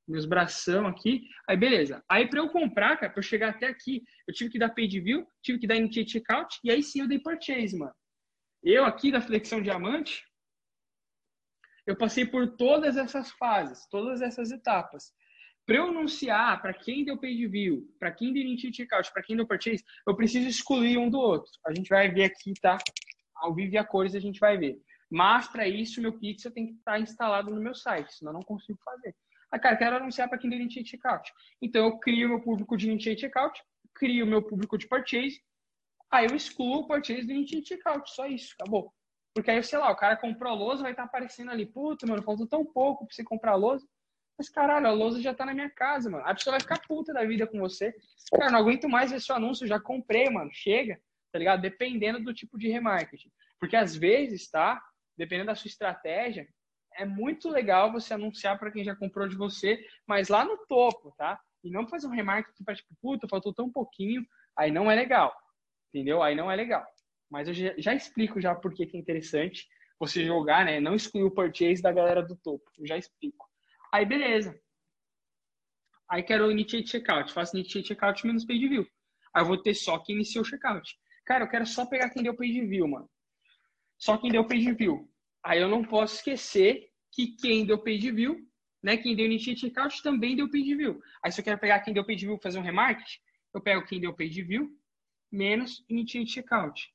[0.07, 1.29] meus bração aqui.
[1.49, 2.03] Aí, beleza.
[2.09, 5.01] Aí, para eu comprar, cara, para eu chegar até aqui, eu tive que dar page
[5.01, 7.95] view, tive que dar initiate checkout, e aí sim eu dei purchase, mano.
[8.63, 10.25] Eu aqui da flexão diamante,
[11.87, 15.13] eu passei por todas essas fases, todas essas etapas.
[15.67, 19.37] Para eu anunciar para quem deu page view, para quem deu initiate checkout, para quem
[19.37, 21.51] deu purchase, eu preciso excluir um do outro.
[21.67, 22.79] A gente vai ver aqui, tá?
[23.37, 24.79] Ao vivo e a cores a gente vai ver.
[25.11, 28.39] Mas para isso, meu pixel tem que estar tá instalado no meu site, senão eu
[28.39, 29.15] não consigo fazer.
[29.55, 31.33] Ah, cara, quero anunciar para quem deu initiate checkout.
[31.63, 33.63] Então, eu crio meu público de initiate checkout,
[33.95, 35.41] crio meu público de purchase,
[36.11, 38.11] aí eu excluo o purchase do initiate checkout.
[38.11, 38.93] Só isso, acabou.
[39.33, 42.05] Porque aí, sei lá, o cara comprou a lousa, vai estar tá aparecendo ali, puta,
[42.05, 43.87] mano, faltou tão pouco para você comprar a lousa.
[44.37, 46.25] Mas, caralho, a lousa já tá na minha casa, mano.
[46.27, 47.95] A pessoa vai ficar puta da vida com você.
[48.33, 50.51] Cara, não aguento mais ver seu anúncio, já comprei, mano.
[50.53, 51.01] Chega,
[51.31, 51.63] tá ligado?
[51.63, 53.31] Dependendo do tipo de remarketing.
[53.61, 54.83] Porque às vezes, tá?
[55.17, 56.49] Dependendo da sua estratégia,
[56.97, 61.15] é muito legal você anunciar para quem já comprou de você, mas lá no topo,
[61.17, 61.41] tá?
[61.63, 64.25] E não fazer um remarketing para tipo, puta, faltou tão pouquinho,
[64.57, 65.35] aí não é legal.
[65.89, 66.23] Entendeu?
[66.23, 66.85] Aí não é legal.
[67.31, 69.67] Mas eu já, já explico já por que é interessante
[69.99, 70.81] você jogar, né?
[70.81, 72.65] Não excluir o purchase da galera do topo.
[72.79, 73.49] Eu já explico.
[73.93, 74.59] Aí beleza.
[76.09, 77.33] Aí quero initiate checkout.
[77.33, 78.87] Faço initiate checkout menos page view.
[79.33, 80.97] Aí eu vou ter só quem iniciou o checkout.
[81.25, 83.09] Cara, eu quero só pegar quem deu page view, mano.
[83.97, 85.09] Só quem deu page view.
[85.45, 88.41] Aí eu não posso esquecer que quem deu page view,
[88.83, 91.01] né, quem deu initiate checkout também deu page view.
[91.23, 93.19] Aí se eu quero pegar quem deu page view fazer um remarket,
[93.53, 94.71] eu pego quem deu page view
[95.31, 96.93] menos initiate checkout.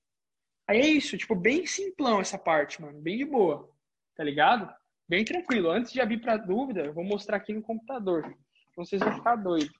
[0.68, 3.70] Aí é isso, tipo, bem simplão essa parte, mano, bem de boa.
[4.16, 4.72] Tá ligado?
[5.08, 5.70] Bem tranquilo.
[5.70, 8.26] Antes de abrir para dúvida, eu vou mostrar aqui no computador.
[8.70, 9.74] Então vocês vão ficar doidos.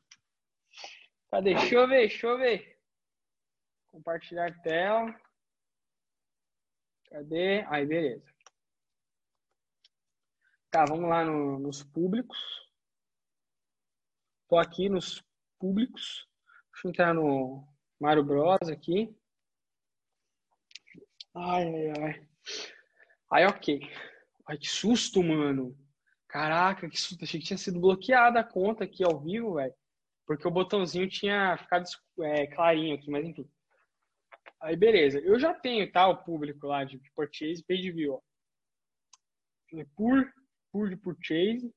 [1.30, 1.54] Cadê?
[1.54, 2.80] Deixa eu ver, deixa eu ver.
[3.92, 5.14] Compartilhar tela.
[7.12, 7.66] Cadê?
[7.68, 8.29] Aí, beleza.
[10.72, 12.38] Tá, vamos lá no, nos públicos.
[14.48, 15.24] Tô aqui nos
[15.58, 16.28] públicos.
[16.72, 17.68] Deixa eu entrar no
[18.00, 19.12] Mario Bros aqui.
[21.34, 22.28] Ai, ai, ai.
[23.32, 23.82] Aí, ok.
[24.48, 25.76] Ai, que susto, mano.
[26.28, 27.24] Caraca, que susto.
[27.24, 29.74] Achei que tinha sido bloqueada a conta aqui ao vivo, velho.
[30.28, 31.86] Porque o botãozinho tinha ficado
[32.22, 33.50] é, clarinho aqui, mas enfim.
[34.62, 35.20] Aí, beleza.
[35.20, 38.22] Eu já tenho, tá, o público lá de purchase, page view, ó.
[39.96, 40.32] Por
[40.72, 41.74] por purchase.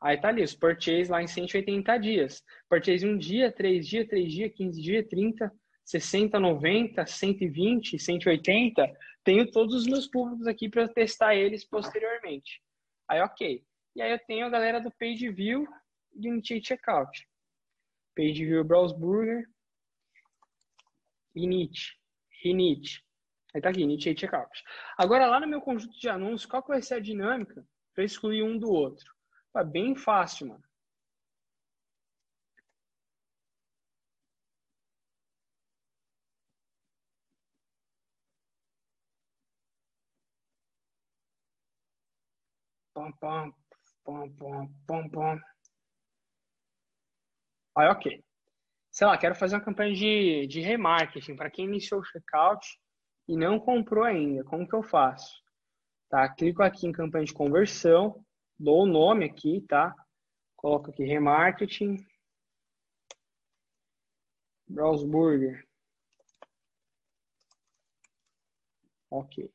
[0.00, 2.42] Aí tá ali, os purchase lá em 180 dias.
[2.68, 5.52] Purchase um dia, três dias, três dias, 15 dias, 30,
[5.84, 8.98] 60, 90, 120, 180.
[9.24, 12.60] Tenho todos os meus públicos aqui para testar eles posteriormente.
[13.08, 13.64] Aí, ok.
[13.94, 15.66] E aí eu tenho a galera do Page View
[16.14, 17.26] e Unity Checkout.
[18.14, 19.48] Page View Browse Burger.
[21.34, 21.98] Init.
[22.44, 23.05] Init.
[23.56, 24.62] Aí tá aqui, Initiate Checkout.
[24.98, 28.42] Agora, lá no meu conjunto de anúncios, qual que vai ser a dinâmica para excluir
[28.42, 29.10] um do outro?
[29.56, 30.62] É bem fácil, mano.
[42.92, 43.52] Pom, pom,
[44.04, 45.38] pom, pom, pom.
[47.74, 48.22] Aí, ok.
[48.90, 52.78] Sei lá, quero fazer uma campanha de, de remarketing para quem iniciou o checkout
[53.28, 55.42] e não comprou ainda, como que eu faço?
[56.08, 56.28] Tá?
[56.28, 58.24] Clico aqui em campanha de conversão,
[58.58, 59.94] dou o nome aqui, tá?
[60.56, 61.96] Coloco aqui remarketing,
[64.68, 65.66] browse burger.
[69.10, 69.50] Ok.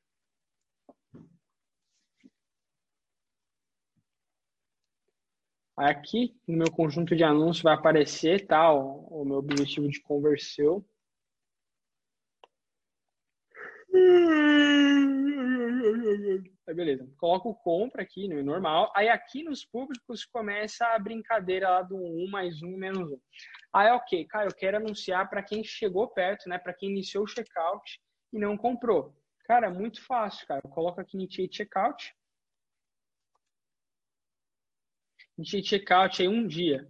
[5.76, 10.85] Aqui no meu conjunto de anúncios vai aparecer tá, o meu objetivo de conversão.
[16.68, 17.07] Aí beleza.
[17.18, 18.91] Coloco compra aqui no normal.
[18.95, 23.19] Aí aqui nos públicos começa a brincadeira lá do 1 mais 1 menos 1.
[23.73, 26.57] Aí, ok, cara, eu quero anunciar para quem chegou perto, né?
[26.57, 28.01] Para quem iniciou o checkout
[28.34, 29.15] e não comprou.
[29.45, 30.61] Cara, é muito fácil, cara.
[30.63, 32.13] Eu coloco aqui initiate checkout.
[35.38, 36.88] Initiate checkout aí um dia.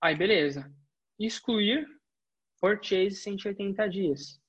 [0.00, 0.72] Aí, beleza.
[1.18, 1.86] Excluir
[2.60, 4.41] purchase 180 dias.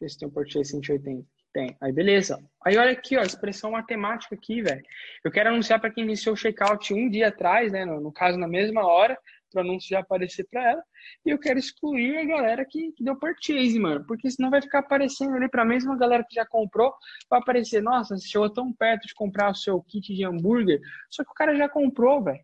[0.00, 1.26] Ver se tem o purchase 180.
[1.52, 1.76] Tem.
[1.80, 2.38] Aí, beleza.
[2.64, 4.82] Aí, olha aqui, ó, expressão matemática aqui, velho.
[5.24, 7.84] Eu quero anunciar para quem iniciou o checkout um dia atrás, né?
[7.84, 9.18] No, no caso, na mesma hora,
[9.50, 10.82] para o anúncio já aparecer para ela.
[11.26, 14.04] E eu quero excluir a galera que, que, deu purchase, mano.
[14.06, 16.94] Porque senão vai ficar aparecendo ali para a mesma galera que já comprou.
[17.28, 20.80] Vai aparecer, nossa, você chegou tão perto de comprar o seu kit de hambúrguer.
[21.10, 22.40] Só que o cara já comprou, velho.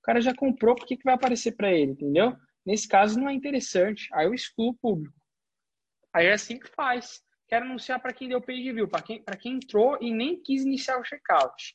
[0.00, 2.34] O cara já comprou, por que, que vai aparecer para ele, entendeu?
[2.66, 4.08] Nesse caso, não é interessante.
[4.12, 5.17] Aí eu excluo o público.
[6.12, 7.22] Aí é assim que faz.
[7.48, 10.98] Quero anunciar para quem deu page view, para quem, quem entrou e nem quis iniciar
[10.98, 11.74] o checkout.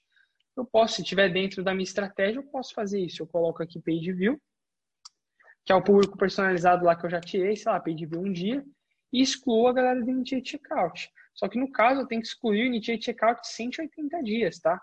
[0.55, 3.23] Eu posso, se estiver dentro da minha estratégia, eu posso fazer isso.
[3.23, 4.39] Eu coloco aqui page view,
[5.65, 8.31] que é o público personalizado lá que eu já tirei, sei lá, page view um
[8.31, 8.64] dia,
[9.11, 11.10] e excluo a galera do Initiate Checkout.
[11.34, 14.80] Só que no caso, eu tenho que excluir o Initiate Checkout 180 dias, tá?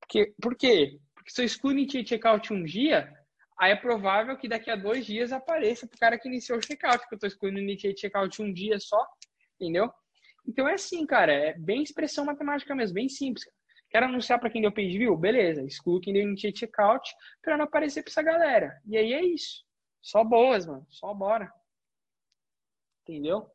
[0.00, 0.98] Porque, por quê?
[1.14, 3.12] Porque se eu excluo o Initiate Checkout um dia,
[3.60, 6.62] aí é provável que daqui a dois dias apareça para o cara que iniciou o
[6.62, 9.06] checkout, porque eu estou excluindo o Initiate Checkout um dia só,
[9.60, 9.92] entendeu?
[10.48, 13.46] Então é assim, cara, é bem expressão matemática mesmo, bem simples.
[13.90, 15.14] Quero anunciar para quem deu page view?
[15.14, 17.12] Beleza, excluo quem deu initiate checkout
[17.42, 18.80] para não aparecer para essa galera.
[18.86, 19.62] E aí é isso.
[20.00, 20.86] Só boas, mano.
[20.88, 21.52] Só bora.
[23.02, 23.46] Entendeu?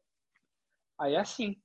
[1.00, 1.56] Aí é assim.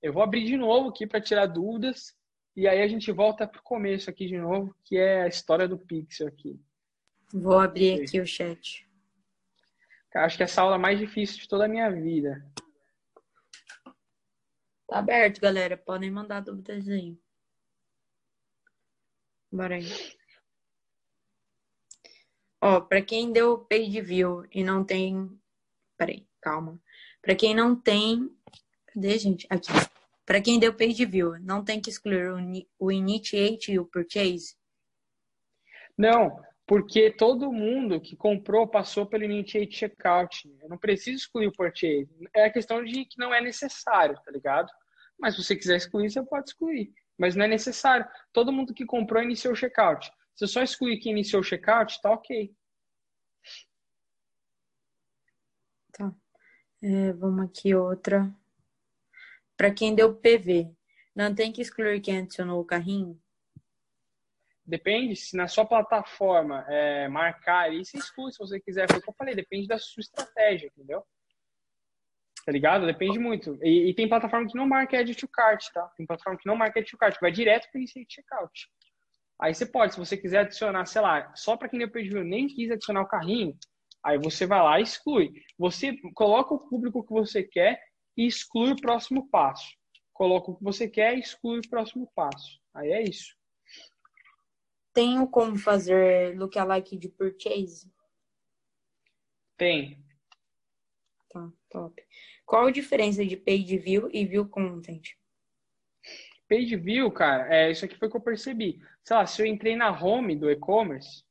[0.00, 2.14] Eu vou abrir de novo aqui para tirar dúvidas.
[2.54, 5.78] E aí a gente volta pro começo aqui de novo, que é a história do
[5.78, 6.60] Pixel aqui.
[7.32, 8.88] Vou abrir aqui o chat.
[10.10, 12.44] Cara, acho que essa aula é a mais difícil de toda a minha vida.
[14.86, 15.76] Tá aberto, galera.
[15.76, 17.18] Podem mandar dúvidas aí.
[19.52, 20.16] Bora aí.
[22.60, 25.30] Ó, para quem deu page view e não tem.
[25.96, 26.80] Peraí, calma.
[27.20, 28.34] Para quem não tem.
[28.86, 29.46] Cadê, gente?
[29.50, 29.70] Aqui.
[30.24, 32.32] Para quem deu page view, não tem que excluir
[32.78, 34.56] o initiate e o purchase?
[35.96, 40.46] Não, porque todo mundo que comprou passou pelo initiate checkout.
[40.60, 42.06] Eu não preciso excluir o purchase.
[42.36, 44.70] É a questão de que não é necessário, tá ligado?
[45.18, 46.92] Mas se você quiser excluir, você pode excluir.
[47.16, 48.06] Mas não é necessário.
[48.34, 50.12] Todo mundo que comprou iniciou o checkout.
[50.36, 52.54] Se eu só excluir quem iniciou o checkout, tá ok.
[55.92, 56.12] Tá.
[56.82, 58.30] É, vamos aqui outra.
[59.56, 60.70] Para quem deu PV,
[61.16, 63.18] não tem que excluir quem adicionou o carrinho?
[64.68, 68.86] Depende, se na sua plataforma é, marcar você exclui se você quiser.
[68.86, 71.02] Foi o que eu falei, depende da sua estratégia, entendeu?
[72.44, 72.84] Tá ligado?
[72.84, 73.58] Depende muito.
[73.62, 75.86] E, e, tem plataforma que não marca Add to Cart, tá?
[75.96, 78.68] Tem plataforma que não marca Add to Cart, vai direto para Initiate Checkout.
[79.40, 82.46] Aí você pode, se você quiser adicionar, sei lá, só para quem deu page nem
[82.46, 83.56] quis adicionar o carrinho,
[84.04, 85.32] aí você vai lá e exclui.
[85.56, 87.80] Você coloca o público que você quer
[88.14, 89.66] e exclui o próximo passo.
[90.12, 92.60] Coloca o que você quer e exclui o próximo passo.
[92.74, 93.37] Aí é isso.
[94.92, 97.92] Tenho como fazer lookalike de purchase?
[99.56, 100.02] Tem.
[101.30, 102.02] Tá, top.
[102.46, 105.16] Qual a diferença de page view e view content?
[106.48, 108.80] Page view, cara, é isso aqui foi que eu percebi.
[109.04, 111.22] Sei lá, se eu entrei na home do e-commerce,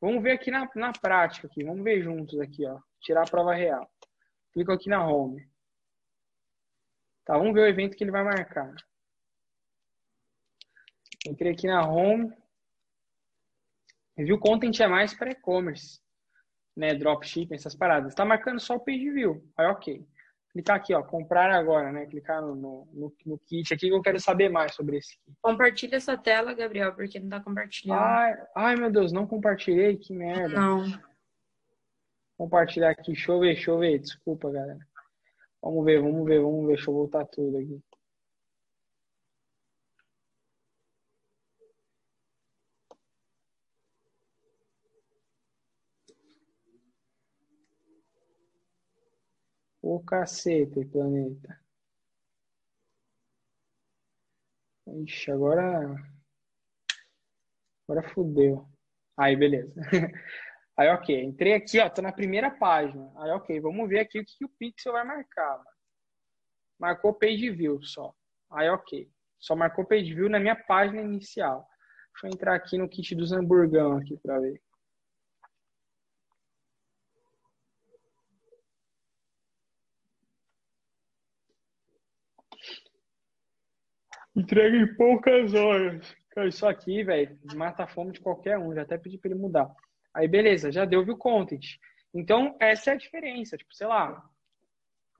[0.00, 2.80] vamos ver aqui na, na prática aqui, vamos ver juntos aqui, ó.
[3.00, 3.90] Tirar a prova real.
[4.52, 5.46] Clico aqui na home.
[7.24, 8.74] Tá, vamos ver o evento que ele vai marcar.
[11.26, 12.32] Entrei aqui na home.
[14.16, 16.00] View content é mais para e-commerce,
[16.76, 16.94] né?
[16.94, 18.14] Dropshipping, essas paradas.
[18.14, 19.44] Tá marcando só o page view.
[19.56, 20.06] Aí, ok
[20.54, 22.06] clicar aqui, ó, comprar agora, né?
[22.06, 25.36] Clicar no, no, no, kit aqui que eu quero saber mais sobre esse kit.
[25.42, 27.98] Compartilha essa tela, Gabriel, porque não tá compartilhando.
[27.98, 30.54] Ai, ai, meu Deus, não compartilhei, que merda.
[30.54, 30.84] Não.
[32.38, 34.78] Compartilhar aqui, deixa eu ver, deixa eu ver, desculpa, galera.
[35.60, 37.80] Vamos ver, vamos ver, vamos ver, deixa eu voltar tudo aqui.
[49.94, 51.56] O cacete, planeta.
[54.88, 55.94] Ixi, agora.
[57.86, 58.68] Agora fudeu.
[59.16, 59.72] Aí, beleza.
[60.76, 61.22] Aí, ok.
[61.22, 61.88] Entrei aqui, ó.
[61.88, 63.08] Tô na primeira página.
[63.18, 63.60] Aí, ok.
[63.60, 65.58] Vamos ver aqui o que, que o Pixel vai marcar.
[65.58, 65.70] Mano.
[66.76, 68.12] Marcou page view só.
[68.50, 69.08] Aí, ok.
[69.38, 71.68] Só marcou page view na minha página inicial.
[72.14, 74.60] Deixa eu entrar aqui no kit dos hamburgão aqui pra ver.
[84.36, 86.14] Entrega em poucas horas.
[86.48, 88.74] Isso aqui, velho, mata a fome de qualquer um.
[88.74, 89.70] Já até pedi pra ele mudar.
[90.12, 91.78] Aí, beleza, já deu view content.
[92.12, 93.56] Então, essa é a diferença.
[93.56, 94.24] Tipo, sei lá,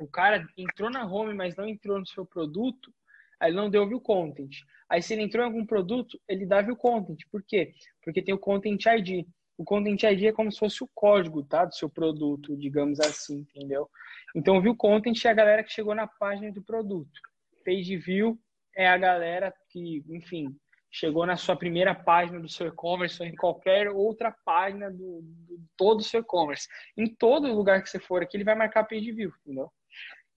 [0.00, 2.92] o cara entrou na home, mas não entrou no seu produto,
[3.38, 4.52] aí ele não deu view content.
[4.88, 7.18] Aí, se ele entrou em algum produto, ele dá view content.
[7.30, 7.72] Por quê?
[8.02, 9.26] Porque tem o content ID.
[9.56, 11.64] O Content ID é como se fosse o código, tá?
[11.64, 13.88] Do seu produto, digamos assim, entendeu?
[14.34, 17.20] Então, View Content é a galera que chegou na página do produto.
[17.64, 18.38] Page View
[18.76, 20.56] é a galera que, enfim,
[20.90, 25.60] chegou na sua primeira página do seu e-commerce ou em qualquer outra página do, do
[25.76, 26.68] todo o seu e-commerce.
[26.96, 29.70] Em todo lugar que você for aqui, ele vai marcar Page View, entendeu?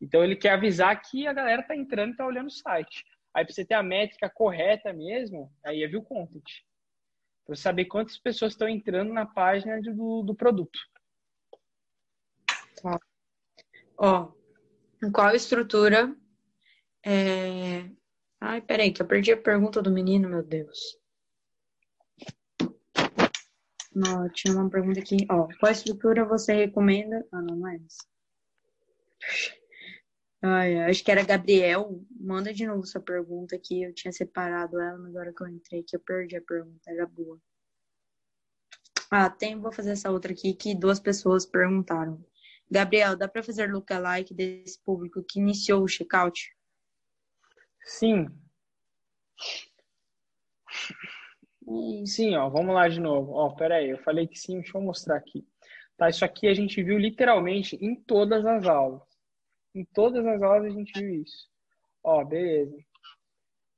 [0.01, 3.03] Então, ele quer avisar que a galera está entrando e está olhando o site.
[3.33, 6.43] Aí, para você ter a métrica correta mesmo, aí é View Content
[7.47, 10.77] para saber quantas pessoas estão entrando na página do, do produto.
[12.81, 12.99] Tá.
[13.97, 14.31] Ó,
[15.13, 16.13] qual estrutura
[17.03, 17.89] é...
[18.39, 20.97] Ai, peraí, que eu perdi a pergunta do menino, meu Deus.
[23.93, 25.17] Não, tinha uma pergunta aqui.
[25.29, 27.25] Ó, qual estrutura você recomenda?
[27.31, 28.05] Ah, não, não é essa.
[30.39, 31.99] Ai, acho que era Gabriel.
[32.11, 33.81] Manda de novo essa pergunta aqui.
[33.81, 36.91] Eu tinha separado ela, mas agora que eu entrei que eu perdi a pergunta.
[36.91, 37.41] Era boa.
[39.09, 42.23] Ah, tem, vou fazer essa outra aqui que duas pessoas perguntaram.
[42.69, 46.55] Gabriel, dá para fazer lookalike desse público que iniciou o checkout?
[47.87, 48.27] Sim.
[52.05, 53.33] Sim, ó, vamos lá de novo.
[53.33, 55.45] Ó, pera aí, eu falei que sim, deixa eu mostrar aqui.
[55.97, 59.01] Tá, isso aqui a gente viu literalmente em todas as aulas.
[59.75, 61.47] Em todas as aulas a gente viu isso.
[62.03, 62.77] Ó, beleza.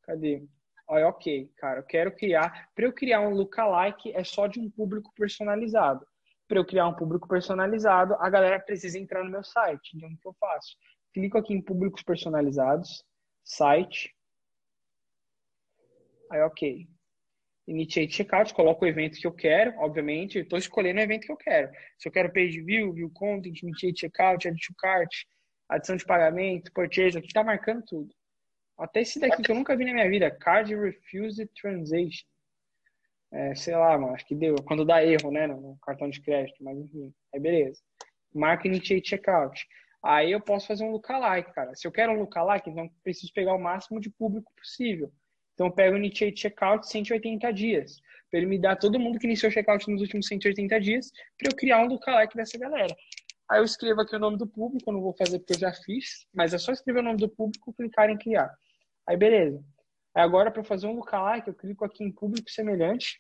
[0.04, 0.44] Cadê?
[0.88, 2.70] Ó, ok, cara, eu quero criar.
[2.76, 6.06] Para eu criar um lookalike é só de um público personalizado.
[6.48, 9.96] Para eu criar um público personalizado, a galera precisa entrar no meu site.
[9.96, 10.76] Então, o que eu faço?
[11.14, 13.04] Clico aqui em públicos personalizados,
[13.50, 14.16] site.
[16.32, 16.88] Aí, ok.
[17.68, 20.40] Initiate checkout, coloco o evento que eu quero, obviamente.
[20.40, 21.72] Estou escolhendo o evento que eu quero.
[21.98, 25.10] Se eu quero page view, view content, initiate checkout, add to cart,
[25.68, 28.14] adição de pagamento, purchase, aqui está marcando tudo.
[28.78, 32.26] Até esse daqui que eu nunca vi na minha vida, Card Refused Transaction.
[33.32, 34.56] É, sei lá, mano, acho que deu.
[34.64, 37.14] Quando dá erro, né, no cartão de crédito, mas enfim.
[37.34, 37.82] Aí beleza.
[38.34, 39.68] Marca Initiate Checkout.
[40.04, 41.76] Aí eu posso fazer um lookalike, cara.
[41.76, 45.12] Se eu quero um lookalike, então preciso pegar o máximo de público possível.
[45.54, 48.00] Então eu pego o Initiate Checkout 180 dias.
[48.30, 51.52] Para ele me dar todo mundo que iniciou o checkout nos últimos 180 dias, para
[51.52, 52.96] eu criar um lookalike dessa galera.
[53.50, 55.74] Aí eu escrevo aqui o nome do público, eu não vou fazer porque eu já
[55.74, 58.50] fiz, mas é só escrever o nome do público, clicar em criar.
[59.08, 59.62] Aí beleza.
[60.16, 63.20] Aí agora para fazer um lookalike, eu clico aqui em público semelhante.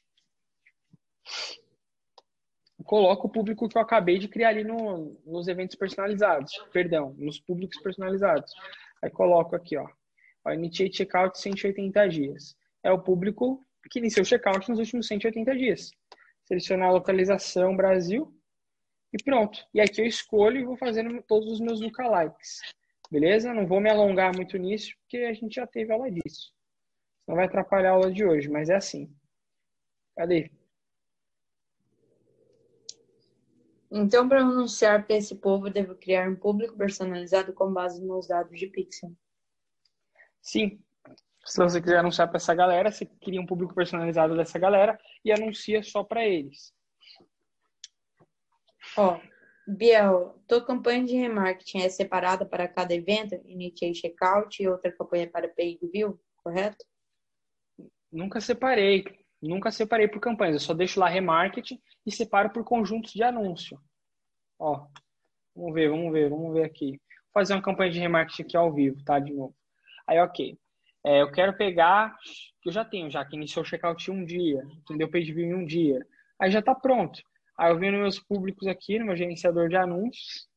[2.89, 6.51] Coloco o público que eu acabei de criar ali no, nos eventos personalizados.
[6.73, 8.51] Perdão, nos públicos personalizados.
[8.99, 9.87] Aí coloco aqui, ó.
[10.43, 12.57] ó initiate checkout 180 dias.
[12.81, 15.91] É o público que iniciou o checkout nos últimos 180 dias.
[16.45, 18.35] Selecionar a localização Brasil
[19.13, 19.59] e pronto.
[19.71, 22.59] E aqui eu escolho e vou fazendo todos os meus lookalikes.
[23.11, 23.53] Beleza?
[23.53, 26.51] Não vou me alongar muito nisso, porque a gente já teve aula disso.
[27.27, 29.13] Não vai atrapalhar a aula de hoje, mas é assim.
[30.15, 30.49] Cadê?
[33.91, 38.57] Então, para anunciar para esse povo, devo criar um público personalizado com base nos dados
[38.57, 39.11] de Pixel.
[40.41, 40.79] Sim.
[41.45, 45.31] Se você quiser anunciar para essa galera, você cria um público personalizado dessa galera e
[45.31, 46.71] anuncia só para eles.
[48.95, 49.19] Ó,
[49.67, 55.29] Biel, tua campanha de remarketing é separada para cada evento, Initiate Checkout e outra campanha
[55.29, 56.85] para Page View, correto?
[58.11, 59.03] Nunca separei,
[59.41, 63.79] nunca separei por campanhas, eu só deixo lá remarketing e separo por conjuntos de anúncio.
[64.57, 64.87] Ó,
[65.55, 66.91] vamos ver, vamos ver, vamos ver aqui.
[66.91, 69.19] Vou fazer uma campanha de remarketing aqui ao vivo, tá?
[69.19, 69.55] De novo.
[70.07, 70.57] Aí, ok.
[71.05, 72.17] É, eu quero pegar,
[72.61, 75.09] que eu já tenho, já que iniciou o checkout em um dia, entendeu?
[75.09, 76.05] Page View em um dia.
[76.37, 77.21] Aí já tá pronto.
[77.57, 80.47] Aí eu venho nos meus públicos aqui, no meu gerenciador de anúncios.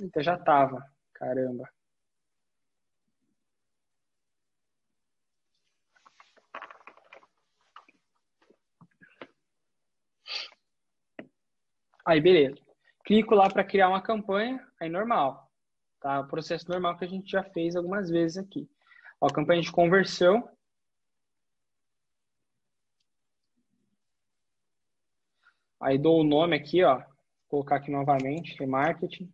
[0.00, 0.82] Eita, já tava.
[1.14, 1.68] Caramba.
[12.06, 12.56] Aí, beleza.
[13.04, 15.50] Clico lá para criar uma campanha, aí normal.
[16.00, 16.20] Tá?
[16.20, 18.68] O processo normal que a gente já fez algumas vezes aqui.
[19.20, 20.48] Ó, campanha de conversão.
[25.80, 26.98] Aí dou o nome aqui, ó.
[26.98, 27.06] Vou
[27.48, 29.32] colocar aqui novamente, remarketing.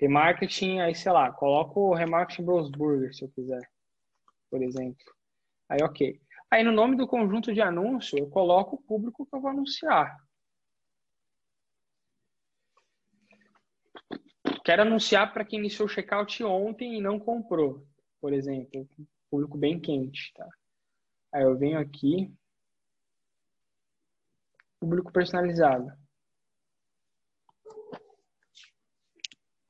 [0.00, 3.62] Remarketing, aí sei lá, coloco o remarketing Bros Burger, se eu quiser,
[4.50, 5.04] por exemplo.
[5.68, 6.20] Aí, ok.
[6.50, 10.16] Aí no nome do conjunto de anúncio, eu coloco o público que eu vou anunciar.
[14.64, 17.86] Quero anunciar para quem iniciou o checkout ontem e não comprou,
[18.20, 18.88] por exemplo.
[19.30, 20.48] Público bem quente, tá?
[21.32, 22.32] Aí eu venho aqui,
[24.80, 25.90] Público personalizado.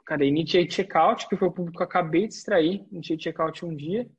[0.04, 0.26] Cadê?
[0.26, 2.86] Initiate Checkout, que foi o público que eu acabei de extrair.
[2.90, 4.10] Initiate Checkout um dia.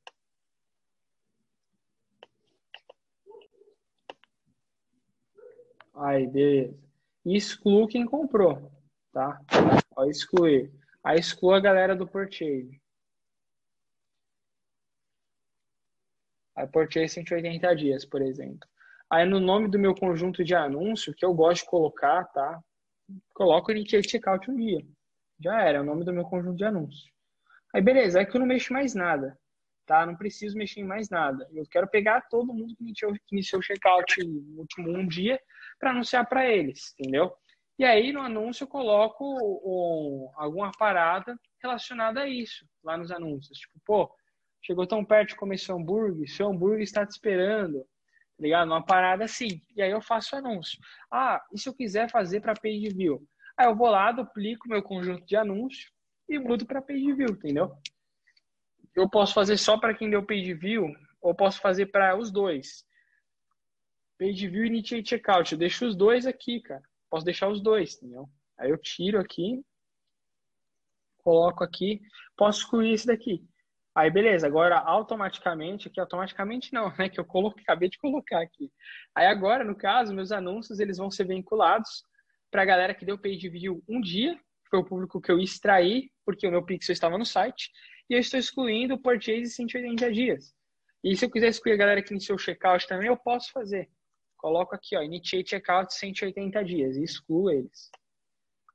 [5.93, 6.77] Aí, beleza.
[7.26, 8.72] Excluo quem comprou,
[9.11, 9.39] tá?
[9.95, 10.72] Ó, excluir.
[11.03, 12.81] Aí excluo a galera do purchase.
[16.55, 18.67] Aí purchase 180 dias, por exemplo.
[19.09, 22.59] Aí no nome do meu conjunto de anúncio, que eu gosto de colocar, tá?
[23.34, 24.85] Coloco Initiate Checkout um dia.
[25.39, 27.11] Já era, é o nome do meu conjunto de anúncio.
[27.73, 29.38] Aí beleza, aí que eu não mexo mais nada,
[29.85, 30.05] tá?
[30.05, 31.47] Não preciso mexer em mais nada.
[31.53, 35.39] Eu quero pegar todo mundo que iniciou, que iniciou o checkout no último um dia
[35.77, 37.35] para anunciar para eles, entendeu?
[37.77, 39.23] E aí no anúncio eu coloco
[39.64, 43.60] um, alguma parada relacionada a isso lá nos anúncios.
[43.60, 44.15] Tipo, pô,
[44.61, 48.68] chegou tão perto de comer seu hambúrguer, seu hambúrguer está te esperando, tá ligado?
[48.68, 49.61] Uma parada assim.
[49.76, 50.80] E aí eu faço anúncio.
[51.11, 53.27] Ah, e se eu quiser fazer para page view?
[53.57, 55.91] Aí eu vou lá, duplico meu conjunto de anúncios
[56.30, 57.76] e mudo para page view, entendeu?
[58.95, 62.85] Eu posso fazer só para quem deu page view ou posso fazer para os dois.
[64.18, 65.52] Page view e initiate checkout.
[65.52, 66.84] Eu deixo os dois aqui, cara.
[67.10, 68.30] Posso deixar os dois, entendeu?
[68.57, 69.64] Aí eu tiro aqui,
[71.19, 72.02] coloco aqui,
[72.38, 73.44] posso excluir esse daqui.
[73.95, 77.07] Aí, beleza, agora automaticamente, aqui automaticamente não, né?
[77.07, 78.69] Que eu coloquei, acabei de colocar aqui.
[79.15, 82.03] Aí agora, no caso, meus anúncios, eles vão ser vinculados
[82.52, 84.38] para a galera que deu page view um dia,
[84.69, 87.72] foi o público que eu extraí, porque o meu pixel estava no site,
[88.10, 90.53] e eu estou excluindo o purchase 180 dias.
[91.03, 93.90] E se eu quiser excluir a galera que iniciou o checkout também, eu posso fazer.
[94.45, 97.89] Coloco aqui, ó, initiate checkout 180 dias excluo eles.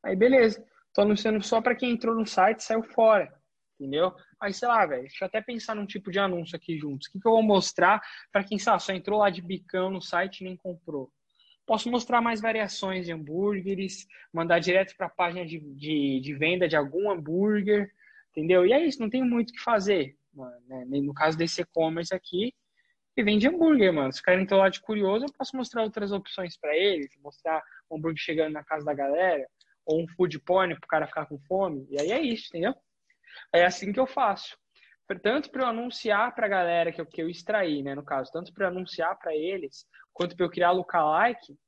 [0.02, 0.60] Aí, beleza.
[0.88, 3.32] Estou anunciando só para quem entrou no site e saiu fora
[3.78, 4.12] entendeu?
[4.40, 7.06] Aí, sei lá, velho, deixa eu até pensar num tipo de anúncio aqui juntos.
[7.06, 8.02] O que, que eu vou mostrar
[8.32, 11.08] para quem, sei lá, só entrou lá de bicão no site e nem comprou?
[11.64, 16.66] Posso mostrar mais variações de hambúrgueres, mandar direto para a página de, de, de, venda
[16.66, 17.90] de algum hambúrguer,
[18.32, 18.66] entendeu?
[18.66, 20.18] E é isso, não tem muito o que fazer.
[20.34, 20.84] Mano, né?
[20.84, 22.52] No caso desse e-commerce aqui,
[23.20, 24.10] que vende hambúrguer, mano.
[24.10, 27.62] Se o cara entrou lá de curioso, eu posso mostrar outras opções para eles, mostrar
[27.90, 29.46] um hambúrguer chegando na casa da galera,
[29.84, 31.86] ou um food porn para o cara ficar com fome.
[31.90, 32.74] E aí é isso, entendeu?
[33.52, 34.56] É assim que eu faço.
[35.22, 38.30] Tanto para eu anunciar para a galera que eu, que eu extraí, né, no caso,
[38.32, 39.84] tanto para anunciar para eles,
[40.14, 41.58] quanto para eu criar lookalike,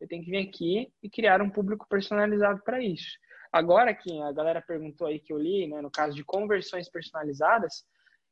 [0.00, 3.18] eu tenho que vir aqui e criar um público personalizado para isso.
[3.50, 7.84] Agora que a galera perguntou aí que eu li, né, no caso de conversões personalizadas,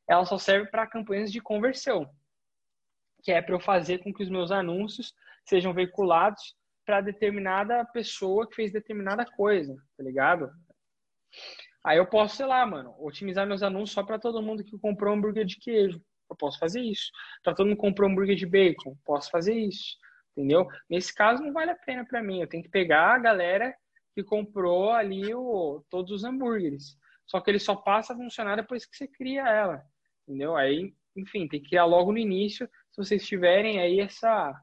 [0.07, 2.07] ela só serve para campanhas de conversão,
[3.21, 5.13] que é para eu fazer com que os meus anúncios
[5.45, 6.55] sejam veiculados
[6.85, 10.49] para determinada pessoa que fez determinada coisa, tá ligado?
[11.83, 15.13] Aí eu posso, sei lá, mano, otimizar meus anúncios só para todo mundo que comprou
[15.13, 16.01] hambúrguer de queijo.
[16.29, 17.09] Eu posso fazer isso.
[17.43, 19.97] Para todo mundo que comprou hambúrguer de bacon, posso fazer isso.
[20.35, 20.67] Entendeu?
[20.89, 22.41] Nesse caso não vale a pena para mim.
[22.41, 23.75] Eu tenho que pegar a galera
[24.13, 26.97] que comprou ali o, todos os hambúrgueres.
[27.25, 29.83] Só que ele só passa a funcionar depois que você cria ela.
[30.27, 30.55] Entendeu?
[30.55, 32.69] Aí, enfim, tem que criar logo no início,
[33.03, 34.61] vocês tiverem aí essa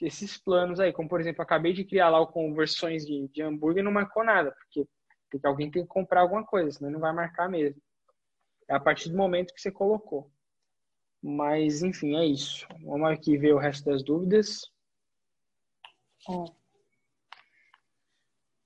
[0.00, 3.84] esses planos aí, como por exemplo, acabei de criar lá com versões de, de hambúrguer
[3.84, 4.84] não marcou nada, porque
[5.32, 7.80] porque alguém tem que comprar alguma coisa, senão não vai marcar mesmo.
[8.68, 10.30] É a partir do momento que você colocou.
[11.22, 12.66] Mas, enfim, é isso.
[12.82, 14.70] Vamos aqui ver o resto das dúvidas.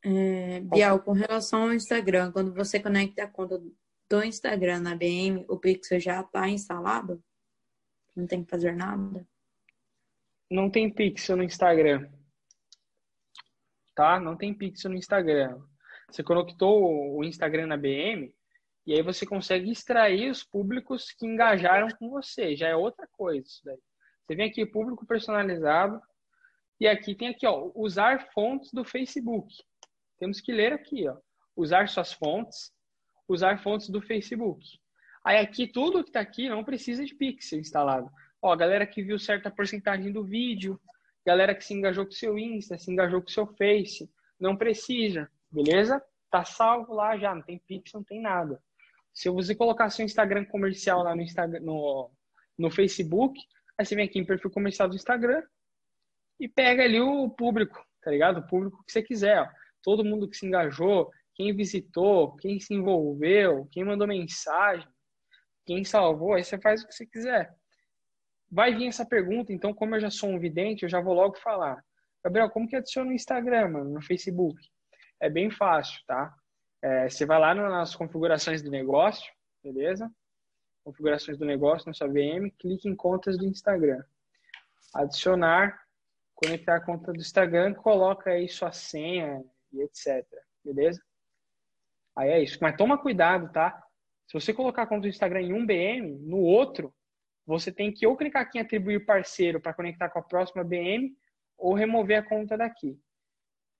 [0.02, 3.62] É, Bial, com relação ao Instagram, quando você conecta a conta
[4.08, 7.22] do Instagram na BM, o Pixel já está instalado?
[8.16, 9.28] Não tem que fazer nada?
[10.50, 12.10] Não tem Pixel no Instagram.
[13.94, 14.18] Tá?
[14.18, 15.60] Não tem Pixel no Instagram.
[16.10, 18.34] Você conectou o Instagram na BM
[18.86, 22.56] e aí você consegue extrair os públicos que engajaram com você.
[22.56, 23.78] Já é outra coisa isso daí.
[24.24, 26.00] Você vem aqui, público personalizado,
[26.80, 29.54] e aqui tem aqui, ó, usar fontes do Facebook.
[30.18, 31.16] Temos que ler aqui, ó,
[31.54, 32.72] usar suas fontes,
[33.28, 34.64] usar fontes do Facebook.
[35.26, 38.08] Aí aqui, tudo que está aqui não precisa de pixel instalado.
[38.40, 40.80] Ó, galera que viu certa porcentagem do vídeo,
[41.26, 44.08] galera que se engajou com seu Insta, se engajou com seu Face,
[44.38, 45.28] não precisa.
[45.50, 46.00] Beleza?
[46.30, 48.62] Tá salvo lá já, não tem Pix, não tem nada.
[49.12, 52.08] Se você colocar seu Instagram comercial lá no, Instagram, no,
[52.56, 53.36] no Facebook,
[53.76, 55.42] aí você vem aqui em perfil comercial do Instagram
[56.38, 58.38] e pega ali o público, tá ligado?
[58.38, 59.42] O público que você quiser.
[59.42, 59.48] Ó.
[59.82, 64.86] Todo mundo que se engajou, quem visitou, quem se envolveu, quem mandou mensagem,
[65.66, 67.54] quem salvou, aí você faz o que você quiser.
[68.50, 71.36] Vai vir essa pergunta, então, como eu já sou um vidente, eu já vou logo
[71.38, 71.84] falar.
[72.24, 74.60] Gabriel, como que adiciona no Instagram, mano, no Facebook?
[75.20, 76.34] é bem fácil, tá?
[76.82, 79.32] É, você vai lá nas configurações do negócio,
[79.62, 80.10] beleza?
[80.84, 84.02] Configurações do negócio na sua VM, clique em contas do Instagram.
[84.94, 85.80] Adicionar,
[86.34, 90.24] conectar a conta do Instagram, coloca aí sua senha e etc.
[90.64, 91.02] Beleza?
[92.14, 92.58] Aí é isso.
[92.60, 93.82] Mas toma cuidado, tá?
[94.26, 96.92] Se você colocar a conta do Instagram em um BM, no outro,
[97.46, 101.16] você tem que ou clicar aqui em atribuir parceiro para conectar com a próxima BM,
[101.56, 102.98] ou remover a conta daqui.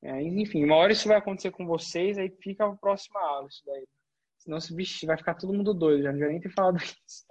[0.02, 3.62] É, enfim, uma hora isso vai acontecer com vocês, aí fica a próxima aula isso
[3.66, 3.86] daí.
[4.38, 7.26] Senão, se, bicho, vai ficar todo mundo doido, já não vai nem ter falado isso.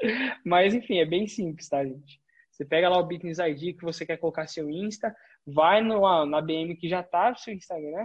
[0.46, 2.20] Mas, enfim, é bem simples, tá, gente?
[2.52, 5.16] Você pega lá o Business ID que você quer colocar seu Insta,
[5.46, 8.04] vai no, na BM que já tá no seu Instagram,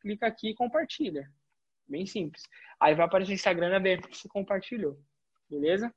[0.00, 1.30] clica aqui e compartilha.
[1.88, 2.42] Bem simples.
[2.80, 4.98] Aí vai aparecer o Instagram BM que você compartilhou.
[5.48, 5.94] Beleza?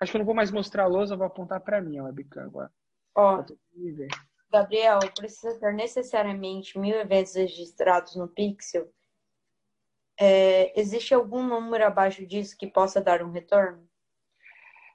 [0.00, 2.44] Acho que eu não vou mais mostrar a lousa, vou apontar para mim a webcam
[2.44, 2.70] agora.
[3.14, 3.44] Ó,
[4.50, 8.92] Gabriel, precisa ter necessariamente mil eventos registrados no Pixel?
[10.20, 13.88] É, existe algum número abaixo disso que possa dar um retorno?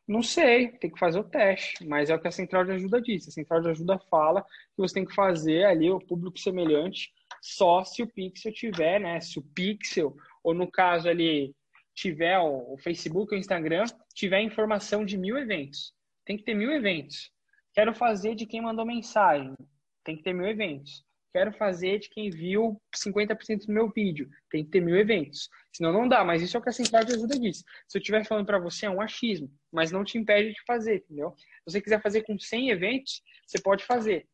[0.08, 3.02] Não sei, tem que fazer o teste, mas é o que a central de ajuda
[3.02, 3.28] diz.
[3.28, 7.12] A central de ajuda fala que você tem que fazer ali o público semelhante
[7.42, 9.20] só se o pixel tiver, né?
[9.20, 11.56] Se o pixel, ou no caso ali,
[11.94, 15.94] tiver o Facebook ou o Instagram, tiver informação de mil eventos.
[16.26, 17.32] Tem que ter mil eventos.
[17.74, 19.56] Quero fazer de quem mandou mensagem.
[20.04, 21.06] Tem que ter mil eventos.
[21.34, 24.30] Quero fazer de quem viu 50% do meu vídeo.
[24.50, 25.50] Tem que ter mil eventos.
[25.72, 27.64] Senão não dá, mas isso é o que a central de ajuda diz.
[27.88, 30.98] Se eu estiver falando para você, é um achismo, mas não te impede de fazer,
[30.98, 31.36] entendeu?
[31.38, 34.28] Se você quiser fazer com 100 eventos, você pode fazer.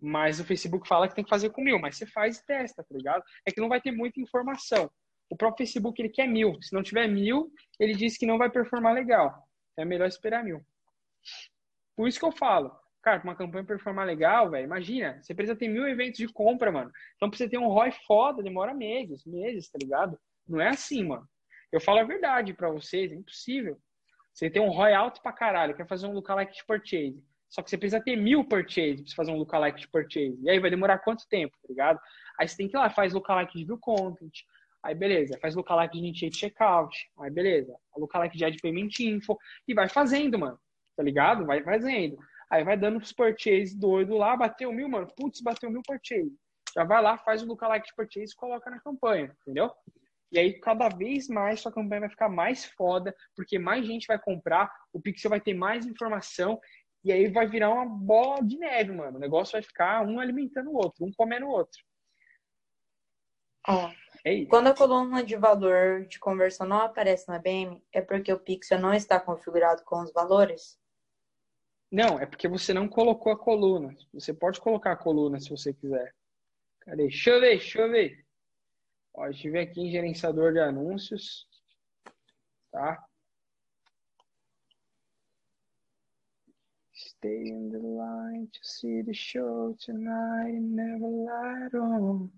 [0.00, 2.82] Mas o Facebook fala que tem que fazer com mil, mas você faz e testa,
[2.82, 3.22] tá ligado?
[3.46, 4.90] É que não vai ter muita informação.
[5.28, 6.60] O próprio Facebook ele quer mil.
[6.62, 9.46] Se não tiver mil, ele diz que não vai performar legal.
[9.78, 10.64] É melhor esperar mil.
[11.94, 15.58] Por isso que eu falo, cara, para uma campanha performar legal, velho, imagina, você precisa
[15.58, 16.90] ter mil eventos de compra, mano.
[17.16, 20.18] Então, pra você ter um ROI foda, demora meses, meses, tá ligado?
[20.48, 21.28] Não é assim, mano.
[21.70, 23.78] Eu falo a verdade para vocês, é impossível.
[24.32, 27.22] Você tem um ROI alto pra caralho, quer fazer um lookalike de purchase.
[27.50, 30.38] Só que você precisa ter mil purchase pra fazer um lookalike de purchase.
[30.42, 32.00] E aí vai demorar quanto tempo, tá ligado?
[32.38, 34.32] Aí você tem que ir lá, faz lookalike de view content,
[34.82, 37.10] Aí beleza, faz lookalike de initiate checkout.
[37.18, 39.38] Aí beleza, lookalike de ad payment info.
[39.68, 40.58] E vai fazendo, mano.
[40.96, 41.44] Tá ligado?
[41.44, 42.18] Vai fazendo.
[42.50, 45.06] Aí vai dando os purchase doido lá, bateu mil, mano.
[45.16, 46.34] Putz, bateu mil purchase.
[46.74, 49.70] Já vai lá, faz o lookalike de purchase e coloca na campanha, entendeu?
[50.32, 54.18] E aí, cada vez mais, sua campanha vai ficar mais foda, porque mais gente vai
[54.18, 56.60] comprar, o Pixel vai ter mais informação,
[57.02, 59.16] e aí vai virar uma bola de neve, mano.
[59.16, 61.82] O negócio vai ficar um alimentando o outro, um comendo o outro.
[63.66, 63.90] Ó,
[64.24, 68.38] é quando a coluna de valor de conversão não aparece na BM, é porque o
[68.38, 70.78] pixel não está configurado com os valores?
[71.90, 73.96] Não, é porque você não colocou a coluna.
[74.12, 76.14] Você pode colocar a coluna se você quiser.
[76.80, 77.04] Cadê?
[77.04, 78.26] Deixa eu ver, deixa eu ver.
[79.14, 81.48] Ó, a gente vem aqui em gerenciador de anúncios.
[82.70, 83.04] Tá?
[87.20, 92.30] Stay in the line to see the show tonight never light on.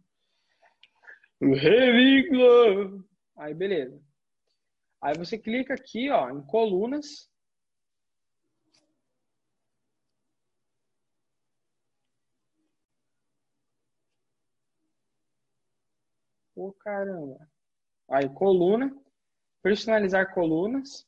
[1.41, 3.05] Heavy Glove.
[3.39, 4.03] Aí, beleza.
[5.01, 7.31] Aí você clica aqui, ó, em colunas.
[16.57, 17.39] Pô, oh, caramba.
[18.11, 18.93] Aí, coluna.
[19.63, 21.07] Personalizar colunas.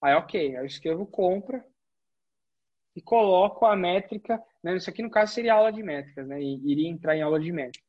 [0.00, 0.40] Aí, ok.
[0.40, 1.64] Aí eu escrevo compra
[2.94, 4.76] e coloco a métrica, né?
[4.76, 6.40] Isso aqui no caso seria aula de métricas, né?
[6.40, 7.88] E iria entrar em aula de métricas.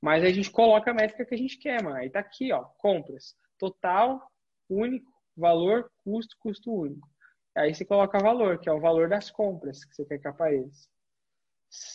[0.00, 1.96] Mas a gente coloca a métrica que a gente quer, mano.
[1.96, 3.34] Aí tá aqui, ó, compras.
[3.58, 4.20] Total,
[4.68, 7.08] único, valor, custo, custo único.
[7.56, 10.88] Aí você coloca valor, que é o valor das compras que você quer que apareça.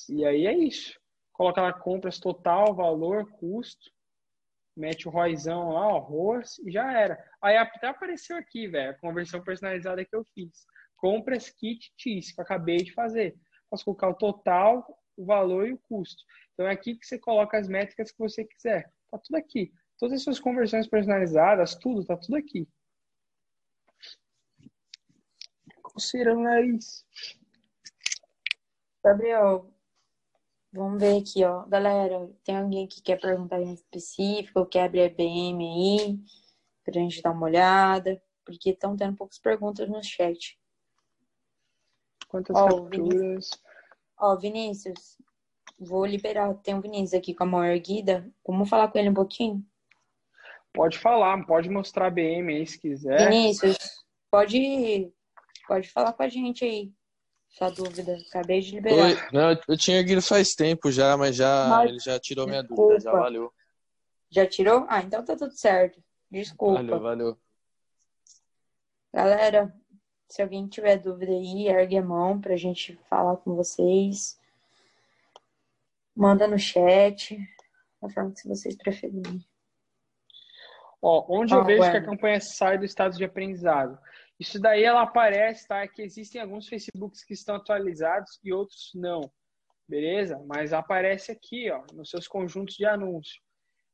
[0.10, 1.00] E aí é isso.
[1.32, 3.92] Coloca lá compras total, valor, custo.
[4.76, 7.22] Mete o ROIzão lá, ó, ROAS, e já era.
[7.42, 10.66] Aí até apareceu aqui, velho, a conversão personalizada que eu fiz
[11.02, 13.36] compras kit TIS, que eu acabei de fazer.
[13.70, 14.86] Posso colocar o total,
[15.18, 16.24] o valor e o custo.
[16.54, 18.92] Então é aqui que você coloca as métricas que você quiser.
[19.10, 19.74] Tá tudo aqui.
[19.98, 22.68] Todas as suas conversões personalizadas, tudo, tá tudo aqui.
[25.82, 27.04] Coceira no nariz.
[29.04, 29.74] Gabriel,
[30.72, 31.66] vamos ver aqui, ó.
[31.66, 36.20] Galera, tem alguém que quer perguntar em específico, quer abrir a BM aí,
[36.84, 40.60] pra gente dar uma olhada, porque estão tendo poucas perguntas no chat.
[42.28, 43.50] Quantas oh, capturas?
[44.18, 45.18] Ó, oh, Vinícius,
[45.78, 46.54] vou liberar.
[46.56, 48.32] Tem um Vinícius aqui com a mão erguida.
[48.48, 49.66] Vamos falar com ele um pouquinho?
[50.74, 53.30] Pode falar, pode mostrar a BM aí se quiser.
[53.30, 53.78] Vinícius,
[54.32, 55.12] pode,
[55.68, 56.94] pode falar com a gente aí.
[57.52, 58.18] Sua dúvida.
[58.30, 59.04] Acabei de liberar.
[59.06, 62.62] Oi, não, eu tinha erguido faz tempo já, mas já mas, ele já tirou minha
[62.62, 62.82] desculpa.
[62.94, 63.54] dúvida, já valeu.
[64.30, 64.86] Já tirou?
[64.90, 66.02] Ah, então tá tudo certo.
[66.30, 66.82] Desculpa.
[66.82, 67.38] Valeu, valeu.
[69.14, 69.76] Galera,
[70.30, 74.40] se alguém tiver dúvida aí, ergue a mão para a gente falar com vocês.
[76.16, 77.38] Manda no chat,
[78.02, 79.46] da forma que vocês preferirem.
[81.02, 81.92] Ó, onde Ah, eu vejo ué.
[81.92, 84.00] que a campanha sai do estado de aprendizado.
[84.42, 85.88] Isso daí ela aparece, tá?
[85.88, 89.32] Que existem alguns Facebooks que estão atualizados e outros não.
[89.88, 90.44] Beleza?
[90.48, 93.40] Mas aparece aqui, ó, nos seus conjuntos de anúncio.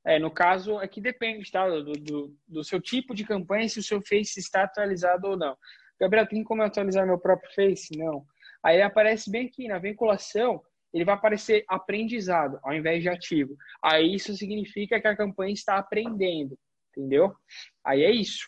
[0.06, 1.68] É, no caso, aqui depende, tá?
[1.68, 5.58] Do, do, do seu tipo de campanha, se o seu Face está atualizado ou não.
[6.00, 7.98] Gabriel, tem como atualizar meu próprio Face?
[7.98, 8.26] Não.
[8.64, 10.64] Aí aparece bem aqui, na vinculação,
[10.94, 13.58] ele vai aparecer aprendizado, ao invés de ativo.
[13.84, 16.58] Aí isso significa que a campanha está aprendendo,
[16.96, 17.36] entendeu?
[17.84, 18.48] Aí é isso.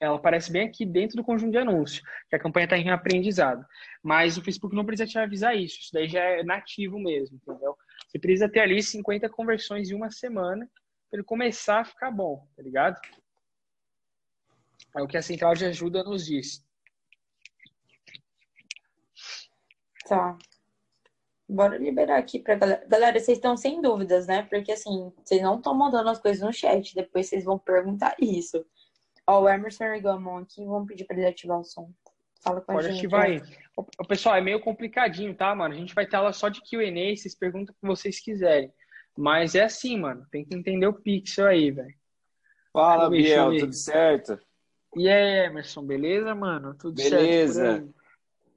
[0.00, 3.66] Ela aparece bem aqui dentro do conjunto de anúncio, que a campanha está em aprendizado.
[4.02, 7.76] Mas o Facebook não precisa te avisar isso, isso daí já é nativo mesmo, entendeu?
[8.06, 10.70] Você precisa ter ali 50 conversões em uma semana
[11.10, 12.98] para ele começar a ficar bom, tá ligado?
[14.96, 16.64] É o que a central de ajuda nos diz.
[20.06, 20.38] Tá.
[21.48, 22.86] Bora liberar aqui pra galera.
[22.86, 24.42] Galera, vocês estão sem dúvidas, né?
[24.42, 26.94] Porque assim, vocês não estão mandando as coisas no chat.
[26.94, 28.64] Depois vocês vão perguntar isso.
[29.28, 31.90] Ó, o Emerson Rigamon aqui, vamos pedir pra ele ativar o som.
[32.42, 32.98] Fala com a Pode gente.
[32.98, 33.42] ativar aí.
[34.08, 35.74] Pessoal, é meio complicadinho, tá, mano?
[35.74, 38.72] A gente vai ter aula só de Q&A, vocês perguntam o que vocês quiserem.
[39.14, 40.24] Mas é assim, mano.
[40.30, 41.94] Tem que entender o pixel aí, velho.
[42.72, 44.38] Fala, Biel, tudo certo?
[44.96, 46.74] E aí, Emerson, beleza, mano?
[46.74, 47.54] Tudo Beleza.
[47.54, 47.90] certo aí?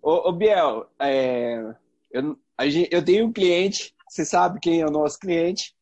[0.01, 1.75] Ô, ô, Biel, é,
[2.11, 5.75] eu, a gente- eu tenho um cliente, você sabe quem é o nosso cliente.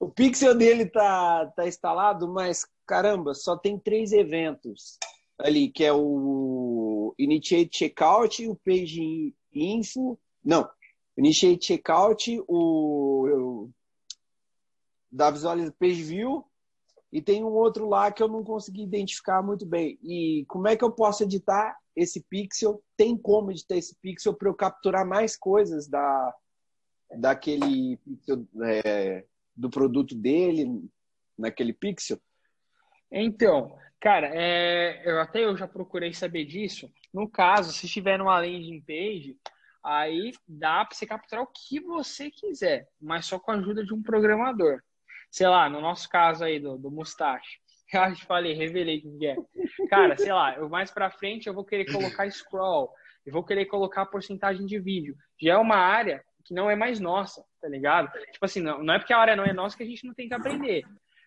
[0.00, 4.98] O pixel dele tá, tá instalado, mas caramba, só tem três eventos
[5.38, 10.18] ali, que é o Initiate Checkout, o Page Info.
[10.44, 10.68] Não,
[11.16, 13.70] Initiate Checkout, o, o
[15.10, 16.44] da Visualiza Page View,
[17.12, 19.98] e tem um outro lá que eu não consegui identificar muito bem.
[20.02, 22.82] E como é que eu posso editar esse pixel?
[22.96, 26.34] Tem como editar esse pixel para eu capturar mais coisas da,
[27.18, 30.88] daquele pixel, é, do produto dele
[31.36, 32.18] naquele pixel?
[33.12, 36.90] Então, cara, é, eu até eu já procurei saber disso.
[37.12, 39.36] No caso, se estiver numa landing page,
[39.84, 43.92] aí dá para você capturar o que você quiser, mas só com a ajuda de
[43.92, 44.80] um programador.
[45.30, 47.60] Sei lá, no nosso caso aí do, do Mustache.
[47.92, 49.36] Eu que falei, revelei quem que é.
[49.90, 52.90] Cara, sei lá, eu mais pra frente eu vou querer colocar scroll,
[53.26, 55.14] eu vou querer colocar porcentagem de vídeo.
[55.38, 58.10] Já é uma área que não é mais nossa, tá ligado?
[58.32, 60.14] Tipo assim, não, não é porque a área não é nossa que a gente não
[60.14, 60.84] tem que aprender.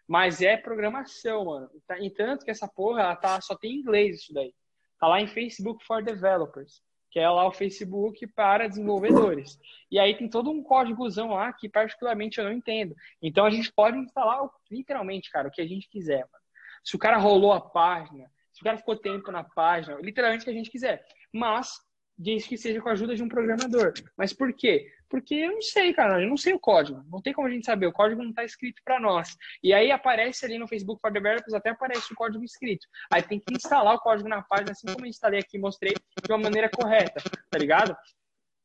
[0.07, 1.69] Mas é programação, mano.
[1.88, 4.53] Tá- E tanto que essa porra, ela tá, só tem em inglês isso daí.
[4.99, 9.57] Tá lá em Facebook for Developers, que é lá o Facebook para desenvolvedores.
[9.91, 12.95] E aí tem todo um códigozão lá que particularmente eu não entendo.
[13.22, 16.44] Então a gente pode instalar literalmente, cara, o que a gente quiser, mano.
[16.84, 20.45] Se o cara rolou a página, se o cara ficou tempo na página, literalmente o
[20.45, 21.06] que a gente quiser.
[21.34, 21.73] Mas
[22.18, 23.94] desde que seja com a ajuda de um programador.
[24.18, 24.92] Mas por quê?
[25.10, 27.04] Porque eu não sei, cara, eu não sei o código.
[27.10, 29.36] Não tem como a gente saber, o código não está escrito para nós.
[29.62, 32.88] E aí aparece ali no Facebook for Developers, até aparece o código escrito.
[33.12, 35.94] Aí tem que instalar o código na página, assim como eu instalei aqui e mostrei,
[35.94, 37.96] de uma maneira correta, tá ligado?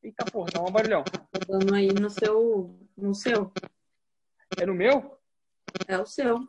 [0.03, 1.05] Eita porra, tá um barulhão.
[1.05, 2.79] Tá dando aí no seu.
[2.97, 3.53] No seu.
[4.59, 5.19] É no meu?
[5.87, 6.49] É o seu.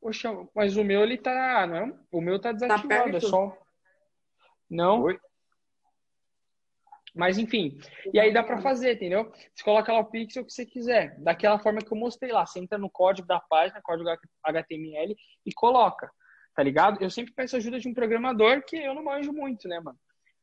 [0.00, 1.66] Poxa, mas o meu ele tá.
[1.66, 1.92] Não, é?
[2.12, 3.28] o meu tá desativado, é perto?
[3.28, 3.58] só.
[4.70, 5.02] Não.
[5.02, 5.18] Oi?
[7.16, 7.78] Mas enfim,
[8.12, 9.32] e aí dá pra fazer, entendeu?
[9.54, 12.44] Você coloca lá o pixel que você quiser, daquela forma que eu mostrei lá.
[12.44, 14.10] Você entra no código da página, código
[14.44, 15.16] HTML
[15.46, 16.10] e coloca,
[16.54, 17.02] tá ligado?
[17.02, 19.98] Eu sempre peço ajuda de um programador que eu não manjo muito, né, mano?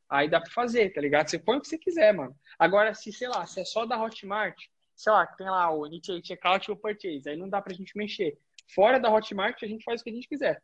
[0.10, 1.30] Aí dá pra fazer, tá ligado?
[1.30, 2.36] Você põe o que você quiser, mano.
[2.58, 4.58] Agora, se, sei lá, se é só da Hotmart,
[4.96, 7.96] sei lá, tem lá o Initiate Checkout e o Purchase, aí não dá pra gente
[7.96, 8.38] mexer.
[8.74, 10.62] Fora da Hotmart, a gente faz o que a gente quiser.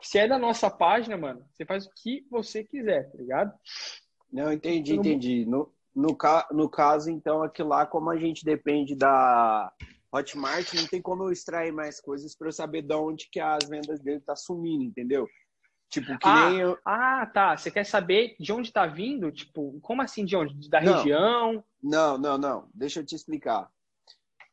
[0.00, 3.52] Se é da nossa página, mano, você faz o que você quiser, tá ligado?
[4.32, 5.46] Não, entendi, entendi.
[5.46, 9.72] No, no, ca- no caso, então, aqui lá, como a gente depende da
[10.12, 13.68] Hotmart, não tem como eu extrair mais coisas para eu saber de onde que as
[13.68, 15.26] vendas dele tá sumindo, entendeu?
[15.88, 16.78] Tipo, que Ah, nem eu.
[16.84, 17.56] Ah, tá.
[17.56, 19.30] Você quer saber de onde tá vindo?
[19.30, 20.68] Tipo, como assim de onde?
[20.68, 20.96] Da Não.
[20.96, 21.64] região?
[21.82, 22.68] Não, não, não.
[22.74, 23.70] Deixa eu te explicar.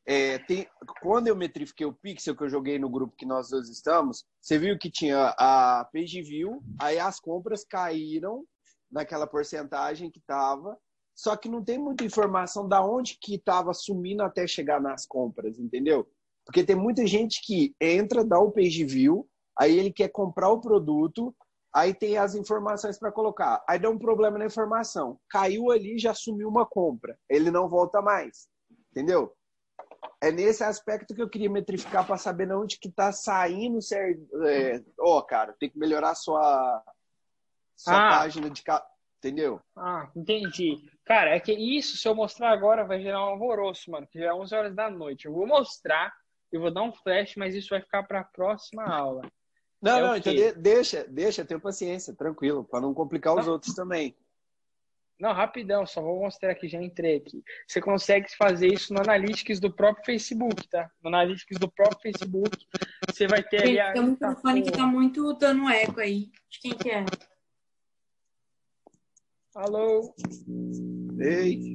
[0.06, 0.68] É, tem...
[1.02, 4.58] Quando eu metrifiquei o pixel que eu joguei no grupo que nós dois estamos, você
[4.60, 8.45] viu que tinha a page view, aí as compras caíram
[8.94, 10.78] naquela porcentagem que tava,
[11.15, 15.60] só que não tem muita informação da onde que tava sumindo até chegar nas compras,
[15.60, 16.07] entendeu?
[16.45, 20.61] Porque tem muita gente que entra, dá o page view, aí ele quer comprar o
[20.61, 21.36] produto,
[21.74, 23.64] aí tem as informações para colocar.
[23.68, 25.20] Aí dá um problema na informação.
[25.30, 27.18] Caiu ali, já sumiu uma compra.
[27.30, 28.48] Ele não volta mais.
[28.91, 29.34] Entendeu?
[30.22, 33.80] É nesse aspecto que eu queria metrificar para saber de onde que tá saindo.
[34.45, 36.84] É, ó, cara, tem que melhorar a sua,
[37.76, 38.20] sua Ah.
[38.20, 38.62] página de.
[38.64, 38.86] ca-
[39.20, 39.62] Entendeu?
[39.74, 40.84] Ah, entendi.
[41.06, 44.26] Cara, é que isso, se eu mostrar agora, vai gerar um alvoroço, mano, que já
[44.26, 45.26] é 11 horas da noite.
[45.28, 46.14] Eu vou mostrar,
[46.52, 49.22] eu vou dar um flash, mas isso vai ficar para a próxima aula.
[49.82, 53.54] Não, É não, então de- deixa, deixa, tenha paciência, tranquilo, para não complicar os Não.
[53.54, 54.14] outros também.
[55.20, 57.41] Não, rapidão, só vou mostrar aqui, já entrei aqui.
[57.68, 60.90] Você consegue fazer isso no Analytics do próprio Facebook, tá?
[61.02, 62.58] No Analytics do próprio Facebook,
[63.10, 63.94] você vai ter ali a.
[63.94, 64.84] tem um microfone que porra.
[64.86, 66.30] tá muito dando eco aí.
[66.50, 67.06] De quem que é?
[69.55, 70.13] Alô?
[71.19, 71.73] Ei,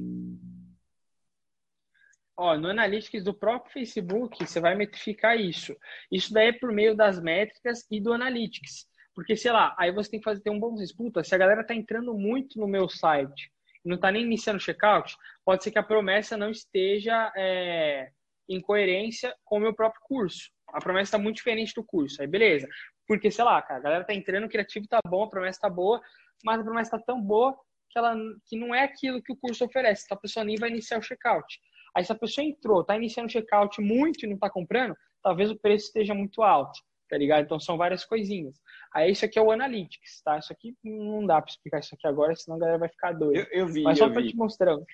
[2.41, 5.75] Ó, no Analytics do próprio Facebook, você vai metrificar isso.
[6.09, 8.87] Isso daí é por meio das métricas e do Analytics.
[9.13, 10.95] Porque, sei lá, aí você tem que fazer ter um bom senso.
[10.95, 13.51] Puta, se a galera tá entrando muito no meu site
[13.83, 18.09] e não tá nem iniciando o checkout, pode ser que a promessa não esteja é,
[18.47, 20.49] em coerência com o meu próprio curso.
[20.69, 22.21] A promessa está muito diferente do curso.
[22.21, 22.69] Aí, beleza.
[23.05, 25.69] Porque, sei lá, cara, a galera tá entrando, o criativo tá bom, a promessa tá
[25.69, 26.01] boa,
[26.41, 27.59] mas a promessa tá tão boa
[27.89, 30.03] que, ela, que não é aquilo que o curso oferece.
[30.05, 31.59] Então, a pessoa nem vai iniciar o checkout.
[31.95, 35.49] Aí, se a pessoa entrou, tá iniciando o checkout muito e não tá comprando, talvez
[35.49, 36.79] o preço esteja muito alto,
[37.09, 37.43] tá ligado?
[37.45, 38.55] Então, são várias coisinhas.
[38.93, 40.37] Aí, isso aqui é o Analytics, tá?
[40.37, 43.47] Isso aqui não dá para explicar isso aqui agora, senão a galera vai ficar doida.
[43.51, 44.85] eu, eu vi, Mas só para te mostrando.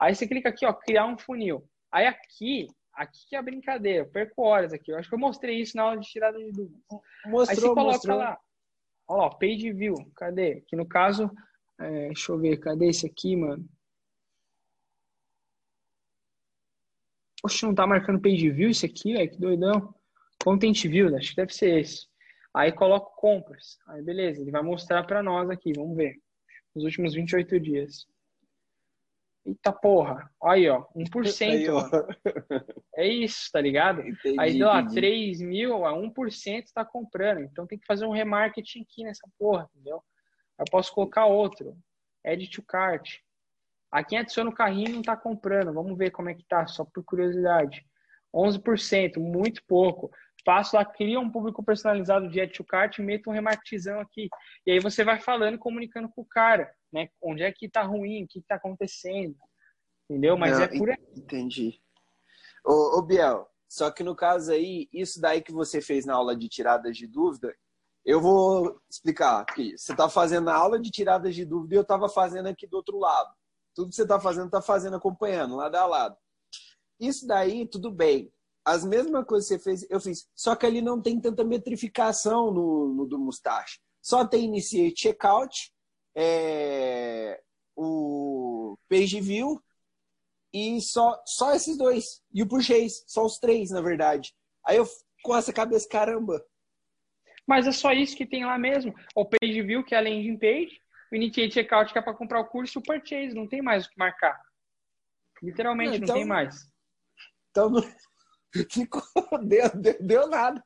[0.00, 1.64] Aí você clica aqui, ó, criar um funil.
[1.92, 4.00] Aí aqui, aqui que é a brincadeira.
[4.00, 4.90] Eu perco horas aqui.
[4.90, 6.82] Eu acho que eu mostrei isso na aula de tirada de dúvidas.
[6.90, 8.16] Aí você Mostrou, coloca mostrou.
[8.18, 8.38] lá,
[9.08, 9.94] ó, page view.
[10.16, 10.62] Cadê?
[10.66, 11.30] Que no caso,
[11.84, 13.68] é, deixa eu ver, cadê esse aqui, mano?
[17.44, 19.30] Oxe, não tá marcando page view isso aqui, velho?
[19.30, 19.94] Que doidão.
[20.42, 22.06] Content view, acho que deve ser esse.
[22.54, 23.78] Aí coloco compras.
[23.88, 26.16] Aí beleza, ele vai mostrar pra nós aqui, vamos ver.
[26.74, 28.06] Nos últimos 28 dias.
[29.44, 30.30] Eita porra.
[30.42, 31.50] Aí, ó, 1%.
[31.50, 31.82] Aí, ó.
[32.94, 34.02] É isso, tá ligado?
[34.02, 34.94] Entendi, Aí deu lá, entendi.
[34.94, 37.40] 3 mil a 1% tá comprando.
[37.40, 40.02] Então tem que fazer um remarketing aqui nessa porra, entendeu?
[40.58, 41.76] Eu posso colocar outro.
[42.24, 43.18] Add to cart.
[43.90, 45.72] A quem adiciona o carrinho não tá comprando.
[45.72, 47.84] Vamos ver como é que tá, só por curiosidade.
[48.34, 50.10] 11%, muito pouco.
[50.44, 54.28] Passo lá, cria um público personalizado de add to cart e meto um remarketizão aqui.
[54.66, 57.08] E aí você vai falando, comunicando com o cara, né?
[57.20, 59.36] Onde é que tá ruim, o que tá acontecendo.
[60.08, 60.36] Entendeu?
[60.36, 60.96] Mas Não, é por aí.
[61.16, 61.80] Entendi.
[62.64, 66.36] Ô, ô, Biel, só que no caso aí, isso daí que você fez na aula
[66.36, 67.54] de tiradas de dúvida,
[68.04, 69.76] eu vou explicar aqui.
[69.76, 72.76] Você está fazendo a aula de tiradas de dúvida e eu estava fazendo aqui do
[72.76, 73.32] outro lado.
[73.74, 76.16] Tudo que você está fazendo, está fazendo acompanhando, lado a lado.
[76.98, 78.32] Isso daí, tudo bem.
[78.64, 80.28] As mesmas coisas que você fez, eu fiz.
[80.34, 83.80] Só que ali não tem tanta metrificação no, no do Mustache.
[84.00, 85.72] Só tem Initiate Checkout,
[86.14, 87.40] é,
[87.76, 89.62] o Page View
[90.52, 92.22] e só, só esses dois.
[92.32, 94.34] E o Purchase, só os três, na verdade.
[94.64, 94.86] Aí eu
[95.22, 96.44] com essa cabeça, caramba.
[97.46, 98.94] Mas é só isso que tem lá mesmo.
[99.14, 102.40] O page view, que é a landing page, o initiate checkout, que é para comprar
[102.40, 104.40] o curso, e o purchase, não tem mais o que marcar.
[105.42, 106.72] Literalmente Não, não, então- tem mais.
[107.50, 107.82] Então não
[108.70, 109.02] ficou,
[109.44, 110.62] deu, deu, deu nada.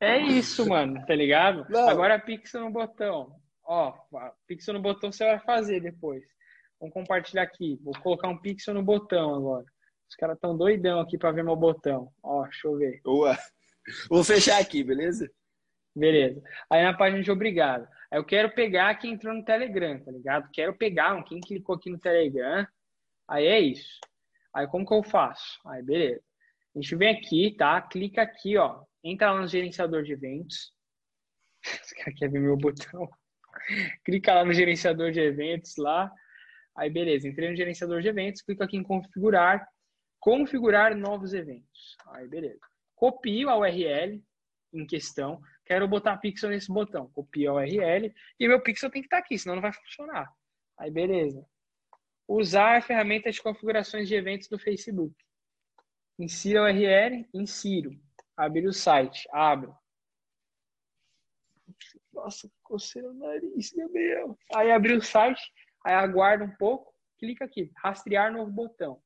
[0.00, 1.66] É isso, mano, tá ligado?
[1.70, 1.88] Não.
[1.88, 3.34] Agora pixel no botão.
[3.64, 3.94] Ó,
[4.46, 6.24] pixel no botão você vai fazer depois.
[6.80, 7.78] Vamos compartilhar aqui.
[7.82, 9.66] Vou colocar um pixel no botão agora.
[10.08, 12.10] Os caras tão doidão aqui para ver meu botão.
[12.22, 13.00] Ó, deixa eu ver.
[13.04, 13.38] Boa.
[14.08, 15.30] Vou fechar aqui, beleza?
[15.94, 16.42] Beleza.
[16.70, 17.88] Aí na página de obrigado.
[18.10, 20.48] Aí eu quero pegar quem entrou no Telegram, tá ligado?
[20.52, 22.66] Quero pegar um, quem clicou aqui no Telegram.
[23.28, 23.98] Aí é isso.
[24.54, 25.60] Aí como que eu faço?
[25.66, 26.22] Aí beleza.
[26.74, 27.80] A gente vem aqui, tá?
[27.82, 28.84] Clica aqui, ó.
[29.02, 30.72] Entra lá no gerenciador de eventos.
[31.64, 33.08] Esse cara quer ver meu botão.
[34.04, 36.10] Clica lá no gerenciador de eventos lá.
[36.76, 39.66] Aí beleza, entrei no gerenciador de eventos, clico aqui em configurar,
[40.18, 41.96] configurar novos eventos.
[42.08, 42.60] Aí beleza.
[42.94, 44.22] Copio a URL
[44.72, 45.40] em questão,
[45.70, 49.38] quero botar pixel nesse botão, copia a URL e meu pixel tem que estar aqui,
[49.38, 50.28] senão não vai funcionar.
[50.76, 51.46] Aí beleza.
[52.26, 55.14] Usar a ferramenta de configurações de eventos do Facebook.
[56.18, 57.96] Insira a URL, insiro.
[58.36, 59.72] Abrir o site, abro.
[62.12, 64.36] Nossa, coceira no nariz, meu Deus.
[64.52, 65.52] Aí abri o site,
[65.84, 69.00] aí aguarda um pouco, clica aqui, rastrear novo botão.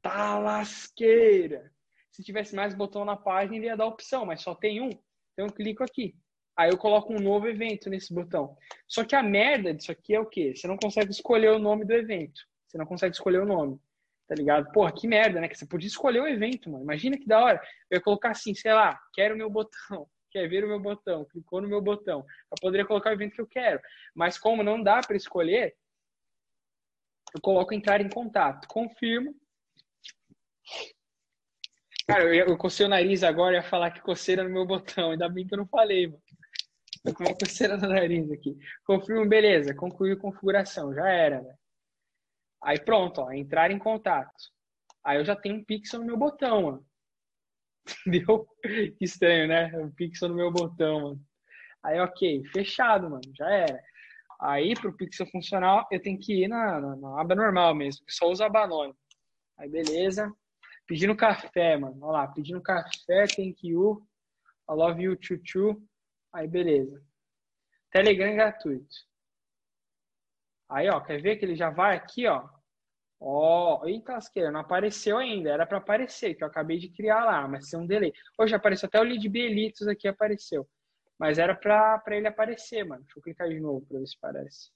[0.00, 1.70] Tá lasqueira.
[2.10, 5.07] Se tivesse mais botão na página, ele ia dar opção, mas só tem um.
[5.38, 6.16] Então eu clico aqui.
[6.56, 8.56] Aí eu coloco um novo evento nesse botão.
[8.88, 10.52] Só que a merda disso aqui é o quê?
[10.52, 12.40] Você não consegue escolher o nome do evento.
[12.66, 13.80] Você não consegue escolher o nome.
[14.26, 14.72] Tá ligado?
[14.72, 15.46] Porra, que merda, né?
[15.46, 16.82] Que você podia escolher o evento, mano.
[16.82, 17.62] Imagina que da hora.
[17.88, 20.08] Eu ia colocar assim, sei lá, quero o meu botão.
[20.32, 21.24] Quer ver o meu botão?
[21.26, 22.26] Clicou no meu botão.
[22.50, 23.80] Eu poderia colocar o evento que eu quero.
[24.14, 25.76] Mas como não dá para escolher,
[27.32, 28.66] eu coloco entrar em contato.
[28.66, 29.34] Confirmo.
[32.08, 35.10] Cara, eu, eu cocei o nariz agora e ia falar que coceira no meu botão.
[35.10, 36.22] Ainda bem que eu não falei, mano.
[37.04, 38.56] Tô com uma coceira no nariz aqui.
[38.86, 39.74] Confirmo, beleza.
[39.74, 40.94] Concluiu a configuração.
[40.94, 41.54] Já era, né?
[42.62, 43.30] Aí pronto, ó.
[43.30, 44.32] Entrar em contato.
[45.04, 46.78] Aí eu já tenho um pixel no meu botão, ó.
[48.06, 48.48] Entendeu?
[48.62, 49.70] Que estranho, né?
[49.78, 51.20] O pixel no meu botão, mano.
[51.82, 53.80] Aí, ok, fechado, mano, já era.
[54.40, 58.04] Aí, para o pixel funcionar, eu tenho que ir na, na, na aba normal mesmo,
[58.08, 58.96] só usa aba anônima.
[59.58, 60.32] Aí, beleza.
[60.88, 61.98] Pedindo café, mano.
[62.00, 64.02] Olha lá, pedindo café, thank you.
[64.68, 65.86] I love you, chuchu.
[66.32, 67.04] Aí, beleza.
[67.90, 68.96] Telegram gratuito.
[70.66, 72.48] Aí, ó, quer ver que ele já vai aqui, ó.
[73.20, 75.50] Ó, eita lasqueira, não apareceu ainda.
[75.50, 78.12] Era para aparecer, que eu acabei de criar lá, mas tem um delay.
[78.38, 80.66] Hoje apareceu até o lead Belitos aqui, apareceu.
[81.18, 83.02] Mas era pra ele aparecer, mano.
[83.02, 84.70] Deixa eu clicar de novo pra ver se aparece.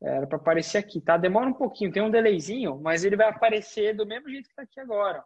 [0.00, 1.16] Era para aparecer aqui, tá?
[1.16, 4.62] Demora um pouquinho, tem um delayzinho, mas ele vai aparecer do mesmo jeito que tá
[4.62, 5.24] aqui agora.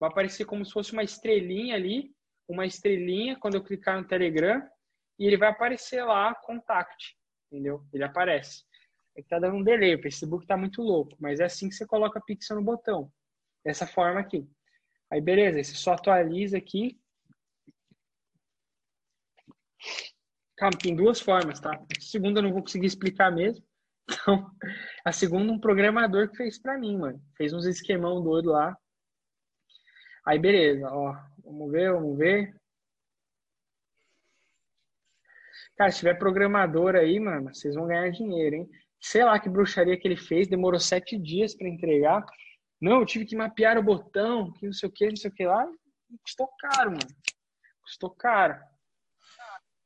[0.00, 2.14] Vai aparecer como se fosse uma estrelinha ali,
[2.48, 4.66] uma estrelinha quando eu clicar no Telegram,
[5.18, 7.16] e ele vai aparecer lá, contact,
[7.50, 7.84] entendeu?
[7.92, 8.64] Ele aparece.
[9.14, 11.74] É que tá dando um delay, o Facebook tá muito louco, mas é assim que
[11.74, 13.12] você coloca pixel no botão.
[13.64, 14.48] Dessa forma aqui.
[15.10, 16.98] Aí, beleza, você só atualiza aqui.
[20.56, 21.70] Calma, tem duas formas, tá?
[22.00, 23.62] Segunda eu não vou conseguir explicar mesmo.
[24.10, 24.50] Então,
[25.04, 27.22] a segunda um programador que fez para mim, mano.
[27.36, 28.76] Fez uns esquemão doido lá.
[30.26, 31.16] Aí, beleza, ó.
[31.44, 32.54] Vamos ver, vamos ver.
[35.76, 38.70] Cara, se tiver programador aí, mano, vocês vão ganhar dinheiro, hein?
[39.00, 42.24] Sei lá que bruxaria que ele fez, demorou sete dias para entregar.
[42.80, 45.34] Não, eu tive que mapear o botão, que não sei o que, não sei o
[45.34, 45.66] que lá.
[46.22, 47.06] Custou caro, mano.
[47.82, 48.60] Custou caro.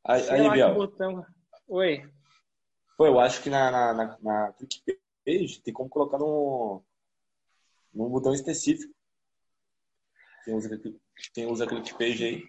[0.05, 0.75] Aí, aí Biel.
[0.75, 1.25] Botão...
[1.69, 2.09] Oi.
[2.97, 6.83] Pô, eu acho que na, na, na, na ClickPage tem como colocar num,
[7.93, 8.95] num botão específico.
[10.45, 10.81] Quem usa,
[11.35, 12.43] quem usa ClickPage aí.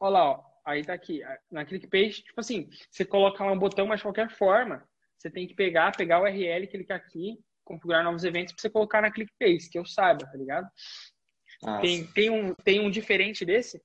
[0.00, 0.48] Olha lá, ó.
[0.64, 1.22] Aí tá aqui.
[1.50, 5.46] Na ClickPage, tipo assim, você coloca lá um botão, mas de qualquer forma, você tem
[5.46, 9.70] que pegar, pegar o URL, clicar aqui, configurar novos eventos para você colocar na ClickPaste,
[9.70, 10.68] que eu saiba, tá ligado?
[11.80, 13.82] Tem, tem, um, tem um diferente desse?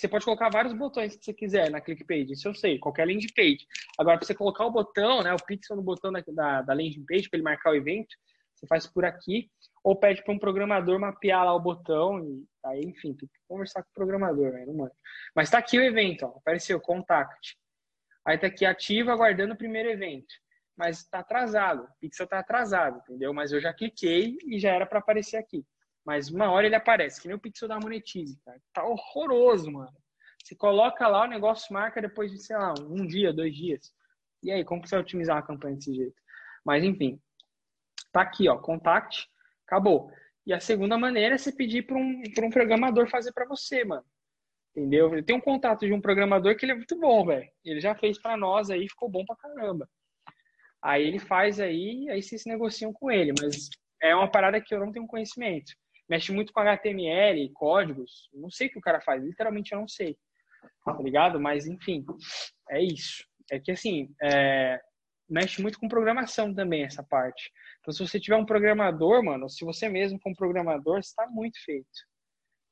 [0.00, 3.30] Você pode colocar vários botões que você quiser na ClickPage, isso eu sei, qualquer landing
[3.36, 3.66] page.
[3.98, 7.04] Agora, para você colocar o botão, né, o pixel no botão da, da, da landing
[7.06, 8.16] page, para ele marcar o evento,
[8.54, 9.50] você faz por aqui,
[9.84, 13.82] ou pede para um programador mapear lá o botão, e aí, enfim, tem que conversar
[13.82, 14.90] com o programador, né, não
[15.36, 17.58] Mas tá aqui o evento, ó, apareceu, contact.
[18.24, 20.32] Aí tá aqui ativo, aguardando o primeiro evento
[20.76, 21.82] mas está atrasado.
[21.82, 23.34] O pixel está atrasado, entendeu?
[23.34, 25.62] Mas eu já cliquei e já era para aparecer aqui.
[26.04, 28.60] Mas uma hora ele aparece, que nem o pixel da Monetize, cara.
[28.72, 29.92] Tá horroroso, mano.
[30.42, 33.92] Você coloca lá, o negócio marca depois de, sei lá, um dia, dois dias.
[34.42, 36.16] E aí, como que você vai otimizar uma campanha desse jeito?
[36.64, 37.20] Mas, enfim.
[38.10, 39.28] Tá aqui, ó, contact,
[39.66, 40.10] acabou.
[40.46, 44.04] E a segunda maneira é você pedir para um, um programador fazer para você, mano.
[44.74, 45.14] Entendeu?
[45.14, 47.48] Eu tenho um contato de um programador que ele é muito bom, velho.
[47.64, 49.88] Ele já fez para nós aí, ficou bom pra caramba.
[50.82, 53.68] Aí ele faz aí, aí vocês negociam com ele, mas
[54.00, 55.72] é uma parada que eu não tenho conhecimento.
[56.10, 59.86] Mexe muito com HTML, códigos, não sei o que o cara faz, literalmente eu não
[59.86, 60.18] sei,
[60.84, 61.38] tá ligado?
[61.38, 62.04] Mas enfim,
[62.68, 63.24] é isso.
[63.48, 64.80] É que assim, é...
[65.28, 67.52] mexe muito com programação também essa parte.
[67.78, 71.62] Então se você tiver um programador, mano, se você mesmo for um programador, está muito
[71.64, 71.88] feito,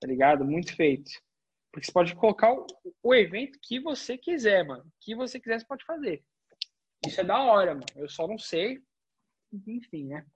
[0.00, 0.44] tá ligado?
[0.44, 1.08] Muito feito.
[1.72, 2.66] Porque você pode colocar o,
[3.04, 4.82] o evento que você quiser, mano.
[4.82, 6.24] O que você quiser, você pode fazer.
[7.06, 7.86] Isso é da hora, mano.
[7.94, 8.82] Eu só não sei.
[9.52, 10.26] Enfim, né?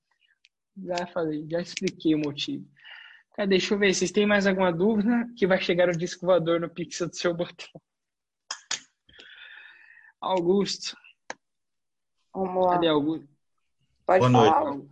[0.76, 2.66] Já falei, já expliquei o motivo.
[3.34, 3.94] Cara, deixa eu ver.
[3.94, 5.26] Vocês têm mais alguma dúvida?
[5.36, 7.68] Que vai chegar o disco voador no pixel do seu botão.
[10.20, 10.96] Augusto.
[12.34, 12.74] Vamos lá.
[12.74, 13.28] Cadê Augusto?
[14.06, 14.64] Pode Boa falar?
[14.70, 14.88] noite.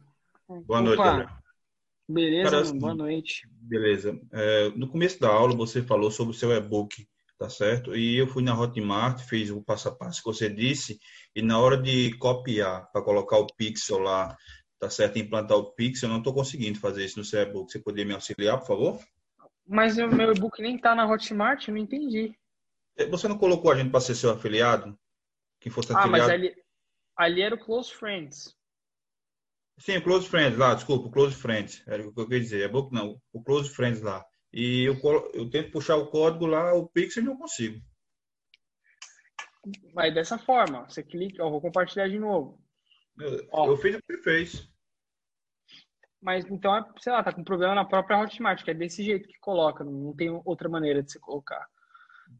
[0.66, 1.10] Boa noite, Opa.
[1.10, 1.40] Gabriel.
[2.08, 2.80] Beleza, Cara, mano?
[2.80, 3.48] Boa noite.
[3.52, 4.20] Beleza.
[4.32, 7.06] É, no começo da aula, você falou sobre o seu e-book,
[7.38, 7.94] tá certo?
[7.96, 10.98] E eu fui na Hotmart, fiz o passo a passo que você disse,
[11.36, 14.36] e na hora de copiar para colocar o pixel lá,
[14.80, 15.18] tá certo?
[15.18, 17.70] Implantar o pixel, eu não estou conseguindo fazer isso no seu e-book.
[17.70, 18.98] Você poderia me auxiliar, por favor?
[19.66, 22.34] Mas o meu e-book nem tá na Hotmart, eu não entendi.
[22.96, 24.98] É, Você não colocou a gente para ser seu afiliado?
[25.60, 26.32] Que fosse Ah, mas afiliado?
[26.32, 26.64] ali,
[27.16, 28.56] ali era o Close Friends.
[29.78, 31.82] Sim, o Close Friends lá, desculpa, o Close Friends.
[31.86, 32.64] Era o que eu queria dizer.
[32.64, 34.24] E-book não, o Close Friends lá.
[34.52, 34.98] E eu,
[35.34, 37.80] eu tento puxar o código lá, o pixel e não consigo.
[39.94, 40.88] Vai dessa forma.
[40.88, 42.58] Você clica, ó, vou compartilhar de novo.
[43.18, 43.66] Eu, Ó.
[43.68, 44.69] eu fiz o que você fez.
[46.20, 49.28] Mas então, é, sei lá, tá com problema na própria Hotmart, que é desse jeito
[49.28, 51.66] que coloca, não, tem outra maneira de se colocar.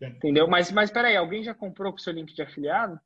[0.00, 0.46] Entendeu?
[0.46, 3.00] Mas, mas peraí, alguém já comprou com o seu link de afiliado?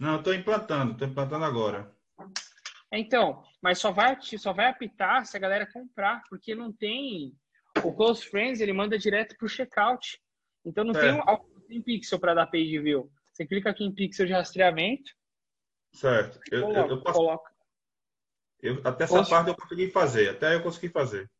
[0.00, 1.94] Não, eu estou implantando, estou implantando agora.
[2.92, 7.36] Então, mas só vai, só vai apitar se a galera comprar, porque não tem.
[7.84, 10.20] O Close Friends ele manda direto pro checkout.
[10.64, 11.12] Então não tem, É.
[11.12, 13.10] um, não tem pixel para dar page view.
[13.32, 15.12] Você clica aqui em pixel de rastreamento,
[15.92, 16.40] Certo.
[16.50, 17.52] Eu, eu, coloca, eu posso, coloca.
[18.62, 19.30] Eu, até essa Poxa.
[19.30, 21.30] parte eu consegui fazer, até eu consegui fazer.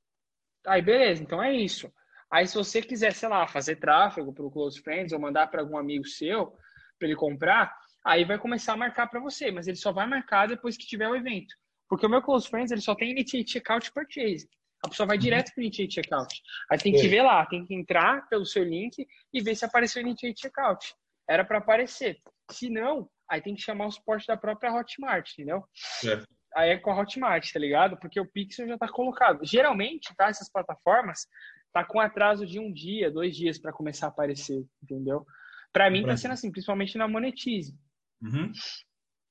[0.67, 1.93] Aí, beleza, então é isso.
[2.31, 5.61] Aí, se você quiser, sei lá, fazer tráfego para o Close Friends ou mandar para
[5.61, 6.57] algum amigo seu
[6.99, 7.75] para ele comprar,
[8.05, 11.09] aí vai começar a marcar para você, mas ele só vai marcar depois que tiver
[11.09, 11.55] o evento.
[11.89, 14.49] Porque o meu Close Friends ele só tem Initiate Checkout Purchase.
[14.85, 16.41] A pessoa vai direto para o Initiate Checkout.
[16.71, 17.09] Aí tem que Sim.
[17.09, 20.95] ver lá, tem que entrar pelo seu link e ver se apareceu Initiate Checkout.
[21.29, 22.19] Era para aparecer.
[22.51, 25.65] Se não, aí tem que chamar o suporte da própria Hotmart, entendeu?
[25.75, 26.27] Certo.
[26.55, 27.97] Aí é com a Hotmart, tá ligado?
[27.99, 29.45] Porque o Pixel já tá colocado.
[29.45, 30.29] Geralmente, tá?
[30.29, 31.27] Essas plataformas
[31.73, 35.25] tá com atraso de um dia, dois dias para começar a aparecer, entendeu?
[35.73, 36.21] Para mim tá Entendi.
[36.23, 37.79] sendo assim, principalmente na Monetize.
[38.21, 38.51] Uhum.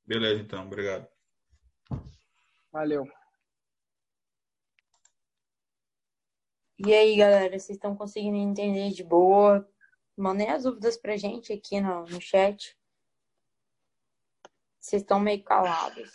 [0.05, 1.07] Beleza, então, obrigado.
[2.71, 3.05] Valeu.
[6.79, 9.69] E aí, galera, vocês estão conseguindo entender de boa?
[10.15, 12.77] Mandem as dúvidas pra gente aqui no, no chat.
[14.79, 16.09] Vocês estão meio calados.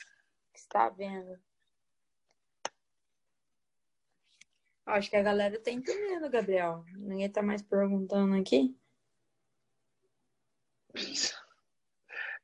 [0.54, 1.36] Que você tá vendo?
[4.86, 6.84] Acho que a galera tá entendendo, Gabriel.
[6.96, 8.76] Ninguém tá mais perguntando aqui.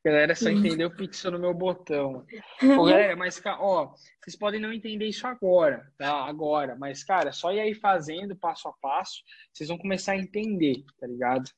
[0.02, 2.26] Galera, só entendeu Pixel no meu botão.
[2.78, 6.24] Ô, galera, mas, ó, vocês podem não entender isso agora, tá?
[6.24, 6.74] Agora.
[6.74, 9.22] Mas, cara, só ir aí fazendo passo a passo,
[9.52, 11.48] vocês vão começar a entender, tá ligado?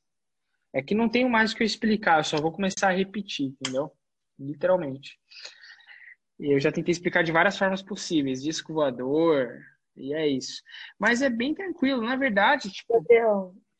[0.73, 3.47] É que não tenho mais o que eu explicar, eu só vou começar a repetir,
[3.47, 3.91] entendeu?
[4.37, 5.17] Literalmente.
[6.43, 9.61] E eu já tentei explicar de várias formas possíveis, disco voador,
[9.95, 10.61] e é isso.
[10.99, 13.01] Mas é bem tranquilo, na verdade, tipo,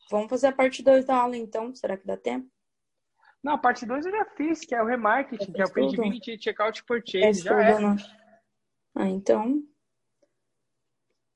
[0.09, 1.75] vamos fazer a parte 2 da aula então.
[1.75, 2.47] Será que dá tempo?
[3.43, 5.73] não, a parte 2 eu já fiz, que é o remarketing, que é o?
[5.73, 7.79] Page Checkout É Purchase, já é.
[7.81, 7.97] né?
[8.95, 9.61] Ah, então.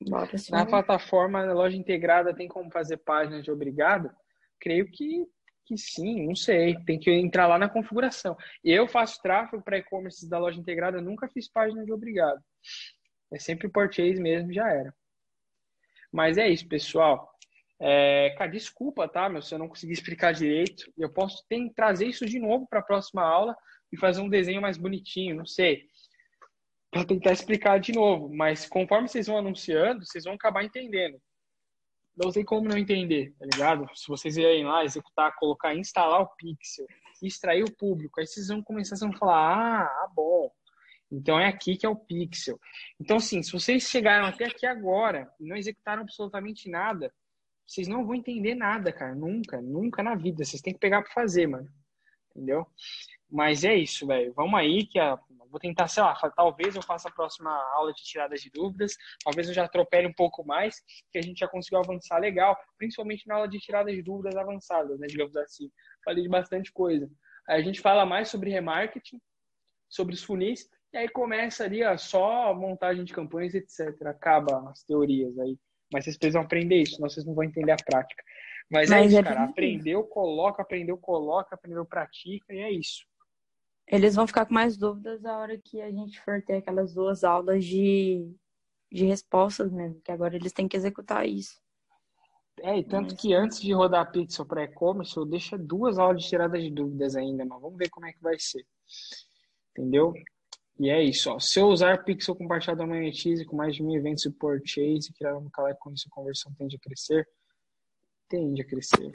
[0.08, 0.30] Bora.
[0.50, 4.10] Na plataforma, na loja integrada, tem como fazer página de obrigado?
[4.58, 5.26] Creio que,
[5.68, 6.76] que sim, não sei.
[6.84, 8.36] Tem que entrar lá na configuração.
[8.64, 12.42] Eu faço tráfego para e-commerce da loja integrada, nunca fiz página de obrigado.
[13.32, 14.94] É sempre purchase mesmo, já era.
[16.12, 17.30] Mas é isso, pessoal.
[17.80, 20.90] É, cara, desculpa, tá, meu, se eu não consegui explicar direito.
[20.96, 23.56] Eu posso ter, trazer isso de novo para a próxima aula
[23.92, 25.86] e fazer um desenho mais bonitinho, não sei
[26.90, 31.20] para tentar explicar de novo, mas conforme vocês vão anunciando, vocês vão acabar entendendo.
[32.20, 33.86] Não tem como não entender, tá ligado?
[33.94, 36.86] Se vocês irem lá, executar, colocar, instalar o pixel,
[37.22, 40.50] extrair o público, aí vocês vão começar a falar, ah, ah, bom,
[41.10, 42.60] então é aqui que é o pixel.
[43.00, 47.12] Então, assim, se vocês chegaram até aqui agora e não executaram absolutamente nada,
[47.66, 50.44] vocês não vão entender nada, cara, nunca, nunca na vida.
[50.44, 51.68] Vocês têm que pegar para fazer, mano,
[52.30, 52.66] entendeu?
[53.30, 54.32] Mas é isso, velho.
[54.34, 55.18] Vamos aí que a
[55.50, 58.94] vou tentar, sei lá, talvez eu faça a próxima aula de tiradas de dúvidas,
[59.24, 60.80] talvez eu já atropele um pouco mais,
[61.10, 64.98] que a gente já conseguiu avançar legal, principalmente na aula de tiradas de dúvidas avançadas,
[64.98, 65.70] né, digamos assim.
[66.04, 67.10] Falei de bastante coisa.
[67.48, 69.20] Aí a gente fala mais sobre remarketing,
[69.88, 74.06] sobre os funis, e aí começa ali ó, só montagem de campanhas, etc.
[74.06, 75.56] Acaba as teorias aí.
[75.90, 78.22] Mas vocês precisam aprender isso, senão vocês não vão entender a prática.
[78.70, 79.40] Mas, é Mas isso, é cara.
[79.40, 83.06] bem- Aprendeu, coloca, aprendeu, coloca, aprendeu, pratica, e é isso.
[83.90, 87.24] Eles vão ficar com mais dúvidas a hora que a gente for ter aquelas duas
[87.24, 88.30] aulas de,
[88.92, 91.58] de respostas mesmo, que agora eles têm que executar isso.
[92.60, 96.22] É, e tanto Mas- que antes de rodar Pixel para e-commerce, eu deixo duas aulas
[96.22, 98.66] de tirada de dúvidas ainda, mas vamos ver como é que vai ser.
[99.70, 100.12] Entendeu?
[100.78, 101.38] E é isso, ó.
[101.38, 105.36] Se eu usar Pixel compartilhado da Monetize com mais de mil eventos de purchase, criar
[105.36, 107.28] um caleco com isso, a conversão tende a crescer?
[108.28, 109.12] Tende a crescer.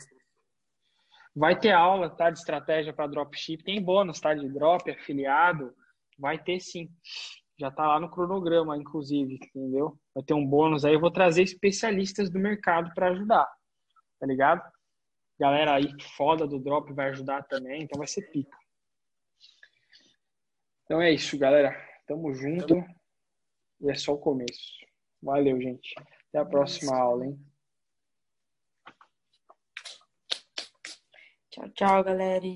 [1.35, 2.30] Vai ter aula, tá?
[2.30, 3.64] De estratégia para dropship.
[3.64, 4.34] Tem bônus, tá?
[4.34, 5.73] De drop, afiliado.
[6.18, 6.89] Vai ter sim.
[7.57, 9.97] Já tá lá no cronograma, inclusive, entendeu?
[10.14, 10.93] Vai ter um bônus aí.
[10.93, 13.51] Eu vou trazer especialistas do mercado para ajudar,
[14.19, 14.61] tá ligado?
[15.39, 18.57] Galera aí foda do drop vai ajudar também, então vai ser pica.
[20.84, 21.76] Então é isso, galera.
[22.07, 22.76] Tamo junto.
[23.81, 24.73] E é só o começo.
[25.22, 25.95] Valeu, gente.
[26.30, 27.39] Até a próxima aula, hein?
[31.53, 32.47] Tchau, tchau, galera.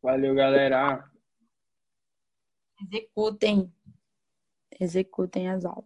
[0.00, 1.10] Valeu, galera.
[2.80, 3.70] Executem.
[4.80, 5.84] Executem as aulas.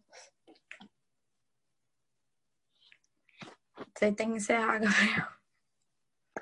[3.93, 5.41] Você tem que encerrar, Gabriel.